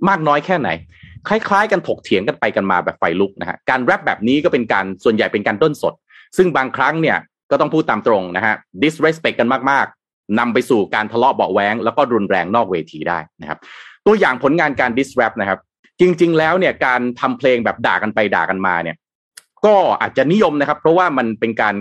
[0.09, 0.69] มากน้อยแค่ไหน
[1.29, 5.95] คล้ายๆ กันถกเถียงกันไปกันมาแบบไฟลุกนะฮะการแรปแบบนี้ก็เป็นการส่วนใหญ่เป็นการด้นสด
[6.37, 7.17] ซึ่งบางครั้งเนี่ย
[7.51, 13.59] ก็ต้องพูดตามตรงนะฮะ disrespect กันมากๆนำไปสู่การทะเลาะเบาะแว้งแล้วก็รุนแรงนอกเวทีได้นะครับ
[14.07, 15.59] ตัวอย่างผลงานการ diss rap นะครับ
[16.01, 18.97] จริง ๆ แล้วเนี่ยการทำเพลงแบบด่ากันไปด่ากันมาเนี่ย
[19.67, 21.75] ก็อาจจะนิยมนะครับ เพราะว่ามันเป็นการ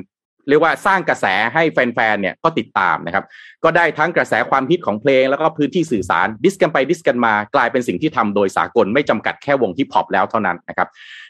[0.49, 3.25] เรียกว่าสร้างกระแสให้แฟนๆเนี่ยก็ติดตามนะครับ
[3.63, 10.87] ก็ได้ทั้งกระแสความฮิตของเพลง แล้วก็พื้นที่สื่อสาร diss กันไป diss กันมากลายเป็นสิ่งที่ทำโดยสากลไม่จำกัดแค่วงฮิปฮอปแล้วเท่านั้นนะครับ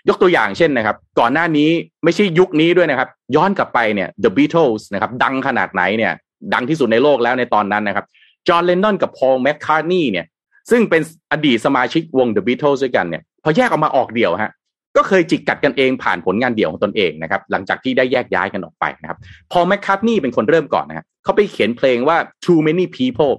[0.09, 1.69] ยกตัวอย่างเช่นนะครับ ก่อนหน้านี้
[2.03, 6.13] ไม่ใช่ยุคนี้ด้วยนะครับ ย้อนกลับไปเนี่ย The Beatles นะครับดังขนาดไหนเนี่ย
[6.53, 8.05] ดังที่สุดในโลกแล้วในตอนนั้นนะครับ
[8.47, 10.25] จอห์นเลนนอนกับพอลแมคคาร์นีเนี่ย
[10.71, 11.01] ซึ่งเป็น
[11.31, 14.51] อดีตสมาชิกวง The Beatles ด้วยกันเนี่ยพอแยกออกมาออกเดี่ยวฮะ
[14.97, 19.17] ก็เคยจิกกัดกันเองผ่านผลงานเดี่ยวของตนเองนะครับหลังจากที่ได้แยกย้ายกันออกไปนะครับ
[19.51, 23.33] พอลแมคคาร์นีเป็นคนเริ่มก่อนนะครับเขาไปเขียนเพลงว่า Too Many People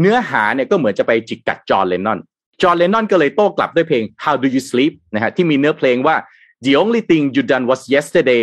[0.00, 2.18] เนื้อหาเนี่ยก็เหมือนจะไปจิกกัดจอห์นเลนนอน
[2.62, 6.16] จอห์นเลนนอนก็เลยโต้กลับด้วยเพลง How Do You Sleep นะฮะที่มีเนื้อเพลงว่า
[6.66, 8.42] The only thing you done was yesterday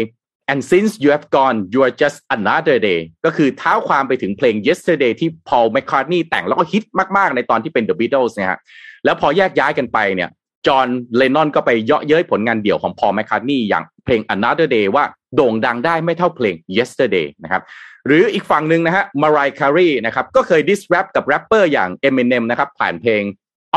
[0.51, 6.21] and since you have gone you are just another day ก็คือเท้าความไปถึงเพลง yesterday ที่ Paul McCartney
[6.29, 6.83] แต่งแล้วก็ฮิต
[7.17, 8.59] มาก ๆ ในตอนที่เป็น The Beatles นะฮะ
[9.05, 10.29] แล้วพอแยกย้ายกันไปเนี่ย
[10.67, 15.03] จอห์นเลนนอนก็ไปเยาะเย้ยผลงานเดี่ยวของ Paul McCartney อย่างเพลง another day ว่า
[15.35, 17.61] โด่งดังได้ไม่เท่าเพลง yesterday นะครับ
[18.05, 23.21] หรืออีกฝั่งหนึ่งนะฮะมารายห์แครีนะครับก็เคย diss rap กับแรปเปอร์อย่าง Eminem นะครับผ่านเพลง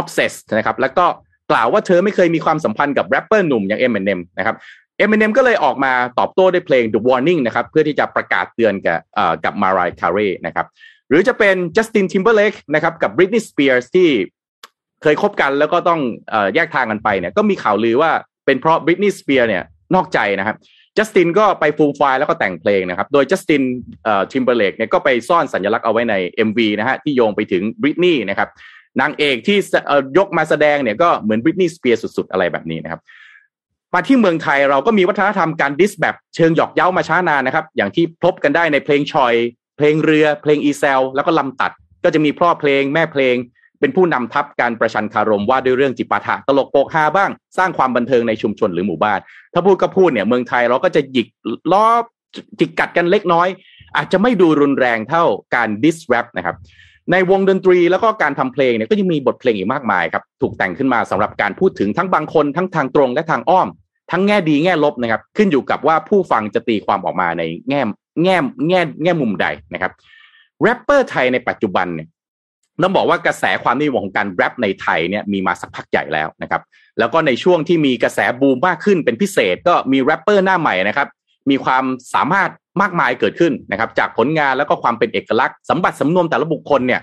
[0.00, 1.06] Obsessed นะครับแล้วก็
[1.50, 4.56] กล่าวว่าเธอไม่เคยมีความสัมพันธ์กับแรปเปอร์หนุ่มอย่าง Eminem นะครับ
[5.02, 8.98] Eminem ก็เลยออกมาตอบโต้ด้วยเพลง The Warning นะครับเพื่อที่จะประกาศเตือนกับ
[9.44, 10.66] กับมารายห์แครีนะครับ
[11.08, 14.08] หรือจะเป็น Justin Timberlake นะครับกับ Britney Spears ที่
[15.02, 16.00] เคยคบกันแล้วก็ต้อง
[16.32, 18.10] อแยกทางกันไปเนี่ยก็มีข่าวลือว่า
[18.46, 20.56] เป็นเพราะ Britney Spears เนี่ยนอกใจนะครับ
[20.96, 23.62] จัสตินก็ไปฟูลไฟล์แล้วก็แต่งเพลงนะครับ โดยจัสติน
[24.32, 26.14] ทิมเบอร์เลกเนี่ยก็ไปซ่อนสัญลักษณ์เอาไว้ใน
[26.48, 28.48] MV นะฮะที่โยงไปถึงบริตนีย์นะครับ
[29.00, 29.58] นางเอกที่
[30.18, 33.00] ยกมาแสดงเนี่ยก็เหมือนบริตนีย์สเปียร์สุดๆ อะไรแบบนี้นะครับ
[33.94, 39.34] มาที่เมืองไทยเราก็มีวัฒนธรรมการ diss แบบเชิงหยอกเย้ามาช้านานนะครับ อย่างที่พบกันได้ในเพลงฉ่อย
[39.76, 41.72] เพลงเรือ เพลงอีแซวแล้วก็ลำตัด
[42.04, 43.36] ก็จะมีพ่อเพลงแม่เพลง
[43.80, 49.18] เป็นผู้นำทัพการประชันคารมว่าด้วยเรื่องจิปาถะตลกโปกฮาบ้าง สร้างความบันเทิงในชุมชนหรือหมู่บ้าน
[49.54, 51.28] ถ้าพูดก็พูดเนี่ยเมืองไทยเราก็จะหยิก
[51.72, 51.86] ล้อ
[52.58, 53.48] จิกกัดกันเล็กน้อย
[53.96, 55.24] อาจจะไม่ดูรุนแรงเท่า
[55.54, 56.56] การ diss rap นะครับ
[57.12, 63.68] ในวงดนตรีแล้วก็การทำเพลงเนี่ยก็ยังมีบทเพลงอีกมากมายครับถูกแต่งขึ้นมาสำหรับการพูดถึงทั้งบางคนทั้งทางตรงและทางอ้อม
[64.10, 67.80] ทั้งแง่ดีแง่ลบนะครับ ขึ้นอยู่กับว่าผู้ฟังจะตีความออกมาในแง่
[68.24, 68.36] แง่
[68.68, 69.92] แง่แง่มุมใดนะครับ
[70.62, 72.08] แรปเปอร์ไทยในปัจจุบันเนี่ย
[72.82, 76.62] ต้องบอกว่ากระแสความนิยมของการแรปในไทยเนี่ยมีมาสักพักใหญ่แล้วนะครับ
[76.98, 81.08] แล้วก็ในช่วงที่มีกระแสบูมมากขึ้นเป็นพิเศษ ก็มีแรปเปอร์หน้าใหม่นะครับ
[81.50, 82.50] มีความสามารถ
[82.80, 87.00] มากมายเกิดขึ้นนะครับ จากผลงานแล้วก็ความเป็นเอกลักษณ์สมบัติสำนวนแต่ละบุคคลเนี่ย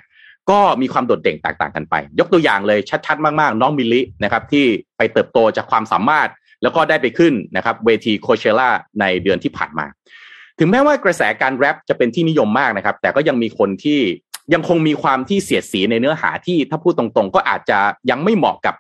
[0.50, 4.66] ก็มีความโดดเด่นแตกต่างกันไป ยกตัวอย่างเลยชัดๆ มากๆ น้องมิลลินะครับ ที่
[4.98, 6.30] ไปเติบโตจากความสามารถ
[6.64, 8.70] แล้วก็ได้ไปขึ้นนะครับเวทีโคเชล่า
[9.00, 9.86] ในเดือนที่ผ่านมา
[10.60, 14.00] ถึงแม้ว่ากระแสการแรปจะเป็นที่นิยมมากนะครับ แต่ก็ยังมีคนที่
[14.54, 17.80] ยังคงมีความที่เสียดสีในเนื้อหาที่ถ้าพูดตรงๆ ก็อาจจะ
[18.10, 18.76] ยังไม่เหมาะกับ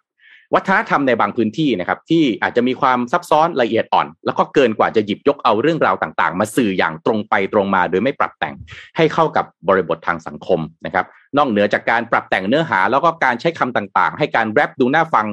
[0.54, 8.54] วัฒนธรรมในบางพื้นที่นะครับ ที่อาจจะมีความซับซ้อนละเอียดอ่อน แล้วก็เกินกว่าจะหยิบยกเอาเรื่องราวต่างๆ มาสื่ออย่างตรงไปตรงมาโดยไม่ปรับแต่ง
[8.98, 11.06] ให้เข้ากับบริบททางสังคมนะครับ
[11.38, 15.28] นอกเหนือจากการปรับแต่งเนื้อหา แล้วก็การใช้คำต่างๆ ให้การแรปดูน่าฟัง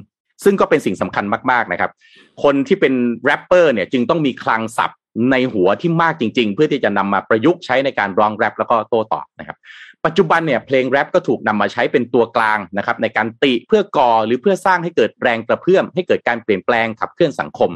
[0.45, 1.91] ซึ่งก็เป็นสิ่งสำคัญมากๆนะครับ
[2.43, 4.99] คนที่เป็นแรปเปอร์เนี่ยจึงต้องมีคลังศัพท์
[5.31, 9.57] ในหัวที่มากจริง ๆ เพื่อที่จะนำมาประยุกต์ใช้ในการร้องแรปแล้วก็โต้ตอบนะครับ
[10.05, 17.71] ปัจจุบันเนี่ยเพลงแรปก็ถูกนำมาใช้เป็นตัวกลางนะครับ ในการติเพื่อก่อหรือเพื่อสร้างให้เกิดแรงกระเพื่อมให้เกิดการเปลี่ยนแปลงขับเคลื่อนสังคม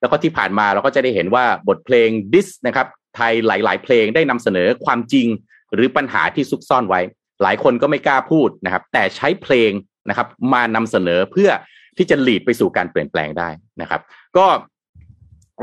[0.00, 2.86] แล้วก็ที่ผ่านมาเราก็จะได้เห็นว่าบทเพลงดิสนะครับ
[3.16, 5.26] ไทยหลาย ๆ เพลงได้นำเสนอความจริง
[5.74, 7.00] หรือปัญหาที่ซุกซ่อนไว้
[7.42, 9.70] หลายคนก็ไม่กล้าพูดนะครับ แต่ใช้เพลง
[10.08, 11.50] นะครับมานำเสนอเพื่อ
[11.96, 13.48] ที่จะหลีดไปสู่การเปลี่ยนแปลงได้
[13.80, 14.00] นะครับ
[14.36, 14.46] ก็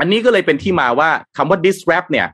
[0.00, 2.26] อันนี้ก็เลยเป็นที่มาว่าคำว่า diss rap เนี่ย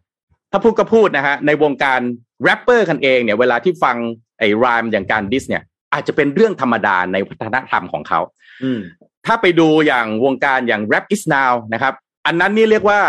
[0.51, 2.01] ถ้าพูดก็พูดนะฮะในวงการ
[2.43, 3.97] แรปเปอร์กันเองเนี่ยเวลาที่ฟัง
[4.39, 5.62] ไอ้ rhyme อย่างการ diss เนี่ย
[5.93, 8.21] อาจจะเป็นเรื่องธรรมดาในวัฒนธรรมของเขา
[8.62, 8.81] อืม
[9.27, 11.95] ถ้าไปดูอย่างวงการอย่าง rap is now นะครับ
[12.27, 13.01] อันนั้นนี่เรียกว่า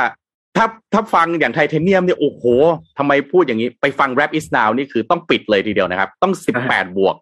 [0.57, 2.43] ถ้าถ้าฟังอย่างไทเทเนียมเนี่ยโอ้โห
[2.97, 6.33] ทำไมพูดอย่างนี้ ไปฟัง rap is now นี่คือต้องปิดเลยทีเดียวนะครับ ต้อง
[6.65, 7.15] 18บวก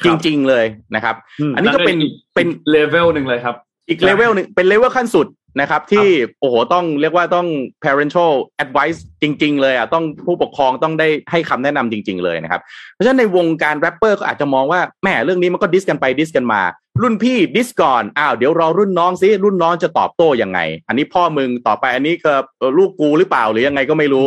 [0.00, 1.16] ครัจริง ๆ เลยนะครับ
[1.54, 1.98] อันนี้ก็เป็น
[2.34, 3.56] เป็นเลเวลหนึ่งเลยครับ
[3.88, 5.26] อีกเลเวลหนึ่งเป็นเลเวลขั้นสุด
[5.60, 6.08] นะครับ ที่
[6.40, 7.46] โอ้โหต้องเรียกว่าต้อง
[7.84, 8.32] parental
[8.64, 12.60] advice จริง ๆ เลยอะต้องผู้ปกครองต้องได้ให้คำแนะนำจริง ๆ เลยนะครับ
[12.92, 16.62] เพราะฉะนั้นในวงการแรปเปอร์ก็อาจจะมองว่าแหมเรื่องนี้มันก็ diss กันไป diss กันมา
[17.02, 20.58] รุ่นพี่ diss ก่อนอ้าวเดี๋ยวรอรุ่นน้องซิรุ่นน้องจะตอบโต้ยังไง
[20.88, 24.26] อันนี้พ่อมึงต่อไปอันนี้ก็เอ่อลูกกูหรือเปล่าหรือยังไงก็ไม่รู้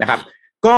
[0.00, 0.20] นะครับ
[0.66, 0.76] ก็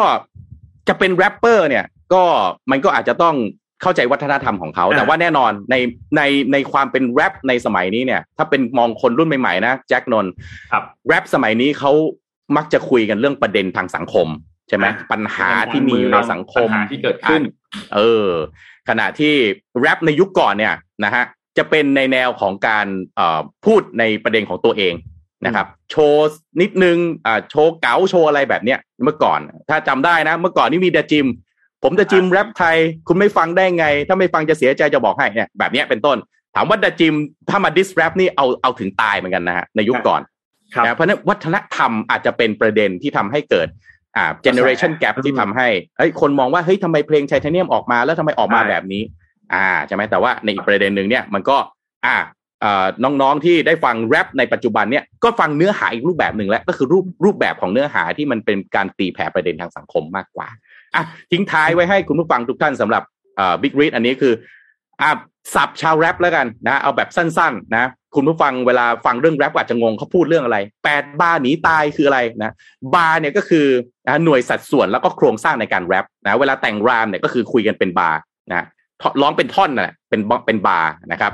[0.89, 2.25] จะเป็นแรปเปอร์เนี่ยก็
[2.71, 3.37] มันก็อาจจะต้อง
[3.83, 5.77] เข้าใจวัฒนธรรมของเขาอ่าแต่ว่าแน่นอนใน
[6.17, 6.23] ใน
[6.53, 10.33] ในความเป็นแรปในสมัยนี้เนี่ย ถ้าเป็นมองคนรุ่นใหม่ๆนะแจ็คนนท์
[10.73, 11.93] ครับแรปสมัยนี้เขา
[12.57, 14.29] มักจะคุยกันเรื่องประเด็นทางสังคม
[14.69, 17.43] ใช่ไหมอ่าปัญหาที่มีอยู่ในสังคมปัญหาที่เกิดขึ้น
[17.95, 18.29] เออ
[18.89, 19.35] ขณะที่
[19.81, 20.75] แรปในยุคก่อนเนี่ย
[21.05, 21.25] นะฮะ
[21.59, 24.95] จะเป็นในแนวของการเอ่อพูดในประเด็นของตัวเอง
[25.47, 26.29] นะครับ โชว์
[26.61, 31.27] นิดนึงอ่าโชว์เก๋าโชว์อะไรแบบเนี้ยเมื่อก่อน ถ้าจำได้นะ เมื่อก่อนนี่มีเดจิม
[31.85, 32.77] ผมจะจิมแรปไทย
[33.09, 36.17] คุณไม่ฟังได้ไง ถ้าไม่ฟังจะเสียใจจะบอกให้เนี่ยแบบเนี้ยเป็นต้น
[36.55, 37.15] ถามว่าดาจิม
[37.49, 40.23] ถ้ามาดิสแรปนี่เอาเอาถึงตายเหมือนกันนะฮะในยุคก่อน
[40.75, 43.69] ครับนะเพราะฉะนั้นวัฒนธรรมอาจจะเป็นประเด็นที่ทำให้เกิด
[44.17, 45.69] อ่า generation gap ที่ทำให้
[45.99, 49.03] เฮ้ยคนมองว่าเฮ้ยทำไมเพลงไทเทเนียมออกมาแล้วทำไมออกมาใช่แบบนี้
[49.55, 51.57] อ่าใช่ไหมแต่ว่าในอีกประเด็นหนึ่งเนี่ยมันก็
[52.07, 52.17] อ่า
[52.61, 60.49] เอ่อน้องๆที่ได้ฟังแรปในปัจจุบันเนี่ยก็ฟังเนื้อหาอีกรูปแบบหนึ่งแล้วก็คือรูปรูปแบบของเนื้อหาที่มันเป็นการตีแผ่ประเด็นทางสังคมมากกว่า
[60.95, 63.03] อะทิ้งท้ายไว้ให้คุณผู้ฟังทุกท่านสำหรับ
[63.39, 64.33] อ่ Big Read อันนี้คือ
[65.03, 65.11] อ่า
[65.55, 72.53] ศัพท์ชาวแรปแล้วกันนะเอาแบบสั้นๆนะคุณผู้ฟังเวลาฟังเรื่องแรปอาจจะงงเขาพูดเรื่องอะไรแปดบาร์หนีตายคืออะไรนะ
[72.95, 73.67] บาร์เนี่ยก็คือ
[74.07, 78.19] นะหน่วยสัดส่วนแล้วก็โครงสร้างในการแรปนะเวลาแต่ง rhyme เนี่ยก็คือคุยกันเป็นบาร์
[78.51, 78.67] นะ
[79.21, 81.33] ร้องเป็นท่อนน่ะเป็นเป็นบาร์นะครับ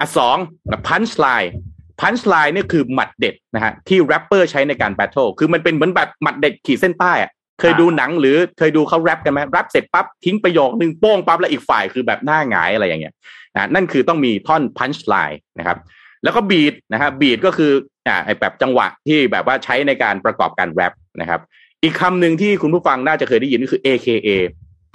[0.00, 0.36] อะสอง
[0.86, 7.30] punchline punchline เนี่ยคือหมัดเด็ดนะฮะที่แรปเปอร์ใช้ในการ battle คือมันเป็นเหมือนแบบหมัดเด็ดขีดเส้นใต้อะ
[7.60, 13.14] เคยดูหนังหรือเคยดูเขาแรปกันไหมแรปเสร็จปั๊บทิ้งประโยคนึงโป้งปั๊บแล้วอีกฝ่ายคือแบบหน้าหงายอะไรอย่างเงี้ย
[13.54, 15.78] นะนั่นคือต้องมีท่อน punchline นะครับ
[16.24, 17.72] แล้วก็ beat นะฮะ beat ก็คือ
[18.08, 21.40] อ่าไอแบบจังหวะที่แบบว่าใช้ในการประกอบการแรปนะครับ
[21.82, 24.28] อีกคำหนึ่งที่คุณผู้ฟังน่าจะเคยได้ยินก็คือ AKA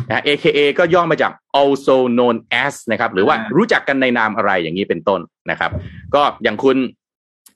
[0.07, 1.31] นะ AKA ก็ย่อมาจาก
[1.61, 5.71] also known as นะครับ หรือว่ารู้จักกันในนามอะไรอย่างนี้เป็นต้นนะครับ
[6.15, 6.77] ก็อย่างคุณ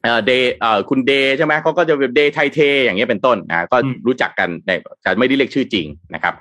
[0.06, 6.34] เอ่อเดย์เอ่อคุณเดย์ใช่ไหมเขาก็จะเป็นเดย์ไทเท อย่างเงี้ยเป็นต้นนะก็อืมรู้จักกันในแต่ไม่ได้เรียกชื่อจริงนะครับ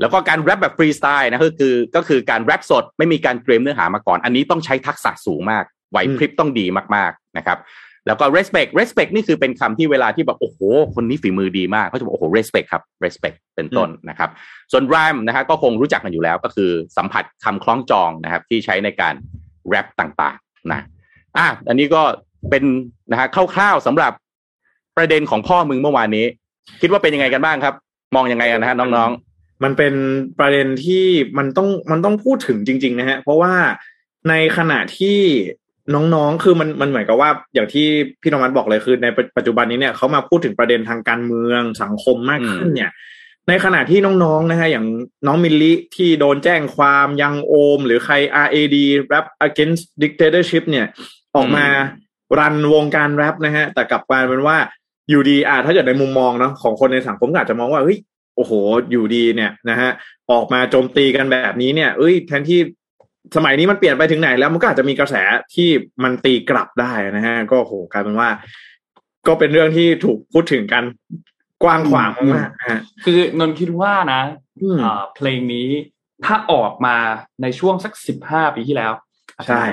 [0.00, 7.58] แล้วก็การแรปแบบฟรีสไตล์นะก็คือก็คือการแรปสดไม่มีการเตรียมเนื้อหามาก่อน อันนี้ต้องใช้ทักษะสูงมากไหวพริบต้องดีมากๆนะครับ
[8.06, 10.58] แล้วก็ respect respect นี่คือเป็นคำที่เวลาที่แบบโอ้โห
[10.94, 14.30] คนนี้ฝีมือดีมากเขาจะบอกโอ้โห respect ครับ respect เป็นต้นนะครับ
[14.72, 19.14] ส่วน rhyme นะฮะก็คงรู้จักกันอยู่แล้วก็คือสัมผัสคำคล้องจองนะครับที่ใช้ในการ
[19.68, 20.80] แรปต่างๆนะ
[21.36, 22.02] อะอันนี้ก็
[22.50, 22.64] เป็น
[23.10, 24.12] นะฮะคร่าวๆสำหรับ
[24.96, 26.26] ประเด็นของพ่อมึงเมื่อวานนี้
[26.80, 27.74] คิดว่าเป็นยังไงกันบ้างครับ
[28.14, 29.10] มองยังไงกันนะฮะน้อง
[29.64, 29.94] มันเป็น
[30.38, 31.04] ประเด็นที่
[31.38, 33.54] มันต้องมันต้องพูดถึงจริง ๆ นะฮะ เพราะว่า
[34.28, 35.18] ในขณะที่
[35.94, 37.86] น้องๆ คือมันมันเหมือนกับว่าอย่างที่
[38.22, 42.90] พี่นวัดบอกเลยคือในปัจจุบันนี้เนี่ยเขามาพูดถึงประเด็นทางการเมืองสังคมมากขึ้นเนี่ย
[43.48, 44.86] ในขณะที่น้องๆนะฮะอย่าง
[45.26, 48.14] น้องมิลลิที่โดนแจ้งความยังโอม หรือใคร
[48.46, 48.76] RAD
[49.12, 50.86] Rap Against Dictatorship เนี่ย
[51.36, 51.66] ออกมา
[52.38, 54.56] รันวงการแรปนะฮะ แต่กลับกลายเป็นว่า
[55.10, 57.98] อยู่ดีอ่าถ้าเกิดในมุมมองเนาะของคนในสังคมก็อาจจะมองว่าเฮ้ย
[58.36, 58.52] โอ้โห
[58.90, 59.90] อยู่ดีเนี่ยนะฮะ
[60.30, 62.60] ออกมาโจมตีกันแบบนี้เนี่ยเอ้ยแทนที่
[63.36, 65.14] สมัยนี้มันเปลี่ยนไปถึงไหนแล้วมันก็อาจจะมีกระแส
[65.54, 65.68] ที่
[66.02, 68.28] มันตีกลับได้นะฮะ ก็โหกลายเป็นว่า
[69.26, 70.84] ก็เป็นเรื่องที่ถูกพูดถึงกัน
[71.62, 74.22] กว้างขวางมากฮะคือนนคิดว่านะ
[75.14, 75.68] เพลงนี้
[76.24, 76.96] ถ้าออกมา
[77.42, 78.92] ในช่วงสักสิบห้าปีที่แล้ว
[79.46, 79.64] ใช่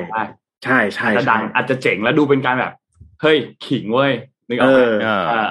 [0.66, 2.74] ใช่ใช่จะดังอาจจะเจ๋งแล้วดูเป็นการแบบ
[3.22, 4.14] เฮ้ยขิงเว้ย
[4.48, 4.82] นึกออกไหม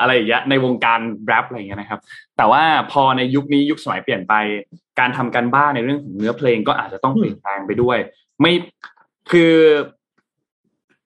[0.01, 2.01] อะไรอย่างเงี้ยในวงการแรปอะไรอย่างเงี้ยนะครับ
[2.37, 4.35] แต่ว่าพอในยุคนี้ยุคสมัยเปลี่ยนไป
[4.99, 7.99] การทำการบ้านในเรื่องของเนื้อเพลงก็อาจจะต้องเปลี่ยนแปลงไปด้วย
[8.41, 8.53] ไม่
[9.31, 9.53] คือ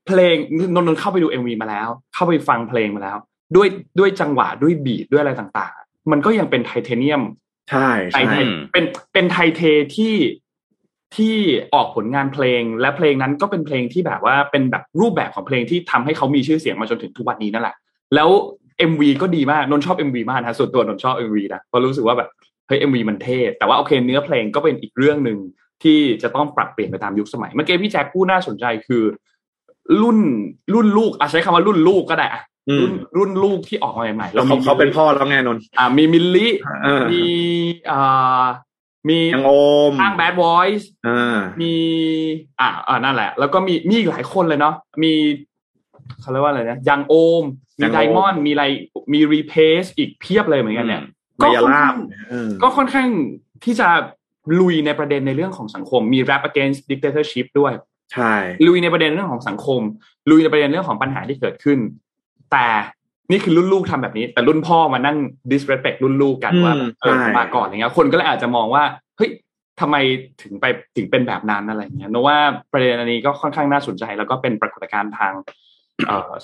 [0.07, 0.35] เพลง
[0.75, 3.19] นนนเข้าไปดู MV มาแล้ว เข้าไปฟังเพลงมาแล้ว
[3.57, 7.23] ด้วยด้วยจังหวะด้วย beat ด้วยอะไรต่าง ๆ มันก็ยังเป็นไทเทเนียม
[7.71, 8.23] ใช่ใช่
[8.73, 9.63] เป็นเป็นไทเท
[9.97, 10.15] ที่
[11.17, 11.37] ที่
[11.75, 17.75] ออกผลงานเพลง และเพลงนั้นก็เป็นเพลงที่แบบว่าเป็นแบบรูปแบบของเพลงที่ทำให้เขามีชื่อเสียงมาจนถึงทุกวันนี้นั่นแหละ
[18.15, 18.29] แล้ว
[18.91, 22.29] MV ก็ดีมากนนชอบ MV มากนะส่วนตัวนนชอบ MV นะเพราะรู้สึกว่าแบบ
[22.67, 25.39] เฮ้ย MV มันเท่แต่ว่าโอเคเนื้อเพลงก็เป็นอีกเรื่องหนึ่ง
[25.83, 29.03] ที่จะต้องปรับเปลี่ยนไปตามยุคสมัยเมื่อกี้พี่แจ็คพูดน่าสนใจคือ
[30.03, 30.19] รุ่น
[30.75, 32.43] รุ่นลูกอาใช้คำว่ารุ่นลูกก็ได้อะ
[32.81, 36.53] รุ่นรุ่นลูกที่ออกมาใหม่ๆแล้วเขาเขาเป็นพ่อแล้วไงนนอ่ามีมิลลี่
[37.13, 37.25] มี
[37.91, 38.45] อ่า
[39.09, 39.53] มียังโอ
[39.91, 40.89] มข้างแบดวอยซ์
[41.63, 41.75] มี
[42.61, 45.13] อ่าอ่านั่นแหละ แล้วก็มีมีอีกหลายคนเลยเนาะมี
[46.21, 47.45] เขาเรียกว่าอะไรนะยังโอม
[47.81, 48.65] มีไดมอนด์มีอะไร
[49.13, 51.03] มีรีเพซอีกเพียบเลยเหมือนกันเนี่ย
[51.43, 51.95] ก็ค่อนข้าง
[52.63, 53.09] ก็ค่อนข้าง
[53.65, 53.89] ที่จะ
[54.61, 57.73] ลุยในประเด็นในเรื่องของสังคม มี rap against dictatorship ด้วย
[58.13, 58.35] ใช่
[58.67, 59.81] ลุยในประเด็นเรื่องของสังคม
[60.31, 61.79] ลุยในประเด็นเรื่องของปัญหาที่เกิดขึ้น
[62.53, 62.69] แต่
[63.31, 65.17] นี่คือรุ่นลูกทำแบบนี้ แต่รุ่นพ่อมานั่ง
[65.51, 68.83] disrespect รุ่นลูกกันว่าเออมาก่อนอย่างเงี้ยคนก็เลยอาจจะมองว่า
[69.17, 69.31] เฮ้ย
[69.81, 69.97] ทำไม
[70.43, 70.65] ถึงไป
[70.97, 72.39] ถึงเป็นแบบนั้นอะไรเงี้ยนว่า
[72.73, 75.33] ประเด็นอันนี้ก็ค่อนข้างน่าสนใจ แล้วก็เป็นปรากฏการณ์ทาง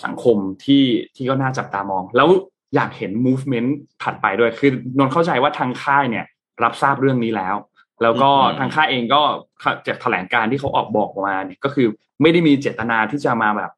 [0.05, 0.85] สังคมที่
[1.17, 2.29] ที่ก็น่าจับตามอง แล้ว
[2.75, 3.71] อยากเห็น movement
[4.03, 6.25] ถัดไปด้วยคือนนเข้าใจว่าทางค่ายเนี่ย
[6.63, 7.57] รับทราบเรื่องนี้แล้ว
[8.03, 9.23] แล้วก็ทางค่ายเองก็
[9.87, 11.87] จากแถลงการที่เขาออกบอกมาเนี่ยก็คือ
[12.23, 13.71] ไม่ได้มีเจตนาที่จะมาแบบ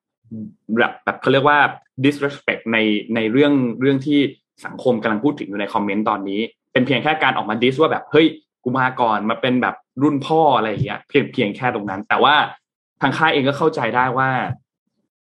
[0.79, 1.59] แบบแบบเขาเรียกว่า
[2.05, 2.79] disrespect ใน
[3.15, 4.21] ในเรื่องเรื่องที่
[4.67, 6.41] สังคมกำลังพูดถึงอยู่ในคอมเมนต์ตอนนี้
[6.73, 8.27] เป็นเพียงแค่การออกมาดิสว่าแบบเฮ้ย
[8.63, 12.35] กูมาก่อนมาเป็นแบบรุ่นพ่ออะไรอย่างเงี้ยเพียงเพียงแค่ตรงนั้น แต่ว่า
[13.01, 14.31] ทางค่ายเองก็เข้าใจได้ว่า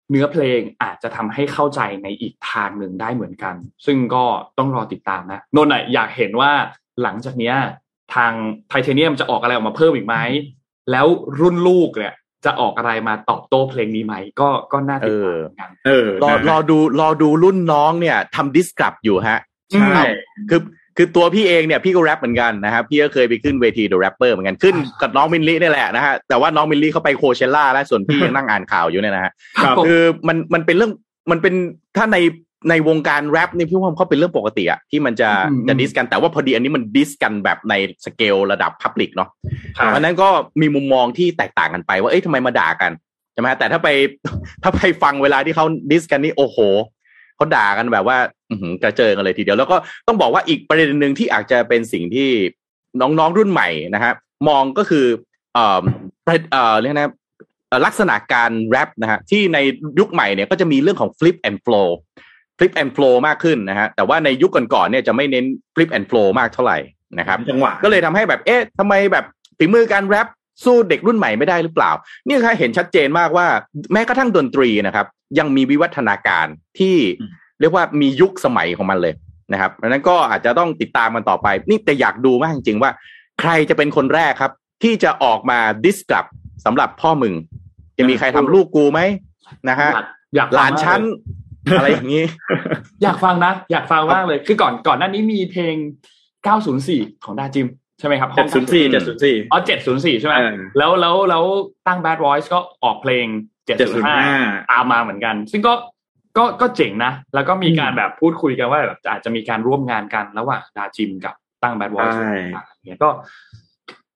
[0.10, 4.26] เนื้อเพลงอาจจะทำให้เข้าใจในอีกทางหนึ่งได้เหมือนกัน ซึ่งก็
[4.58, 6.52] ต้องรอติดตามนะนนท์อยากเห็นว่า
[7.04, 7.56] หลังจากเนี้ย
[8.16, 8.32] ทาง
[8.70, 10.16] ไทเทเนียมจะออกอะไรออกมาเพิ่มอีกไหม
[10.92, 11.08] แล้ว
[11.40, 12.14] รุ่นลูกเนี่ย
[12.46, 19.40] จะออกอะไรมาตอบโต้เพลงนี้ไหมก็ก็น่าติดตามกันเออรอรอดูรอดูรุ่นน้องเนี่ยทำ diss กลับอยู่ฮะ
[19.72, 20.02] ใช่
[20.50, 20.62] คือ
[20.98, 29.32] คือตัวพี่เองเนี่ยพี่ก็แรปเหมือนกันนะครับพี่ก็เคยไปขึ้นเวที The Rapper เหมือนกันขึ้นกับน้องมินลี่นี่แหละนะฮะแต่ว่าน้องมินลี่เขาไป Coachella แล้วส่วนพี่ยังนั่งอ่านข่าวอยู่เนี่ยนะฮะ
[29.86, 30.92] คือมันมันเป็นเรื่อง
[31.32, 31.54] มันเป็น
[31.98, 32.18] ถ้าใน
[32.70, 35.30] ในวงการแรปนี่พี่ว่าเขาเป็นเรื่องปกติอะที่มันจะ
[35.68, 37.74] จะดิสกันแต่ว่าพอดีอันนี้มันดิสกันแบบใน
[38.06, 39.30] สเกลระดับพับลิกเนาะ
[39.74, 40.30] เพราะนั้นก็
[40.62, 42.92] มีมุมมองที่แตกต่างกันไป ว่าเอ้ยทำไมมาด่ากัน
[43.34, 43.88] ใช่ไหมแต่ถ้าไป
[44.64, 46.58] ถ้าไปฟังเวลาที่เขาดิสกันนี่โอ้โห
[47.36, 48.18] เขาด่ากันแบบว่า
[48.84, 52.30] กระเจิงกันเลยทีเดียว แล้วก็ต้องบอกว่าอีกประเด็นหนึ่งที่อาจจะเป็นสิ่งที่
[53.02, 54.16] น้องๆรุ่นใหม่นะครับ
[54.48, 55.06] มองก็คือ
[55.54, 55.82] เอ่อ
[56.52, 57.14] เอ่อเรียกนะ
[57.86, 59.58] ลักษณะการแรปนะฮะที่ใน
[60.00, 61.90] ยุคใหม่เนี่ยก็จะมีเรื่องของ flip and flow
[62.60, 65.46] flip and flow มากขึ้นนะฮะแต่ว่าในยุคก่อนๆเนี่ยจะไม่เน้น
[65.76, 66.78] flip and flow มากเท่าไหร่
[67.20, 69.26] นะครับจังหวะก็เลยทำให้แบบเอ๊ะทำไมแบบ
[69.58, 70.28] ฝีมือการแรป
[70.66, 71.92] สู้เด็กรุ่นใหม่ไม่ได้หรือเปล่า
[72.28, 73.48] นี่ค่ะเห็นชัดเจนมากว่า
[73.94, 75.06] แม้กระทั่งดนตรีนะครับ
[75.40, 76.48] ยังมีวิวัฒนาการ
[76.80, 76.96] ที่
[77.60, 79.14] เรียกว่ามียุคสมัยของมันเลย
[79.54, 82.92] นะครับดังนั้นก็อาจจะต้องติดตามมันต่อไป นี่แต่อยากดูมากจริงๆว่า
[83.42, 84.52] ใครจะเป็นคนแรกครับ
[84.84, 86.26] ที่จะออกมาดิสกลับ
[86.66, 87.34] สำหรับพ่อมึง
[87.98, 89.00] จะมีใครทำลูกกูไหม
[89.70, 89.90] นะฮะ
[90.36, 91.02] อยากหลานชั้น
[91.78, 92.26] อะไรอย่างนี้
[93.04, 95.76] อยากฟังนะ อยากฟังมากเลย คือก่อนก่อนหน้านี้มีเพลง
[96.50, 97.68] 904 ของดาจิม
[98.00, 98.36] ใช่ไหมครับ704
[99.14, 99.60] 704อ๋อ
[99.90, 100.36] 704ใช่ไหม
[100.78, 101.44] แล้วแล้วแล้ว
[101.88, 103.26] ตั้ง Bad Voice ก็ออกเพลง
[103.98, 105.74] 705ตามมาเหมือนกัน ซึ่งก็
[106.38, 113.10] ก็ก็เจ๋งนะ แล้วก็มีการแบบพูดคุยกันว่าแบบอาจจะมีการร่วมงานกันระหว่างดาจิมกับตั้ง bad words อะไรเงี้ยก็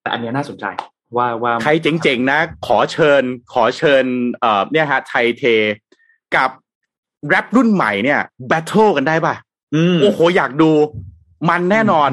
[0.02, 0.66] แต่อันนี้น่าสนใจ
[1.18, 3.24] ว่าว่าใครเจ๋งๆนะ ขอเชิญ
[3.54, 4.06] ขอเชิญ
[4.40, 5.44] เอ่อเนี่ยฮะไทเท
[6.36, 6.50] กับ
[7.28, 9.36] แรปรุ่นใหม่เนี่ย battle กันได้ป่ะ
[10.02, 10.72] โอ้โหอยากดู
[11.50, 12.10] มันแน่นอน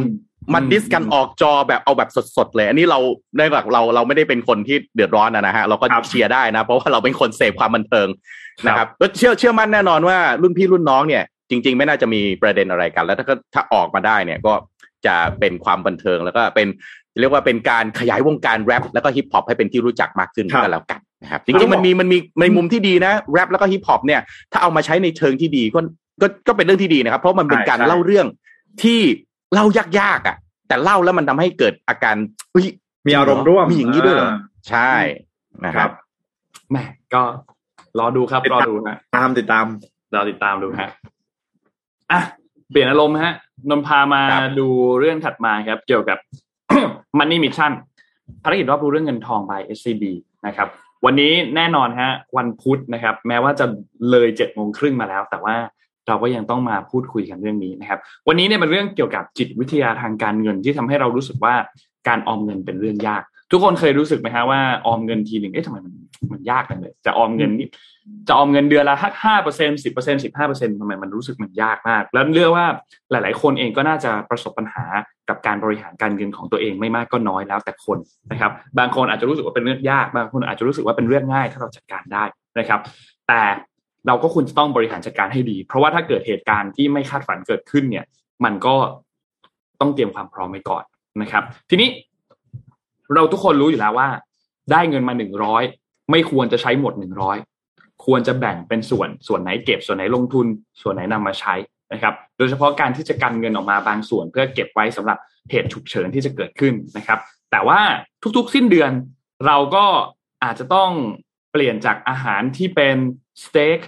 [0.52, 2.98] มา diss กันออกจอแบบเอาแบบสดๆเลย อันนี้เรา
[3.38, 14.52] ได้แบบเราเราไม่ได้เป็นคนที่เดือดร้อนนะฮะเราก็ครับเชียร์ได้นะ เพราะว่าเราเป็นคนเสพความบันเทิงครับนะครับก็เชื่อเชื่อมั่นแน่นอนว่ารุ่นพี่รุ่นน้องเนี่ยจริง ๆ ไม่น่าจะมีประเด็นอะไรกัน แล้วถ้าก็ถ้าออกมาได้เนี่ยก็
[15.06, 16.68] จะเป็นความบันเทิงแล้วก็เป็น
[17.20, 24.20] เรียกว่าเป็นการขยายวงการแรปแล้วก็ฮิปฮอปให้เป็นที่รู้จักมากขึ้นครับก็แล้วกัน นะครับจริงๆมันมีมันมีในมุมที่ดีนะแรปแล้วก็ฮิปฮอปเนี่ย
[24.52, 25.80] ถ้าเอามาใช้ในเชิงที่ดีก็
[26.22, 28.26] ก็ก็เป็นเรื่องที่ดีนะครับ เพราะมันเป็นใช่การใช่เล่าเรื่อง
[28.82, 29.00] ที่
[29.52, 29.64] เล่า
[29.98, 30.36] ยากๆอะ
[30.68, 32.16] แต่เล่าแล้วมันทำให้เกิดอาการ
[32.54, 32.66] อุ้ย
[33.06, 34.30] มีอารมณ์ร่วมมีอย่างนี้ด้วยเหรอ
[34.68, 34.92] ใช่
[35.64, 35.92] นะคครัรับบ
[36.70, 36.76] แหม
[37.14, 37.22] ก็
[37.98, 39.64] รอดูครับติดรอตามดูฮะตามติดตาม
[40.12, 40.90] เราติดตามดูฮะ
[42.12, 42.20] อะ
[42.70, 43.32] เปลี่ยนอารมณ์ฮะ
[43.70, 44.68] นนท์พามาครับดู
[45.00, 46.18] เรื่องถัดมาครับ เกี่ยวกับ
[47.18, 47.72] Money Mission
[48.44, 50.04] ภารกิจรอบรู้เรื่องเงินทอง by SCB
[50.46, 50.68] นะครับ
[51.04, 53.66] วันนี้แน่นอนฮะวันพุธนะครับ แม้ว่าจะ
[54.10, 55.54] เลยเจ็ดโมงครึ่งมาแล้ว แต่ว่า
[56.08, 61.54] เราก็ยังต้องมาพูดคุยกันเรื่องนี้นะครับ วันนี้เนี่ยเป็นเรื่องเกี่ยวกับจิตวิทยาทางการเงินที่ทำให้เรารู้สึกว่า
[62.08, 65.94] การออมเงินเป็นเรื่องยาก ทุกคนเคยรู้สึกไหมฮะว่าออมเงินทีหนึ่งเอ๊ะทำไมมัน
[66.32, 67.68] มันยากจังเลยจะออมเงินนี่
[68.28, 72.66] จะออมเงินเดือนละห้าเปอร์เซ็นสิบเปอร์เซ็นสิบห้าเปอร์เซ็นทำไมมันรู้สึกมันยากมาก แล้วเรื่องว่า
[73.10, 74.84] หลาย ๆ คนเองก็น่าจะประสบปัญหา
[75.28, 77.98] กับการบริหารการเงินของตัวเองไม่มากก็น้อยแล้วแต่คน
[78.30, 82.24] นะครับ บางคนอาจจะรู้สึกว่าเป็นเรื่องยากบางคนอาจจะรู้สึกว่าเป็นเรื่องง่ายถ้าเราจัดการได้
[82.58, 82.80] นะครับ
[83.28, 83.42] แต่
[84.06, 88.04] เราก็ควรจะต้องบริหารจัดการให้ดี เพราะว่าถ้าเกิดเหตุการณ์ที่ไม่คาดฝันเกิดขึ้นเนี่ย
[88.44, 88.74] มันก็
[89.80, 90.84] ต้องเตรียมความพร้อมไว้ก่อน
[91.22, 91.88] นะครับ ทีนี้
[93.14, 94.08] เราทุกคนรู้อยู่แล้วว่า
[94.72, 95.62] ได้เงินมาหนึ่งร้อย
[96.10, 97.36] ไม่ควรจะใช้หมดหนึ่งร้อย
[98.04, 100.46] ควรจะแบ่งเป็นส่วนส่วนไหนเก็บส่วนไหนลงทุน
[100.82, 101.54] ส่วนไหนนำมาใช้
[101.92, 105.18] นะครับ โดยเฉพาะการที่จะกันเงินออกมาบางส่วน เพื่อเก็บไว้สำหรับ
[105.50, 107.18] เหตุฉุกเฉินที่จะเกิดขึ้นนะครับ
[107.50, 107.80] แต่ว่า
[108.36, 108.92] ทุกๆสิ้นเดือน
[109.46, 109.84] เราก็
[110.44, 110.90] อาจจะต้อง
[111.52, 112.96] เปลี่ยนจากอาหารที่เป็น
[113.44, 113.78] สเต็ก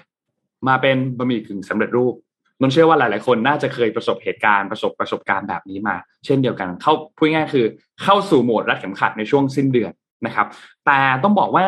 [0.68, 2.14] มาเป็นบะหมี่กึ่งสำเร็จรูป
[2.63, 7.67] นนเชื่อว่าหลาย ๆ คนน่าจะเคยประสบเหตุการณ์ประสบประสบการณ์แบบนี้มา เช่นเดียวกัน เข้าพูดง่ายคือ
[8.03, 9.93] เข้าสู่โหมดรัดเข็มขัดในช่วงสิ้นเดือน
[10.27, 10.47] นะครับ
[10.87, 11.67] แต่ต้องบอกว่า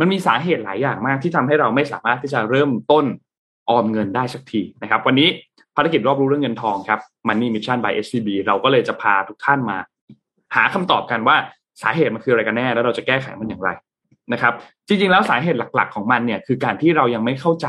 [0.00, 3.04] มันมีสาเหตุหลายอย่างมากที่ทำให้เราไม่สามารถที่จะเริ่มต้น
[3.68, 5.28] ออมเงินได้สักทีนะครับ วันนี้
[5.76, 9.78] ภารกิจรอบรู้เรื่องเงินทองครับ Money Mission by SCB เราก็เลยจะพาทุกท่านมา
[10.54, 11.36] หาคำตอบกันว่า
[11.82, 13.70] สาเหตุมันคืออะไรกันแน่ แล้วเราจะแก้ไขมันอย่างไร
[14.32, 14.52] นะครับ
[14.88, 17.68] จริงๆแล้วสาเหตุหลัก ๆ ของมันเนี่ยคือการที่เรายังไม่เข้าใจ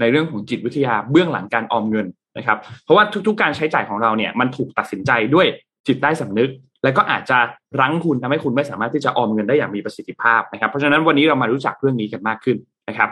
[0.00, 2.06] ในเรื่องของจิตวิทยาเบื้องหลังการออมเงิน
[2.38, 5.46] นะครับ เพราะว่าทุกๆ การใช้จ่ายของเราเนี่ยมันถูกตัดสินใจด้วย
[5.86, 6.50] จิตใต้สำนึก
[6.84, 7.38] แล้วก็อาจจะ
[7.80, 12.56] รั้งคุณทำให้คุณไม่สามารถที่จะออมเงินได้อย่างมีประสิทธิภาพนะครับ เพราะฉะนั้นวันนี้เรามารู้จักเรื่องนี้กันมากขึ้น
[12.88, 13.10] นะครับ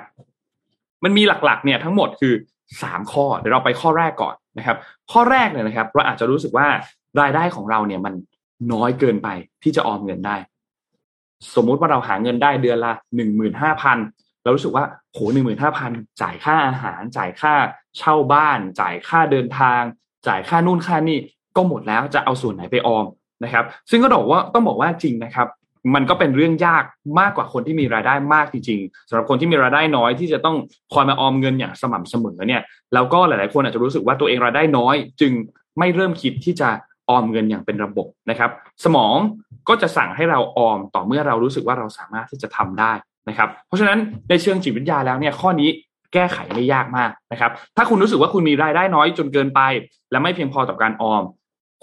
[1.04, 2.34] มันมีหลักๆเนี่ยทั้งหมดคือ
[2.82, 4.76] สามข้อเดี๋ยวเราไปข้อแรกก่อนนะครับ
[5.12, 6.66] ข้อแรกเนี่ยนะครับเราอาจจะรู้สึกว่า
[7.20, 8.14] รายได้ของเราเนี่ยมัน
[8.72, 9.28] น้อยเกินไป
[9.62, 10.36] ที่จะออมเงินได้
[11.54, 13.98] สมมุติว่าเราหาเงินได้เดือนละหนึ่งหมื่นห้าพัน
[14.42, 17.54] เรารู้สึกว่าโหหนึ่งหมื่นห้าพันจ่ายค่าอาหาร จ่ายค่า
[17.98, 19.80] เช่าบ้าน จ่ายค่าเดินทาง
[20.28, 21.18] จ่ายค่านู่นค่านี่
[21.56, 23.06] ก็หมดแล้วจะเอาส่วนไหนไปออม
[23.44, 25.48] นะครับ ซึ่งก็บอกว่าต้องบอกว่าจริงนะครับ
[25.94, 26.84] มันก็เป็นเรื่องยาก
[27.20, 30.56] มากกว่าคนที่มีรายได้มากจริงๆสำหรับคนที่มีรายได้น้อยที่จะต้อง
[30.92, 32.62] คอยมาออมเงินอย่างสม่ำเสมอเนี่ย
[32.94, 35.32] แล้วก็หลายๆคนอาจจะรู้สึกว่าตัวเองรายได้น้อย จึง
[35.78, 36.68] ไม่เริ่มคิดที่จะ
[37.10, 38.50] ออมเงินอย่างเป็นระบบนะครับ
[38.84, 39.16] สมอง
[39.68, 42.92] ก็จะสั่งให้เราออมต่อเมื่อเรารู้สึกว่าเราสามารถที่จะทำได้
[43.28, 43.98] นะครับ เพราะฉะนั้น
[44.28, 45.68] ในเชิงจิตวิทยาแล้วเนี่ยข้อนี้
[46.14, 49.60] แก้ไขไม่ยากมากนะครับ ถ้าคุณรู้สึกว่าคุณมีรายได้น้อยจนเกินไป
[50.10, 51.22] และไม่เพียงพอต่อการออม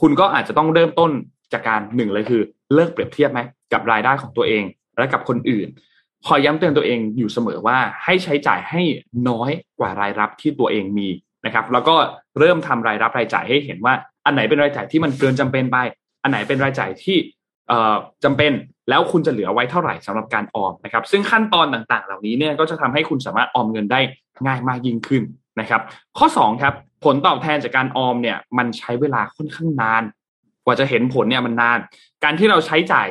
[0.02, 1.12] คุณก็อาจจะต้องเริ่มต้น
[1.54, 2.42] จากการหนึ่งเลยคือ
[2.74, 3.40] เลิกเปรียบเทียบไหม
[3.74, 4.64] กับรายได้ของตัวเอง
[4.98, 5.68] และกับคนอื่น
[6.28, 8.82] คอยย้ำเตือนตัวเองอยู่เสมอว่าให้ใช้จ่ายให้
[9.30, 11.10] น้อยกว่ารายรับที่ตัวเองมี
[11.46, 11.96] นะครับ แล้วก็
[12.40, 13.94] เริ่มทำรายรับรายจ่ายให้เห็นว่า
[14.26, 15.78] อันไหนเป็นรายจ่ายที่มันเกินจำเป็นไป
[16.24, 17.18] อันไหนเป็นรายจ่ายที่
[17.68, 18.52] เอ่อจำเป็น
[18.90, 24.00] แล้วคุณจะเหลือไว้เท่าไหร่สำหรับการออมนะครับ ซึ่งขั้นตอนต่างๆ เหล่านี้เนี่ยก็จะทำให้คุณสามารถออมเงินได้
[24.46, 25.24] ง่ายมากยิ่งขึ้น
[25.60, 25.82] นะครับ
[26.18, 26.74] ข้อ2ครับ
[27.06, 30.04] ผลตอบแทนจากการออมเนี่ยมันใช้เวลาค่อนข้างนาน
[30.66, 31.80] กว่าจะเห็นผลเนี่ยมันนาน
[32.24, 33.08] การที่เราใช้จ่าย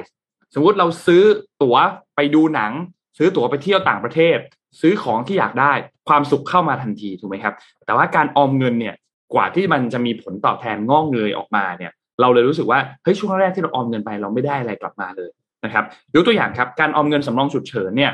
[0.55, 1.23] สมมุติเราซื้อ
[1.63, 1.77] ตั๋ว
[2.17, 2.73] ไปดูหนัง
[3.19, 4.39] ซื้อตั๋วไปเที่ยวต่างประเทศ
[4.81, 5.73] ซื้อของที่อยากได้
[6.09, 7.55] ความสุขเข้ามาทันทีถูกไหมครับ
[7.87, 8.95] แต่ว่าการออมเงินเนี่ย
[9.35, 15.31] กว่าที่มันจะมีผลตอบแทนงอกเงยออกมาเนี่ย เราเลยรู้สึกว่าเฮ้ยช่วงแรกที่เราออมเงินไปเราไม่ได้อะไรกลับมาเลย
[15.65, 15.85] นะครับ
[16.15, 18.13] ยกตัวอย่างครับการออมเงินสำรองฉุกเฉินเนี่ย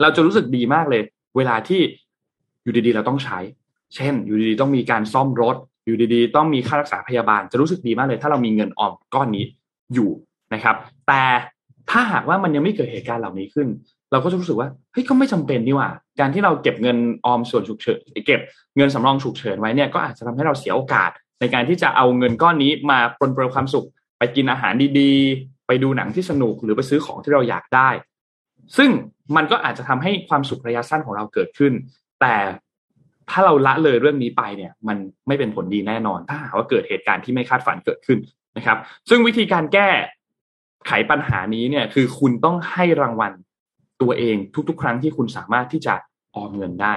[0.00, 1.02] เราจะรู้สึกดีมากเลย
[1.36, 1.80] เวลาที่
[2.62, 3.38] อยู่ดีๆ เราต้องใช้
[3.94, 9.44] เช่น อยู่ดีๆ ต้องมีการซ่อมรถ อยู่ดีๆ ต้องมีค่ารักษาพยาบาล จะรู้สึกดีมากเลย ถ้าเรามีเงินออมก้อนนี้
[9.94, 10.10] อยู่
[10.54, 10.76] นะครับ
[11.08, 11.22] แต่
[11.90, 13.68] ถ้าหากว่ามันยังไม่เกิดเหตุการณ์เหล่านี้ขึ้น
[14.12, 15.88] เราก็จะรู้สึกว่าเฮ้ยก็ไม่จำเป็นนี่หว่า
[16.20, 16.96] การที่เราเก็บเงิน
[17.26, 18.40] ออมส่วนฉุกเฉินเก็บ
[18.76, 23.86] เงินสำรองฉุกเฉินไว้เนี่ยก็อาจจะทำให้เราเสียโอกาส ในการที่จะเอาเงินก้อนนี้มาปรนเปรอความสุข
[24.18, 27.88] ไปกินอาหารดีๆ ไปดูหนังที่สนุกหรือไปซื้อของที่เราอยากได้
[28.76, 28.90] ซึ่ง
[29.36, 31.72] มันก็อาจจะทำให้ความสุขระยะสั้นของเราเกิดขึ้น
[32.20, 32.34] แต่
[33.30, 34.96] ถ้าเราละเลยเรื่องนี้ไปเนี่ย มัน
[35.26, 38.18] ไม่เป็นผลดีแน่นอน ถ้าหากว่าเกิดเหตุการณ์ที่ไม่คาดฝันเกิดขึ้น
[38.56, 39.88] นะครับ ซึ่งวิธีการแก้
[40.86, 43.32] ไขปัญหานี้เนี่ยคือคุณต้องให้รางวัล
[44.02, 44.36] ตัวเอง
[44.68, 45.94] ทุก ๆ ครั้งที่คุณสามารถที่จะ
[46.36, 46.94] ออมเงินได้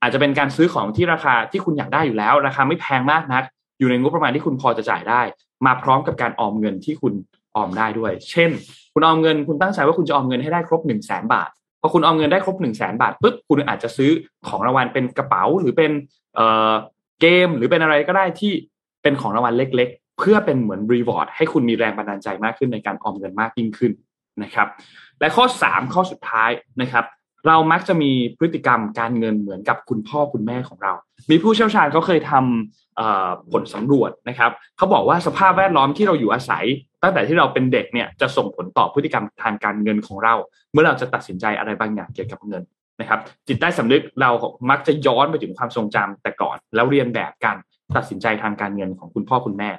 [0.00, 3.44] อาจจะเป็นการซื้อของที่ราคาที่คุณอยากได้อยู่แล้ว ราคาไม่แพงมากนัก
[3.78, 5.20] อยู่ในงบประมาณที่คุณพอจะจ่ายได้
[5.66, 7.12] มาพร้อมกับการออมเงินที่คุณ
[7.56, 8.50] ออมได้ด้วย เช่น
[8.94, 11.50] คุณออมเงินคุณตั้งใจว่าคุณจะออมเงินให้ได้ครบหนึ่งแสนบาท
[11.80, 14.10] พอคุณออมเงินได้ครบหนึ่งแสนบาทปุ๊บคุณอาจจะซื้อ
[14.48, 15.90] ของรางวัลเป็นกระเป๋าหรือเป็น
[16.34, 16.72] เอ่อ
[17.20, 18.52] เกมหรือเป็นอะไรก็ได้ที่
[19.02, 23.92] เป็นของรางวัลเล็ก ๆ เพื่อเป็นเหมือนรีวอร์ดให้คุณมีแรงบันดาลใจมากขึ้นในการออมเงินมากยิ่งขึ้น
[24.42, 24.68] นะครับ
[25.20, 26.50] และข้อ 3 ข้อสุดท้าย
[26.80, 27.04] นะครับ
[27.46, 30.92] เรามักจะมีพฤติกรรมการเงินเหมือนกับคุณพ่อคุณแม่ของเรา
[31.30, 36.64] มีผู้เชี่ยวชาญเขาเคยทำผลสำรวจนะครับเขาบอกว่าสภาพแวดล้อมที่เราอยู่อาศัย
[37.02, 40.34] ตั้งแต่ที่เราเป็นเด็กเนี่ยจะส่งผลต่อพฤติกรรมทางการเงินของเรา
[40.72, 42.62] เมื่อเราจะตัดสินใจอะไรบางอย่างเกี่ยวกับเงิน
[43.00, 44.30] นะครับ จิตใต้สำนึกเรา
[44.70, 47.56] มักจะย้อนไปถึงความทรงจำแต่ก่อน แล้วเรียนแบบการ
[47.96, 49.70] ตัดสินใจทางการเงินของคุณพ่อคุณแม่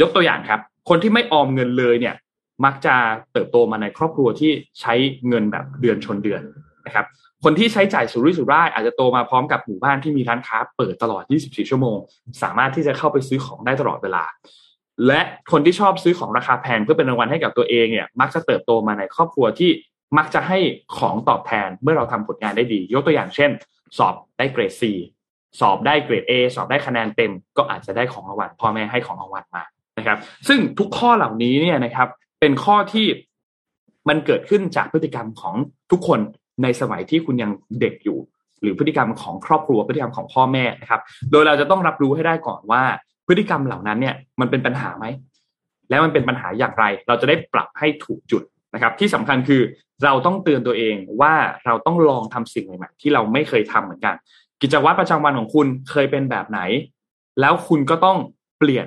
[0.00, 2.14] ยกตัวอย่างครับ คนที่ไม่ออมเงินเลยเนี่ย
[2.64, 2.94] มักจะ
[3.32, 4.94] เติบโตมาในครอบครัวที่ใช้
[5.28, 6.42] เงินแบบเดือนชนเดือน
[6.86, 7.06] นะครับ
[7.44, 11.98] คนที่ใช้จ่ายสุรุ่ยสุร่ายอาจจะโตมาพร้อมกับหมู่บ้านที่มีร้านค้าเปิดตลอด 24 ชั่วโมง
[12.42, 14.24] สามารถที่จะเข้าไปซื้อของได้ตลอดเวลา
[15.06, 15.20] และ
[15.52, 19.70] คนที่ชอบซื้อของราคาแพงเพื่อเป็นรางวัลให้กับตัวเองเนี่ยมักจะเติบโตมาในครอบครัวที่
[20.18, 20.58] มักจะให้
[20.98, 23.50] ของตอบแทนเมื่อเราทำผลงานได้ดี ยกตัวอย่างเช่น
[23.98, 24.82] สอบได้เกรด C
[25.60, 29.64] สอบได้เกรด A สอบได้คะแนนเต็ม ก็อาจจะได้ของรางวัลพ่อแม่ให้ของรางวัลมา
[29.98, 30.18] นะครับ
[30.48, 32.08] ซึ่งทุกข้อเหล่านี้เนี่ยนะครับ
[32.40, 33.06] เป็นข้อที่
[34.08, 35.54] มันเกิดขึ้นจากพฤติกรรมของ
[35.90, 36.20] ทุกคน
[36.62, 37.50] ในสมัยที่คุณยัง
[37.80, 38.18] เด็กอยู่
[38.62, 41.00] หรือพฤติกรรมของครอบครัวพฤติกรรมของพ่อแม่นะครับ
[41.30, 42.82] โดยเราจะต้องรับรู้ให้ได้ก่อนว่า
[43.26, 45.04] พฤติกรรมเหล่านั้นเนี่ยมันเป็นปัญหาไหม
[45.90, 48.42] แล้วมันเป็นปัญหาอย่างไร เราจะได้ปรับให้ถูกจุด
[48.74, 49.62] นะครับ ที่สำคัญคือ
[50.04, 51.34] เราต้องเตือนตัวเองว่า
[51.64, 54.14] เราต้องลองทำสิ่งใหม่ๆที่เราไม่เคยทำเหมือนกัน
[54.62, 56.60] กิจวัตรประจำวันของคุณเคยเป็นแบบไหน
[57.40, 58.18] แล้วคุณก็ต้อง
[58.58, 58.86] เปลี่ยน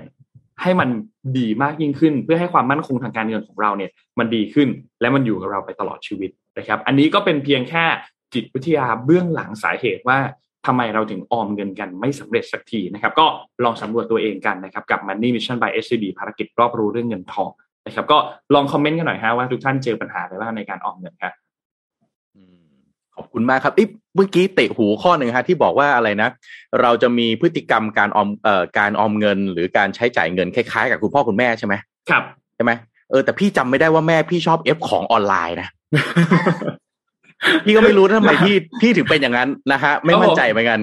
[0.62, 0.90] ให้มัน
[1.38, 4.68] ดีมากยิ่งขึ้น เพื่อให้ความมั่นคงทางการเงินของเราเนี่ย มันดีขึ้น
[5.02, 7.86] และมันอยู่กับเราไปตลอดชีวิต นะครับ อันนี้ก็เป็นเพียงแค่
[8.34, 10.20] จิตวิทยาเบื้องหลังสาเหตุว่า
[10.68, 13.26] ทำไมเราถึงออมเงินกันไม่สำเร็จสักทีนะครับ ก็
[13.64, 17.50] ลองสำรวจตัวเองกันนะครับ กับ Money Mission by SCB ภารกิจรอบรู้เรื่องเงินทอง
[17.86, 18.18] นะครับ ก็
[18.54, 21.34] ลองคอมเมนต์กันหน่อยฮะว่าทุกท่านเจอปัญหาอะไรบ้างในการออมเงินครับ
[23.16, 23.74] ขอบคุณมากครับ
[24.16, 26.30] เมื่อกี้เตะหูข้อหนึ่งฮะที่บอกว่าอะไรนะ
[26.82, 31.76] เราจะมีพฤติกรรมการออมเอ่อการออมเงิน หรือการใช้จ่ายเงินคล้ายๆ กับคุณพ่อคุณแม่ใช่ไหม
[32.10, 32.24] ครับ
[32.56, 32.72] ใช่ไหม
[33.10, 35.70] เออแต่พี่จำไม่ได้ว่าแม่พี่ชอบ F ของออนไลน์นะ
[37.66, 40.80] พี่ก็ไม่รู้ทำไมพี่พี่ถึงเป็นอย่างนั้นนะฮะ ไม่มั่นใจเหมือนกัน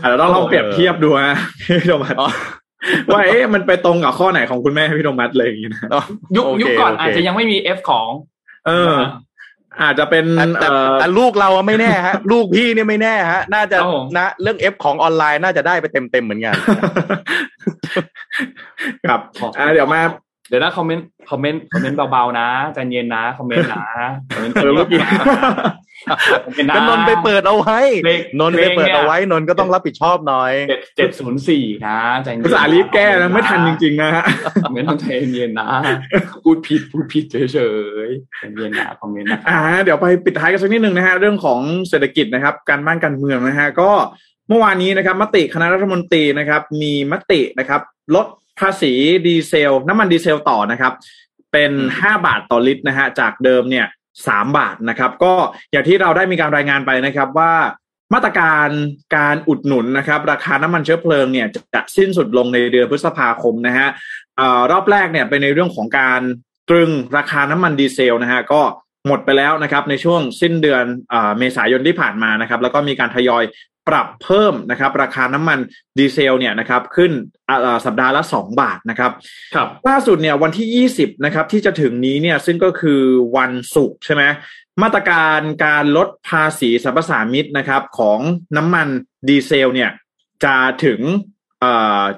[0.00, 1.36] อาจจะต้องลองเปรียบเทียบดูฮะ
[1.80, 2.14] พี่โทมัส
[3.12, 5.80] ว่าเอ๊ะมันไปตรงกับข้อไหนของคุณแม่พี่โทมัสเลยอย่างนี้นะ
[6.36, 8.08] ยุคยุคก่อนอาจจะยังไม่มี F ของ
[8.66, 8.94] เออ
[9.82, 10.24] อาจจะเป็น
[11.00, 13.78] แต่ลูกเราไม่แน่ฮะ ลูกพี่เนี่ยไม่แน่ฮะ น่าจะ
[14.16, 16.54] นะ เรื่อง F ของออนไลน์น่าจะได้ไปเต็มๆเหมือนกัน
[19.06, 19.20] ครับ
[19.74, 20.00] เดี๋ยวมา
[20.48, 23.84] เดี๋ยวนะคอมเมนต์คอมเมนต์คอมเมนต์เบาๆนะใจเย็นนะคอมเมนต์นะ
[24.34, 25.00] คอมเมนต์เมื่อกี้
[26.76, 27.78] ก็นนไปเปิดเอาไว้
[28.40, 34.24] นนไปเปิดเอาไว้นนก็ต้องรับผิดชอบหน่อยเจ็ดเจ็ดศูนย์สี่นะใจเย็นภาษารีบแก้นะไม่ทันจริงๆนะฮะ
[34.74, 35.68] ไม่ต้องใจเย็นนะ
[36.44, 37.58] พูดผิดพูดผิดเฉ
[38.06, 43.90] ยๆใจเย็นนะคอมเมนต์นะอ่าเดี๋ยวไปปิดท้ายกันสักนิดหนึ่งนะฮะเรื่องของเศรษฐกิจนะครับ การบ้านการเมืองนะฮะก็
[44.48, 47.80] เมื่อวานนี้นะครับมติคณะรัฐมนตรีนะครับ มีมตินะครับ
[48.14, 48.26] ลด
[48.60, 48.92] ภาษี
[49.26, 50.92] ดีเซล น้ำมันดีเซลต่อนะครับ
[51.52, 53.86] เป็นห้าบาทต่อลิตรนะฮะจากเดิมเนี่ย
[54.26, 55.34] สามบาทนะครับ ก็
[55.72, 57.52] อย่างที่เราได้มีการรายงานไปนะครับว่า
[58.14, 58.68] มาตรการ
[59.16, 63.88] การอุดหนุนนะครับ ราคาน้ำมันเชื้อเพลิงเนี่ยจะสิ้นสุดลงในเดือนพฤษภาคมนะฮะ
[64.70, 66.20] รอบแรกเนี่ยเป็นในเรื่องของการ
[66.68, 68.62] ตรึงราคาน้ำมันดีเซลนะฮะก็
[69.06, 73.44] หมดไปแล้วนะครับ ในช่วงสิ้นเดือนอเมษายนที่ผ่านมานะครับ แล้วก็มีการทยอย
[73.88, 75.58] ปรับเพิ่มนะครับ ราคาน้ำมัน
[75.98, 77.12] ดีเซลเนี่ยนะครับ ขึ้น
[77.84, 79.12] สัปดาห์ละ 2 บาทนะครับ
[79.54, 83.02] ครับล่าสุดเนี่ยวันที่ 20นะครับ ที่จะถึงนี้เนี่ยซึ่งก็คือ
[83.36, 84.22] วันศุกร์ใช่ไหม
[84.82, 88.18] มาตรการการลดภาษีสรรพสามิตนะครับ ของ
[88.56, 88.88] น้ำมัน
[89.28, 89.90] ดีเซลเนี่ย
[90.44, 91.00] จะถึง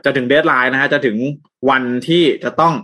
[0.05, 1.17] จะถึง deadline นะฮะจะถึง
[1.71, 2.75] วันที่จะต้อง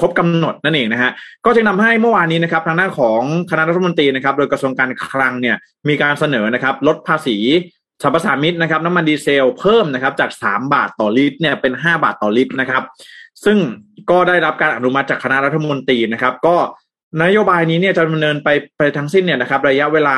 [0.00, 1.10] ครบกำหนดนั่นเองนะฮะ
[1.44, 3.20] ก็จึงทาให้เมื่อวานนี้นะครับทางด้านของ
[3.50, 5.56] คณะรัฐมนตรีนะครับ โดยกระทรวงการคลังเนี่ย
[5.88, 7.36] มีการเสนอนะครับ ลดภาษี
[8.02, 12.82] สรรพสามิตนะครับน้ำมันดีเซลเพิ่มนะครับจาก 3 บาทต่อลิตรเนี่ยเป็น 5 บาทต่อลิตรนะครับ
[13.44, 13.58] ซึ่ง
[14.10, 16.56] ก็ได้รับการอนุมัติจากคณะรัฐมนตรีนะครับ ก็
[17.22, 20.16] นโยบายนี้เนี่ยจะดำเนินไปไปทั้งสิ้นเนี่ยนะครับ ระยะเวลา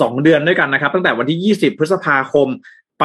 [0.00, 2.48] สองเดือนด้วยกันนะครับ ตั้งแต่วันที่ 20 พฤษภาคม
[3.00, 3.04] ไป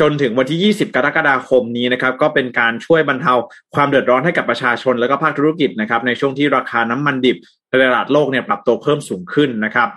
[0.00, 3.32] จนถึงวันที่ 20 กรกฎาคมนี้นะครับ ก็เป็นการช่วยบรรเทา
[3.74, 7.36] ความเดือดร้อนให้กับประชาชนและก็ภาคธุรกิจนะครับ ในช่วงที่ราคาน้ำมันดิบ
[7.68, 9.88] ในตลาดโลกเนี่ยปรับตัวเพิ่มสูงขึ้นนะครับ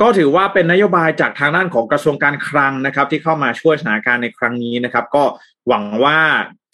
[0.00, 5.24] ก็ถือว่าเป็นนโยบายจากทางด้านของกระทรวงการคลังนะครับ ที่เข้ามาช่วยสถานการณ์ในครั้งนี้นะครับ ก็
[5.68, 6.18] หวังว่า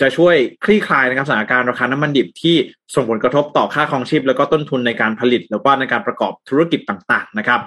[0.00, 2.56] จะช่วยคลี่คลายนะครับสถานการณ์ราคาน้ำมันดิบที่
[2.94, 7.60] ส่งผลกระทบต่อค่าครองชีพ แล้วก็ต้นทุนในการผลิต แล้วก็ในการประกอบธุรกิจต่าง ๆ นะครับ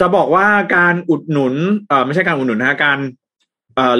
[0.00, 0.46] จะบอกว่า
[0.76, 1.54] การอุดหนุน
[1.88, 2.98] เอ่อไม่ใช่การอุดหนุนนะการ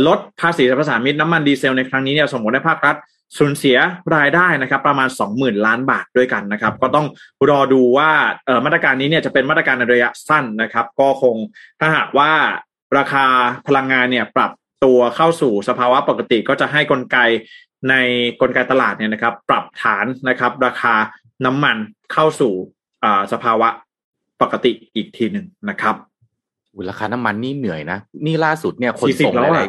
[0.07, 2.97] ลดภาษีสรรพสามิตน้ำมันดีเซลในครั้งนี้เนี่ยส่งผลให้ภาครัฐ
[3.39, 3.76] สูญเสีย
[4.16, 7.07] รายได้นะครับประมาณ 20,000 ล้านบาทด้วยกันนะครับ ก็ต้อง
[7.51, 8.11] รอดูว่า
[8.64, 11.37] มาตรการนี้เนี่ยจะเป็นมาตรการในระยะสั้นนะครับ ก็คง
[11.81, 12.33] ถ้าหากว่า
[12.99, 13.26] ราคา
[13.66, 14.51] พลังงานเนี่ยปรับ
[14.85, 17.18] ตัวเข้าสู่สภาวะปกติก็จะให้กลไก
[17.91, 17.95] ใน
[18.41, 20.95] กลไกตลาดเนี่ยนะครับ ปรับฐานนะครับ ราคา
[21.45, 21.76] น้ำมัน
[22.12, 22.53] เข้าสู่
[23.05, 23.68] อ่าสภาวะ
[24.43, 25.97] ปกติอีกทีหนึ่งนะครับ
[26.91, 29.68] ราคาน้ำมันนี่เหนื่อยนะ นี่ล่าสุดเนี่ยขน40ส่งแล้วหอะ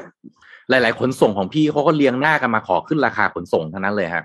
[0.72, 4.24] ลายๆหลายๆขนส่งของพี่เขาก็เลี้ยงหน้ากันมาขอขึ้นราคาขนส่งทั้งนั้นเลยฮะ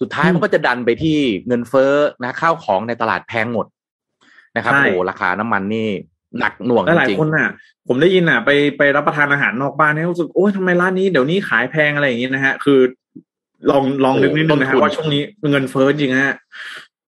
[0.00, 1.16] สุดท้ายอืมมันก็จะดันไปที่
[1.46, 1.92] เงินเฟ้อ
[2.24, 3.66] นะข้าวของในตลาดแพงหมด
[4.56, 5.88] นะครับใช่โอ้โหราคาน้ำมันนี่
[6.38, 7.48] หนักหน่วงและหลายจริงคนน่ะ
[7.88, 12.80] ผมได้ยินอะ ไปไปรับประทานอาหารนอกบ้านเนี่ยรู้สึกโอ้ยทำไมร้านนี้เดี๋ยวนี้ขายแพงอะไรอย่างงี้นะฮะ คือ
[13.70, 16.34] ลองลองนึกนิดนึงนะฮะว่าช่วงนี้เงินเฟ้อจริงฮะ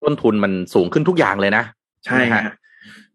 [0.03, 1.65] ต้นทุนมันสูงขึ้นทุกอย่างเลยนะ
[2.07, 2.55] ใช่นะฮะฮะ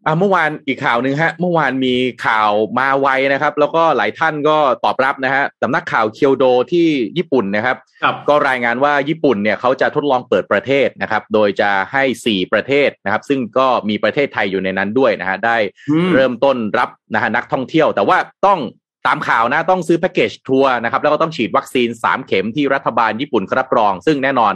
[0.06, 1.94] อะเมื่อวานอีกข่าวหนึ่งฮะ เมื่อวานมี
[2.26, 6.86] ข่าวมาไวนะครับ แล้วก็หลายท่านก็ตอบรับนะฮะสำนักข่าวเคียวโดที่
[7.18, 15.56] ญี่ปุ่นนะครับครับ ก็รายงานว่าญี่ปุ่นเนี่ยเขาจะทดลองเปิดประเทศนะครับ โดยจะให้ 4 ประเทศนะครับ ซึ่งก็มีประเทศไทยอยู่ในนั้นด้วยนะฮะได้
[15.90, 18.60] อืมเริ่มต้นรับนะฮะนักท่องเที่ยว แต่ว่าต้อง
[19.06, 24.52] ตามข่าวนะต้องซื้อแพ็กเกจทัวร์นะครับ แล้วก็ต้องฉีดวัคซีน 3 เข็มที่รัฐบาลญี่ปุ่นเขารับรอง ซึ่งแน่นอน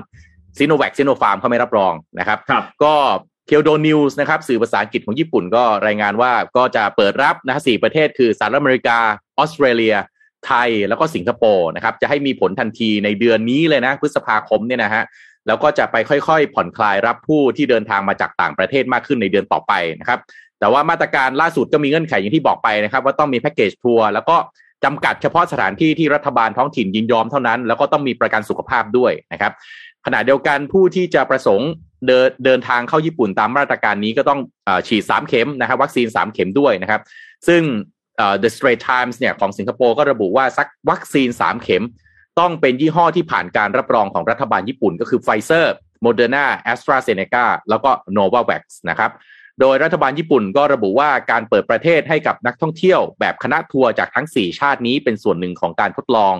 [0.59, 2.95] ซีโนแวคซีโนฟาร์มเขาไม่รับรองนะครับครับก็
[3.47, 8.99] เคียวโดนิวส์นะครับสื่อภาษาอังกฤษของญี่ปุ่นก็รายงานว่าก็จะเปิดรับนะฮะสี่ประเทศคือสหรัฐอเมริกา
[9.39, 9.95] ออสเตรเลีย
[10.47, 15.05] ไทยแล้วก็สิงคโปร์นะครับจะให้มีผลทันทีในเดือนนี้เลยนะพฤษภาคมเนี่ยนะฮะ
[15.47, 20.21] แล้วก็จะไปค่อยๆ ผ่อนคลายรับผู้ที่เดินทางมาจากต่างประเทศมากขึ้นในเดือนต่อไปนะครับ
[20.61, 24.37] แต่ว่ามาตรการล่าสุดก็มีเงื่อนไขอย่างที่บอกไปนะครับ ว่าต้องมีแพ็กเกจทัวร์แล้วก็
[24.85, 29.53] จำกัดเฉพาะสถานที่ที่รัฐบาลท้องถิ่นยินยอมเท่านั้น แล้วก็ต้องมีประกันสุขภาพด้วยนะครับ
[30.07, 31.71] ขณะเดียวกันผู้ที่จะประสงค์
[32.07, 37.01] เดินเดินทางเข้าญี่ปุ่นตามมาตรการนี้ก็ต้องอฉีด 3 เข็มนะครับวัคซีน 3 เข็มด้วยนะครับ
[37.49, 37.63] ซึ่ง
[38.43, 41.85] The Straits Times เนี่ยของสิงคโปร์ก็ระบุว่าสักวัคซีน 3 เข็ม
[42.41, 45.67] ต้องเป็นยี่ห้อที่ผ่านการรับรองของรัฐบาลญี่ปุ่น ก็คือ Pfizer
[46.05, 49.11] Moderna AstraZeneca แล้วก็ Novavax นะครับ
[49.61, 56.35] โดยรัฐบาลญี่ปุ่นก็ระบุว่าการเปิดประเทศให้กับนักท่องเที่ยวแบบคณะทัวร์จากทั้ง 4 ชาตินี้เป็นส่วนหนึ่งของการทดลอง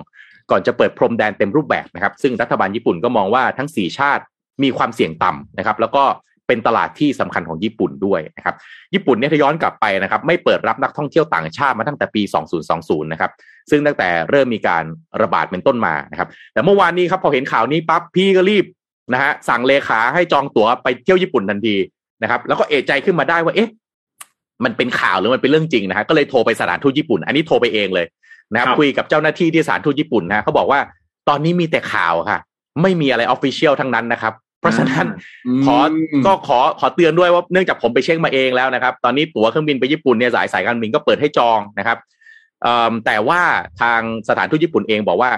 [0.51, 4.23] ก่อนจะเปิดพรมแดนเต็มรูปแบบนะครับ ซึ่งรัฐบาลญี่ปุ่นก็มองว่าทั้ง 4 ชาติ
[4.63, 6.03] มีความเสี่ยงต่ำนะครับ แล้วก็
[6.47, 8.55] เป็นตลาดที่สำคัญของญี่ปุ่นด้วยนะครับ
[8.93, 12.21] ญี่ปุ่นเนี่ยถ้าย้อนกลับไปนะครับ ไม่เปิดรับนักท่องเที่ยวต่างชาติมาตั้งแต่ปี
[12.63, 13.31] 2020 นะครับ
[13.69, 14.83] ซึ่งตั้งแต่เริ่มมีการ
[15.21, 18.65] ระบาดเป็นต้นมานะครับ แต่เมื่อวานนี้ครับพอเห็นข่าวนี้ปั๊บพี่ก็รีบ
[19.13, 21.75] นะฮะสั่งเลขาให้จองตั๋วไปเที่ยวญี่ปุ่นทันที
[22.23, 23.69] นะครับ แล้วก็เอะใจขึ้นมาได้ว่าเอ๊ะ
[24.63, 28.05] มันเป็นข่าวหรือมันเป็นเรื่องจริงนะฮะก็เลยโทรไปสถานทูตญี่ปุ่น อันนี้โทรไปเองเลย
[28.53, 30.79] นะครับครับคุยกับเจ้าหน้าที่ที่สถานทูตญี่ปุ่นนะเขาบอกว่า
[31.29, 32.39] ตอนนี้มีแต่ข่าวค่ะ
[32.81, 35.05] ไม่มีอะไร official ทั้งนั้นนะครับ เพราะฉะนั้น
[35.65, 35.77] ขอ
[36.25, 41.97] ก็ขอขอเตือนด้วยว่าเนื่องจากผมไปเช็คมาเองแล้วนะครับ ตอนนี้ตั๋วเครื่องบินไปญี่ปุ่นเนี่ยสายสายการบินก็เปิดให้จองนะครับ
[42.63, 43.41] เอิ่มแต่ว่า
[43.81, 45.31] ทางสถานทูตญี่ปุ่นเองบอกว่า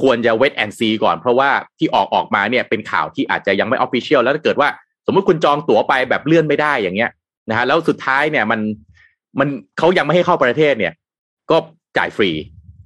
[0.00, 4.68] ควรจะ wait and see ก่อน เพราะว่าที่ออกออกมาเนี่ยเป็นข่าวที่อาจจะยังไม่ official แล้วถ้าเกิดว่า
[5.06, 7.10] สมมุติคุณจองตั๋วไปแบบเลื่อนไม่ได้อย่างเงี้ย
[7.48, 8.60] นะฮะแล้วสุดท้ายเนี่ยมัน
[9.38, 9.48] มัน
[9.78, 10.92] เขายังไม่ให้เข้าประเทศเนี่ย
[11.50, 11.56] ก็
[11.98, 12.30] จ่ายฟรี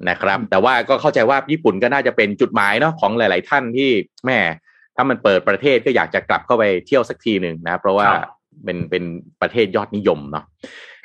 [0.09, 3.91] นะครับ แต่ว่าก็เข้าใจว่าญี่ปุ่นก็น่าจะเป็นจุดหมายเนาะของหลาย ๆ ท่านที่
[4.27, 4.39] แม่
[4.97, 8.31] ถ้ามันเปิดประเทศก็อยากจะกลับเข้าไปเที่ยวสักทีหนึ่งนะเพราะว่าครับ
[8.65, 9.05] เป็นเป็น
[9.41, 10.45] ประเทศยอดนิยมเนาะ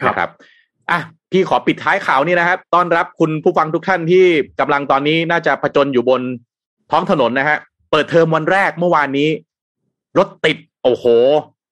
[0.01, 0.29] ครับนะครับ
[0.91, 0.99] อะ
[1.31, 4.25] พี่ขอปิดท้ายข่าวนี้นะครับ ต้อนรับคุณผู้ฟังทุกท่านที่
[4.59, 6.21] กำลังตอนนี้น่าจะผจญอยู่บน
[6.91, 7.57] ท้องถนนนะฮะ
[7.91, 9.29] เปิดเทอมวันแรกเมื่อวานนี้
[10.17, 11.05] รถติด โอ้โห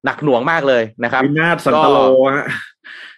[0.05, 1.97] หนักหน่วงมากเลยนะครับวินาศสันตโล
[2.35, 2.47] ฮะ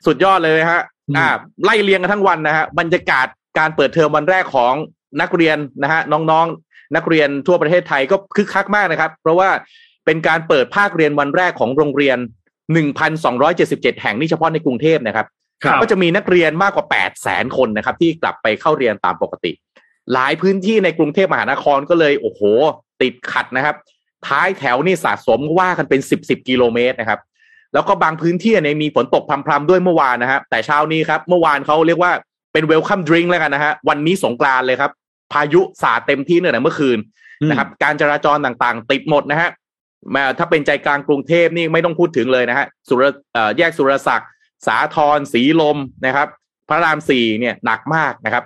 [0.06, 1.28] สุดยอดเลยฮะอืมอ่า
[1.64, 3.28] ไล่เรียงกันทั้งวันนะฮะบรรยากาศ
[3.60, 4.74] การเปิดเทอมวันแรกของ
[5.22, 9.50] นักเรียนนะฮะน้องๆ นักเรียนทั่วประเทศไทยก็คึกคักมากนะครับ เพราะว่า
[10.06, 12.18] เป็นการเปิดภาคเรียนวันแรกของโรงเรียน
[13.30, 15.28] 1,277 แห่งนี่เฉพาะในกรุงเทพนะครับ
[15.64, 19.52] ครับก็จะมีนักเรียนมากกว่า 8 แสนคนนะครับ ที่กลับไปเข้าเรียนตามปกติ
[20.14, 22.42] หลายพื้นที่ในกรุงเทพมหานครก็เลยโอ้โห
[23.02, 23.76] ติดขัดนะครับ
[24.28, 27.20] ท้ายแถวนี่สะสมว่ากันเป็น 10 10กิโลเมตรนะครับ
[27.74, 32.12] แล้วก็บางพื้นที่เนี่ยมีฝนตกพรำๆด้วยเมื่อวานนะฮะแต่เช้านี้ครับ เมื่อวานเขาเรียกว่า
[32.54, 34.92] เป็นเวลคัมดริงก์แล้วกันนะฮะวันนี้สงกรานต์เลยครับ
[35.34, 36.98] พายุสาดเต็มที่เนี่ยนะเมื่อคืน
[37.50, 39.50] นะครับ การจราจรต่างๆ ติดหมดนะฮะ
[40.16, 43.04] มาถ้าเป็นใจกลางกรุงเทพนี่ไม่ต้องพูดถึงเลยนะฮะสุร
[43.34, 44.30] เอ่อแยกสุรศักดิ์
[44.68, 46.28] สาทรสีลมนะครับ
[46.70, 48.44] พระรามสี่เนี่ยหนักมากนะครับ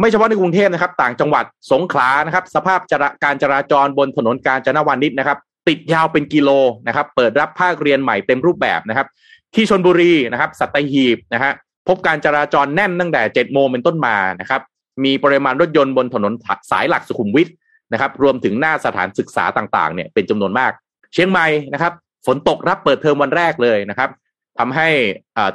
[0.00, 6.50] ไม่เฉพาะในกรุงเทพนะครับ ต่างจังหวัดสงขลานะครับ สภาพจราการจราจรบนถนนกาญจนวานิชนะครับ ติดยาวเป็นกิโล
[6.86, 9.06] นะครับ เปิดรับภาคเรียนใหม่เต็มรูปแบบนะครับ
[9.54, 11.52] ที่ชนบุรีนะครับ สัตหีบนะฮะ
[11.88, 14.60] พบการจราจรแน่นตั้งแต่เจ็ดโมงเป็นต้นมานะครับ
[15.04, 16.32] มีปริมาณรถยนต์บนถนน
[16.70, 17.48] สายหลักสุขุมวิท
[17.92, 20.72] นะครับรวมถึงหน้าสถานศึกษาต่างๆเนี่ยเป็นจำนวนมาก
[21.12, 21.92] เชียงใหม่นะครับ
[22.26, 24.10] ฝนตกรับเปิดเทอมวันแรกเลยนะครับ
[24.58, 24.88] ทำให้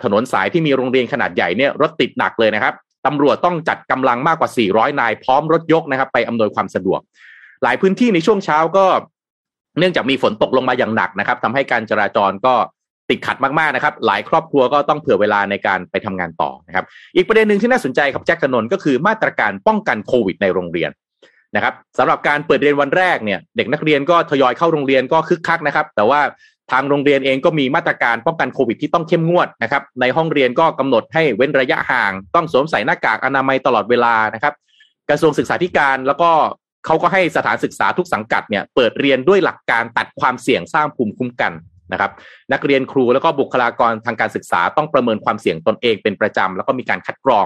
[0.04, 2.74] ถนนสายที่มีโรงเรียนขนาดใหญ่เนี่ยรถติดหนักเลยนะครับ
[3.06, 7.00] ตำรวจต้องจัดกำลังมากกว่า 400 นายพร้อมรถยกนะครับ ไปอำนวยความสะดวก
[7.64, 8.86] หลายพื้นที่ในช่วงเช้าก็
[9.80, 12.54] เนื่องจากมีฝนตกลงมาอย่างหนักนะครับทำให้การจราจรก็
[13.10, 16.86] ติดขัดมากๆนะครับ หลายครอบครัวก็ต้องเผื่อเวลาในการไปทำงานต่อนะครับ
[17.16, 20.91] อีกประเด็นหนึ่งที่น่าสนใจครับแจ็คกนนก็คือมาตรการป้องกันโควิดในโรงเรียน
[21.56, 26.22] นะครับสำหรับการเปิดเรียนวันแรกเนี่ย เด็กนักเรียนก็ทยอยเข้าโรงเรียนก็คึกคักนะครับ แต่ว่า
[26.72, 34.53] ทางโรงเรียนเองก็มีมาตรการป้องกันโควิดที่ต้องเข้มงวดนะครับ ในห้องเรียนก็กำหนดให้เว้นระยะห่าง ต้องสวมใส่หน้ากากอนามัยตลอดเวลานะครับ
[35.10, 36.32] กระทรวงศึกษาธิการแล้วก็
[36.86, 41.53] เขาก็ให้สถานศึกษาทุกสังกัดเนี่ยเปิดเรียนด้วยหลักการตัดความเสี่ยงสร้างภูมิคุ้มกัน
[41.92, 42.12] นะครับ
[42.54, 47.46] นักเรียนครูแล้วก็บุคลากรทางการศึกษาต้องประเมินความเสี่ยงตนเองเป็นประจำแล้วก็มีการคัดกรอง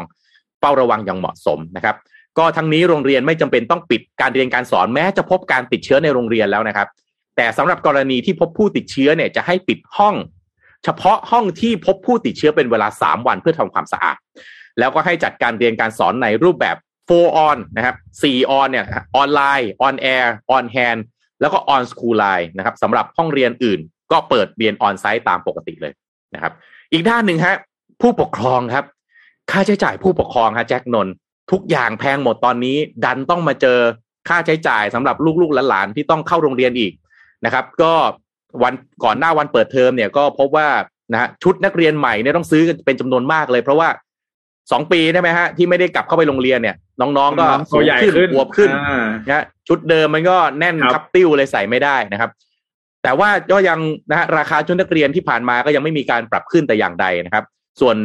[0.59, 1.95] เฝ้าระวังอย่างเหมาะสมนะครับ
[2.37, 6.87] ก็ทั้งนี้โรงเรียนไม่จำเป็นต้องปิดการเรียนการสอนแม้จะพบการติดเชื้อในโรงเรียนแล้วนะครับ
[7.35, 10.15] แต่สำหรับกรณีที่พบผู้ติดเชื้อเนี่ยจะให้ปิดห้อง
[10.83, 14.17] เฉพาะห้องที่พบผู้ติดเชื้อเป็นเวลา 3 วันเพื่อทำความสะอาด
[14.79, 16.77] แล้วก็ให้จัดการเรียนการสอนในรูปแบบ
[17.09, 18.85] 4 on นะครับ4 on เนี่ย
[19.15, 20.99] ออนไลน์ on air on hand
[21.41, 23.79] แล้วก็ on school line นะครับสำหรับห้องเรียนอื่น
[24.11, 25.93] ก็เปิดเรียนออนไซต์ตามปกติเลย
[26.35, 26.53] นะครับ
[26.93, 27.55] อีกด้านหนึ่งฮะ
[28.01, 28.85] ผู้ปกครองครับ
[29.51, 31.07] ค่าใช้จ่ายผู้ปกครองฮะแจ็คนน
[31.51, 33.79] ทุกอย่างแพงหมดตอนนี้ ดันต้องมาเจอ
[34.29, 36.93] ค่าใช้จ่ายสำหรับลูกๆหลานๆที่ต้องเข้าโรงเรียนอีก
[37.45, 37.93] นะครับ ก็
[38.63, 40.67] วันก่อนหน้าวันเปิดเทอมเนี่ยก็พบว่า
[41.11, 43.89] นะฮะชุดนักเรียนใหม่เนี่ยต้องซื้อกันเป็นจำนวนมากเลย เพราะว่า
[44.71, 48.69] สองปีใช่ไหมฮะที่ไม่ได้กลับเข้าไปโรงเรียนเนี่ย น้องๆก็สูงขึ้นอวบขึ้น
[49.27, 52.29] นะชุดเดิมมันก็แน่นคับติ้วเลยใส่ไม่ได้นะครับ
[53.03, 53.79] แต่ว่าก็ยัง
[54.09, 57.45] นะฮะราคาชุดนักเรียนที่ผ่านมาก็ยังไม่มีการปรับขึ้นแต่อย่างใดนะครับ
[57.81, 57.97] ส่วน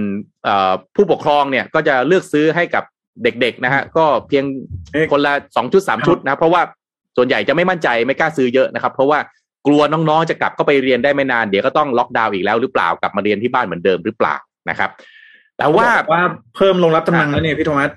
[0.94, 2.84] ผู้ปกครองเนี่ยก็จะเลือกซื้อให้กับ
[3.22, 4.44] เด็กๆนะฮะก็เพียง
[5.12, 6.62] คนละสองชุดสามชุดนะเพราะว่า
[7.16, 9.18] ส่วนใหญ่จะไม่มั่นใจไม่กล้าซื้อเยอะนะครับ เพราะว่า
[9.66, 14.34] กลัวน้องๆจะกลับเข้าไปเรียนได้ไม่นานเดี๋ยวก็ต้องล็อกดาวน์อีกแล้วหรือเปล่ากลับมาเรียนที่บ้านเหมือนเดิมหรือเปล่า
[14.70, 14.90] นะครับ
[15.58, 16.24] แต่ว่าว่า
[16.56, 17.90] เพิ่มลงรับจำนำแล้วเนี่ยพี่โทมัส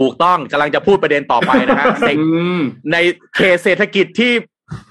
[0.00, 1.86] ถูกต้องกำลังจะพูดประเด็นต่อไปนะฮะ
[2.92, 2.96] ใน
[3.36, 4.32] เคสเศรษฐกิจที่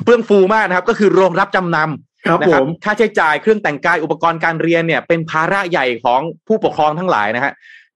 [0.04, 7.54] เฟื่องฟูมากนะครับ ก็คือโรงรับจำนำครับผมค่าใช้จ่ายเครื่องแต่งกายอุปกรณ์การเรียนเนี่ย เป็นภาระใหญ่ของผู้ปกครองทั้งหลายนะฮะ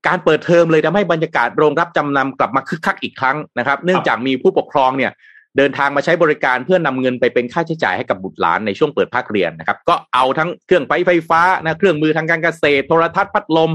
[0.07, 5.11] การเปิดเทอมเลยทำให้บรรยากาศโรงรับจำนำกลับมาคึกคักอีกครั้งนะครับ เนื่องจากมีผู้ปกครองเนี่ย
[5.57, 13.71] เดินทางมาใช้บริการเพื่อนำเงินไปเป็นค่าใช้จ่ายให้กับบุตรหลานในช่วงเปิดภาคเรียนนะครับ ก็เอาทั้งเครื่องไฟไฟฟ้านะเครื่องมือทางการเกษตร โทรทัศน์พัดลม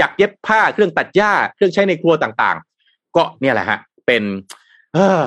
[0.00, 4.22] จักเย็บผ้าเครื่องตัดหญ้า เครื่องใช้ในครัวต่างๆ ก็เนี่ยแหละฮะเป็น
[4.94, 5.20] เออ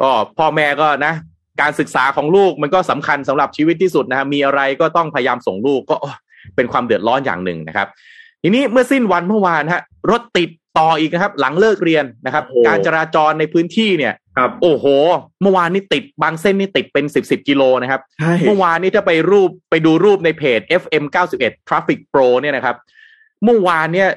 [0.00, 1.14] ก็พ่อแม่ก็นะ
[1.60, 5.96] การศึกษาของลูกมันก็สำคัญสำหรับชีวิตที่สุดนะมีอะไรก็ต้องพยายามส่งลูกก็
[6.56, 7.88] เป็นความเดือดร้อนอย่างหนึ่งนะครับ
[8.42, 14.86] ทีนี้เมื่อสิ้นวันเมื่อวานฮะรถติดต่ออีกนะครับ หลังเลิกเรียนนะครับ การจราจรในพื้นที่เนี่ยครับโอ้โห
[15.42, 18.00] เมื่อวานนี้ติดบางเส้นนี่ติดเป็นสิบสิบกิโลนะครับ
[18.46, 21.04] เมื่อวานนี้ถ้าไปรูปไปดูรูปในเพจ FM
[21.36, 22.76] 91 Traffic Pro เนี่ยนะครับ
[23.44, 24.08] เมื่อวานเนี่ย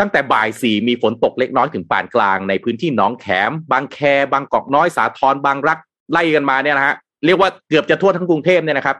[0.00, 3.98] ตั้งแต่บ่ายสี่มีฝนตกเล็กน้อยถึงปานกลางในพื้นที่หนองแขม บางแค
[4.32, 5.78] บางกอกน้อยสาทรบางรัก
[6.12, 6.94] ไล่กันมาเนี่ยนะฮะ
[7.26, 8.96] เรียกว่าเกือบจะทั่วทั้งกรุงเทพเนี่ยนะครับ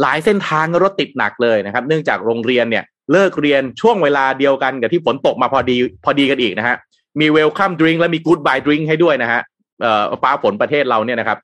[0.00, 6.76] หลายเส้นทางรถติดหนักเลยนะครับ เนื่องจากโรงเรียนเนี่ยเลิกเรียนช่วงเวลาเดียวกันกับที่ฝนตกมาพอดีพอดีกันอีกนะฮะ
[7.20, 9.40] มีเวลคัมดริงและมีกู๊ดบายดริงให้ด้วยนะฮะ
[9.82, 11.38] เอ่อฟ้าฝนประเทศเราเนี่ยนะครับ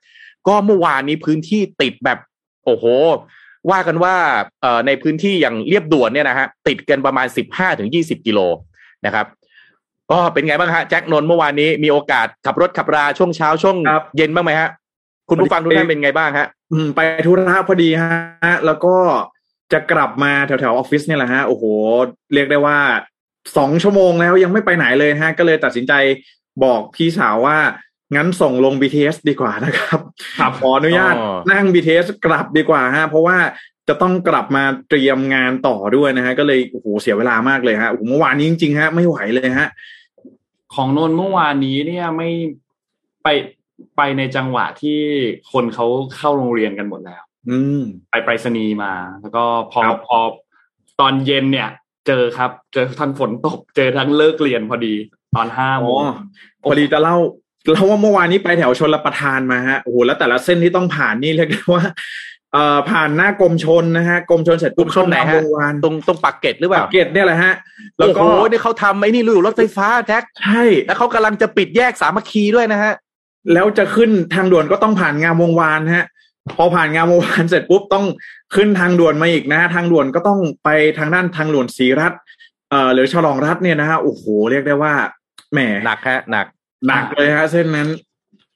[0.49, 2.19] ก็เมื่อวานนี้พื้นที่ติดแบบ
[2.65, 2.85] โอ้โห
[3.71, 4.15] ว่ากันว่า
[4.63, 8.41] เอ่อในพื้นที่อย่างเรียบด่วนเนี่ยนะฮะติดกันประมาณสิบห้าถึงยี่สิบกิโล
[9.07, 9.27] นะครับ
[10.13, 13.77] ก็เป็นไงบ้างฮะแจ็คนนเมื่อวานนี้มีโอกาสขับรถขับราช่วงเช้าช่วง
[14.17, 14.71] เย็นบ้างไหมฮะ
[15.29, 16.49] คุณผู้ฟังทุกท่านเป็นไงบ้างฮะ
[16.97, 18.95] ไปธุระพอดีฮะ แล้วก็
[19.73, 21.65] จะกลับมาแถวแถวออฟฟิศเนี่ยแหละฮะ โอ้โห
[22.35, 22.79] เรียกได้ว่า
[23.57, 25.93] สองชั่วโมงแล้วยังไม่ไปไหนเลยฮะ ก็เลยตัดสินใจ
[26.65, 27.59] บอกพี่สาวว่า
[28.17, 30.01] งั้นส่งลง BTS ดีกว่านะครับ
[30.59, 31.15] ขออนุญาต
[31.51, 33.39] นั่ง BTS กลับดีกว่าฮะ เพราะว่า
[33.89, 39.69] จะต้องกลับมาเตรียมงานต่อด้วยนะฮะ ก็เลยโอ้โหเสียเวลามากเลยฮะโอ้โหเมื่อวานนี้จริงๆฮะ ไม่ไหวเลยฮะ
[40.75, 42.31] ของนนเมื่อวานนี้เนี่ยไม่
[43.23, 43.29] ไป
[43.97, 45.01] ไปในจังหวะที่
[45.53, 50.19] คนเขาเข้าโรงเรียนกันหมดแล้ว อืม ไปไปรษณีย์มา แล้วก็พอพอ
[51.01, 51.69] ตอนเย็นเนี่ย
[52.07, 54.95] เจอครับ เจอทั้งฝนตก เจอทั้งเลิกเรียนพอดี
[55.37, 56.01] ตอนห้าโมง
[56.65, 57.17] พอดีจะเล่า
[57.73, 61.85] เราว่าเมื่อวานนี้ไปแถวชนรประทานมาฮะโอ้โหแล้วแต่ละเส้นที่ต้องผ่านนี่เรียกได้ว่า
[62.53, 65.43] เอ่อผ่านหน้ากรมชนนะฮะกรมชนเสร็จปุ๊บชนไหนฮะ
[65.85, 67.55] ตรงตรงปักเกตหรือเปล่าปักเกตเนี่ยแหละฮะ
[67.99, 72.93] แล้วก็โอ้นี่เขาทำไอ้นี่ลู่รถไฟฟ้าแท็กใช่แล้วเขากำลังจะปิดแยกสามัคคีด้วยนะฮะ
[73.53, 76.07] แล้วจะขึ้นทางด่วนก็ต้องผ่านงามวงวานฮะ
[76.57, 78.07] พอผ่านงามวงวานเสร็จปุ๊บต้อง
[78.55, 80.69] ขึ้นทางด่วนมาอีกนะทางด่วนก็ต้องไป
[80.99, 82.13] ทางด้านทางหลวนศรีรัฐ
[82.71, 84.95] เอ่อหรือฉลองรัฐเนี่ยนะฮะโอ้โหเรียกได้ว่า
[85.53, 86.47] แหมหนักฮะหนัก
[86.87, 87.89] หนักเลยฮะเส้นนั้น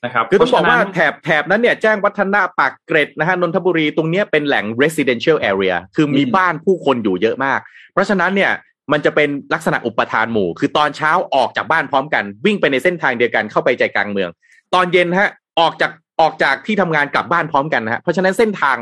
[0.05, 7.61] นะครับคือต้องบอกว่าเพระฉะนั้นแถบแถบนั้นเนี่ยแจ้งวัฒนะปากเกร็ดนะฮะนนทบุรีตรงเนี้ยเป็นแหล่ง residential area คือมีอืมบ้านผู้คนอยู่เยอะมาก
[7.93, 8.53] เพราะฉะนั้นเนี่ย
[8.93, 14.31] มันจะเป็นลักษณะอุปทานหมู่ คือตอนเช้าออกจากบ้านพร้อมกัน วิ่งไปในเส้นทางเดียวกันเข้าไปใจกลางเมือง
[14.75, 18.77] ตอนเย็นฮะ ออกจากออกจากที่ทำงานกลับบ้านพร้อมกันนะฮะเพราะฉะนั้นเส้นทาง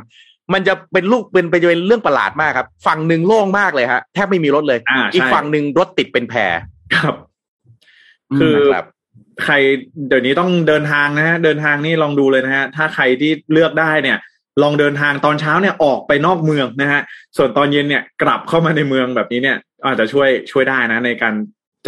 [0.53, 6.53] มันจะเป็นลูกเป็นไปเป็นเรื่องประหลาดมากครับ ฝั่งหนึ่งโล่งมากเลยฮะแทบไม่มีรถเลยอ่าอีกใช่ฝั่งหนึ่งรถติดเป็นแพร
[6.95, 7.15] ครับ
[8.39, 8.87] คือนะครับ
[9.45, 9.55] ใคร
[10.09, 14.19] เดี๋ยวนี้ต้องเดินทางนะฮะเดินทางนี่ลองดูเลยนะฮะถ้าใครที่เลือกได้เนี่ย
[14.63, 17.01] ลองเดินทางตอนเช้าเนี่ยออกไปนอกเมืองนะฮะ
[17.37, 21.35] ส่วนตอนเย็นเนี่ยกลับเข้ามาในเมืองแบบนี้เนี่ย อาจจะช่วยช่วยได้นะ ในการ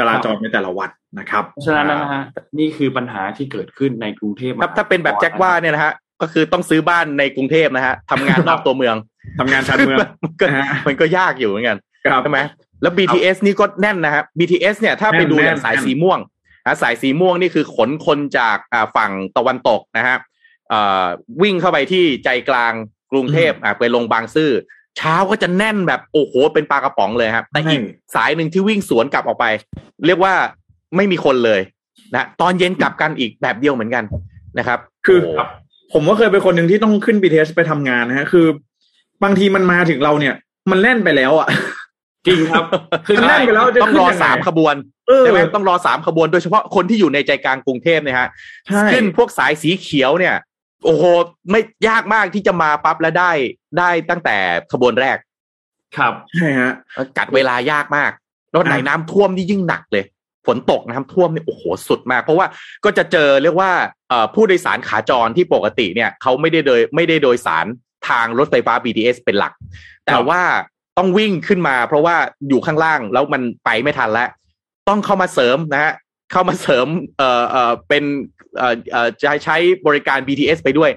[0.01, 2.23] จราจรในแต่ละวันนะครับเพราะฉะนั้นนะฮะ
[2.59, 5.93] นี่คือปัญหาที่เกิดขึ้นในกรุงเทพมหถ้าถ้าเป็นแบบแจ็คว่าเนี่ยนะฮะ
[6.23, 8.97] ก็คือต้องซื้อบ้านในกรุงเทพนะฮะทำงานนอกตัวเมือง
[9.39, 12.41] ทำงานชานเมืองมันก็นะฮะมันก็ยากอยู่เหมือนกันครับใช่ไหม
[12.83, 16.19] แล้ว BTS นี่ก็แน่นนะฮะ BTS เนี่ยถ้าไปดูแน่นอย่างสายแน่นสีม่วง
[16.67, 20.17] นะสายสีม่วงนี่คือขนคนจากอ่าฝั่งตะวันตกนะฮะ
[20.69, 21.07] เอ่อ
[21.43, 22.73] วิ่งเข้าไปที่ใจกลาง
[23.13, 24.51] กรุงเทพอะไปลงบางซื่อ
[24.99, 27.81] เช้าก็จะแน่นแบบโอ้โหเป็นปลากระป๋องเลยครับ แต่อีก
[28.15, 29.47] สายหนึ่งที่วิ่งสวนกลับออกไป
[30.07, 30.35] เรียกว่า
[30.97, 31.61] ไม่มีคนเลย
[32.15, 34.05] นะตอนเย็นกลับกันอีกแบบเดียวเหมือนกัน
[34.59, 35.29] นะครับ คือโโห
[35.93, 38.47] ผมก็เคยเป็นคนหนึ่งที่ต้องขึ้น BTS ไปทำงานนะฮะคือ
[39.23, 40.35] บางทีมันมาถึงเราเนี่ย
[40.71, 41.49] มันแล่นไปแล้วอะ
[42.27, 42.65] จริงครับ
[43.07, 44.75] คือมันแน่นไปแล้วจะต้องขึ้นรอยังไงสามขบวน
[45.09, 48.29] เออใช่ไหมต้องรอสามขบวนโดยเฉพาะคนที่อยู่ในใจกลางกรุงเทพเนี่ยฮะ
[48.67, 50.35] ใช่ขึ้นพวกสายสีเขียวเนี่ย
[50.85, 51.05] โอ้โห
[51.51, 53.33] ไม่ยากมากที่จะมาปั๊บแล้วได้
[53.79, 54.37] ได้ตั้งแต่
[54.73, 55.17] ขบวนแรก
[55.97, 56.73] ครับใช่ฮะ
[57.19, 58.11] กัดเวลายากมาก
[58.57, 60.05] รถไหนน้ำท่วมนี่ยิ่งหนักเลย
[60.47, 62.47] ฝนตกน้ำท่วมนี่โอ้โหสุดมาก เพราะว่า
[62.85, 63.71] ก็จะเจอเรียกว่า
[64.09, 67.67] เอ่อผู้โดยสารขาจรที่ปกติเนี่ยเขาไม่ได้โดยไม่ได้โดยสาร
[68.09, 69.53] ทางรถไฟฟ้า BTS เป็นหลัก
[70.07, 70.41] แต่ว่า
[70.99, 72.17] ต้องวิ่งขึ้นมา เพราะว่า
[72.49, 74.29] อยู่ข้างล่างแล้วมันไปไม่ทันแล้ว
[74.89, 75.93] ต้องเข้ามาเสริมนะฮะ
[76.31, 78.05] เข้ามาเสริมเอ่อเอ่อเป็น
[78.59, 79.57] เอ่อเอ่อจะใช้
[79.87, 80.91] บริการ BTS ไปด้วย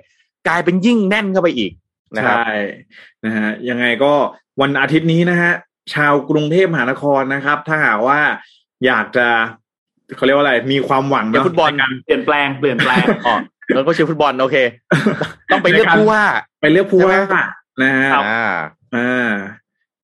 [0.48, 1.72] กลายเป็นยิ่งแน่นเข้าไปอีก
[2.16, 2.54] นะครับใช่
[3.26, 4.14] นะฮะยังไงก็
[4.62, 5.52] วันอาทิตย์นี้นะฮะ
[5.94, 8.20] ชาวกรุงเทพมหานครนะครับ ถ้าหากว่า
[8.86, 9.28] อยากจะ
[10.16, 13.36] เขาเรียกว่าอะไรมีความหวังเดี๋ยวเนาะฟุตบอลในการเปลี่ยนแปลงเปลี่ยนแปลงอ๋อ
[13.76, 14.58] แล้วก็เชียร์ฟุตบอลโอเค
[15.52, 16.24] ต้องไปเลือกในการผู้ว่า
[16.62, 17.40] ไปเลือกผู้ว่าใช่ไหม
[17.82, 18.46] นะฮะครับอ่า
[18.96, 19.32] อ่า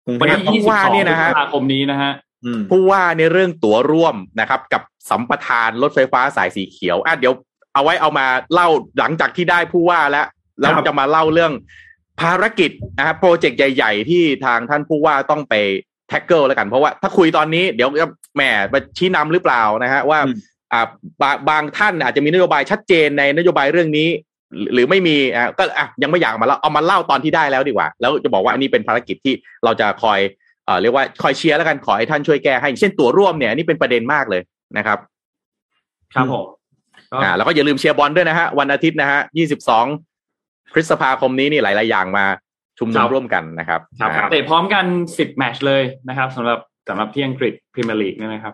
[0.06, 2.31] กรุงวันเทที่พผู้ยี่สิบว่าสองเนี่ยนะฮะพฤษภาคมนี้นะฮะอืม
[2.70, 7.34] ผู้ว่าในเรื่องตั๋วร่วมนะครับ กับสัมปทานรถไฟฟ้าสายสีเขียวอะเดี๋ยว
[7.74, 8.68] เอาไว้เอามาเล่า
[9.00, 10.26] หลังจากที่ได้ผู้ว่าแล้ว
[10.60, 11.52] แล้วครับจะมาเล่าเรื่อง
[12.22, 15.54] ภารกิจนะฮะโปรเจกต์ใหญ่ ๆ ที่ทางท่านผู้ว่าต้องไป
[16.10, 18.42] แท็กเกิลแล้วกัน เพราะว่าถ้าคุยตอนนี้เดี๋ยวจะแหม
[18.74, 20.36] มาชี้นำหรือเปล่านะฮะว่าอืม
[20.74, 20.88] อ่า
[21.22, 24.10] บางบางท่านอาจจะมีนโยบายชัดเจนในนโยบายเรื่องนี้
[24.58, 29.34] หรือหรือไม่มีอะก็อะยังไม่อยากมาเล่าเอามาเล่าตอนที่ได้แล้วดีกว่า แล้วจะบอกว่าอันนี้เป็นภารกิจที่
[29.64, 30.20] เราจะคอย
[30.72, 34.42] เอ่อเรียกว่าคอยเชียร์แล้วกันขอให้ท่านช่วยแก้ให้อย่างเช่นตัวร่วมเนี่ยอันนี่เป็นประเด็นมากเลย
[34.78, 35.00] นะครับ
[36.14, 36.46] ครับผม
[37.12, 39.20] ก็อ่าแล้วก็อย่าลืมเชียร์บอลด้วยนะฮะวันอาทิตย์นะฮะ
[39.96, 42.26] 22พฤษภาคมนี้นี่หลาย ๆ อย่างมา
[42.80, 44.86] ชุมนุมร่วมกันนะครับครับอ่าเตะพร้อมกัน
[45.18, 46.60] สิบแมตช์เลยนะครับสำหรับ
[46.90, 48.54] สำหรับที่อังกฤษพรีเมียร์ลีกเนี่ยนะครับ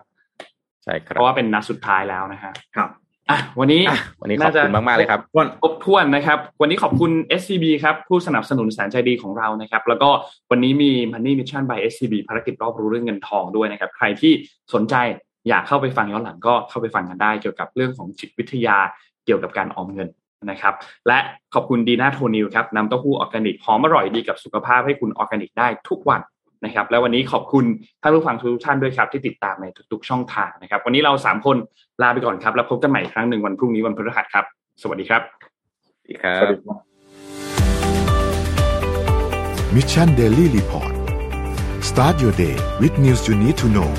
[0.84, 2.88] ใช่ครัเพบราะว่าเป็นนัดสุดท้ายแล้วนะฮะครับ
[3.30, 7.10] อะวันนี้อะวันนี้ขอบคุณมากๆเลยครับวันครบถ้วนนะครับ วันนี้ขอบคุณ
[7.40, 10.10] SCB ครับผู้สนับสนุนแสนใจดีของเรานะครับ แล้วก็
[10.50, 14.32] วันนี้มี Money Mission by SCB ภารกิจรอบรู้เรื่องเงินทองด้วยนะครับ ใครที่
[14.74, 14.94] สนใจ
[15.48, 18.76] อยากเข้าไปฟังย้อนหลังก็เข้าไปฟังกันได้ เกี่ยวกับเรื่องของจิตวิทยา
[19.24, 20.08] เกี่ยวกับการออมเงิน
[20.50, 20.74] นะครับ
[21.08, 21.18] และ
[21.54, 26.20] ขอบคุณดีน่าโทนิวครับนำเต้าหู้ออร์แกนิกหอมอร่อยดีกับสุขภาพให้คุณออร์แกนิกได้ทุกวัน
[26.64, 27.64] นะครับ และวันนี้ขอบคุณ
[28.02, 31.56] ท่านผู้ฟังทุกท่านด้วยครับที่ติดตามในทุกๆ ช่องทางนะครับ วันนี้เราสามคน
[32.02, 34.44] ลาไปก่อนครับ แล้วพบกันใหม่อีกครั้งหนึ่งวันพรุ่งนี้วันพฤหัสครับ
[34.82, 35.22] สวัสดีครับ
[35.94, 36.78] สวัสดีครัสวัสบดีครับ
[39.74, 40.94] Mission Daily Report
[41.88, 43.90] start your day with news you need to know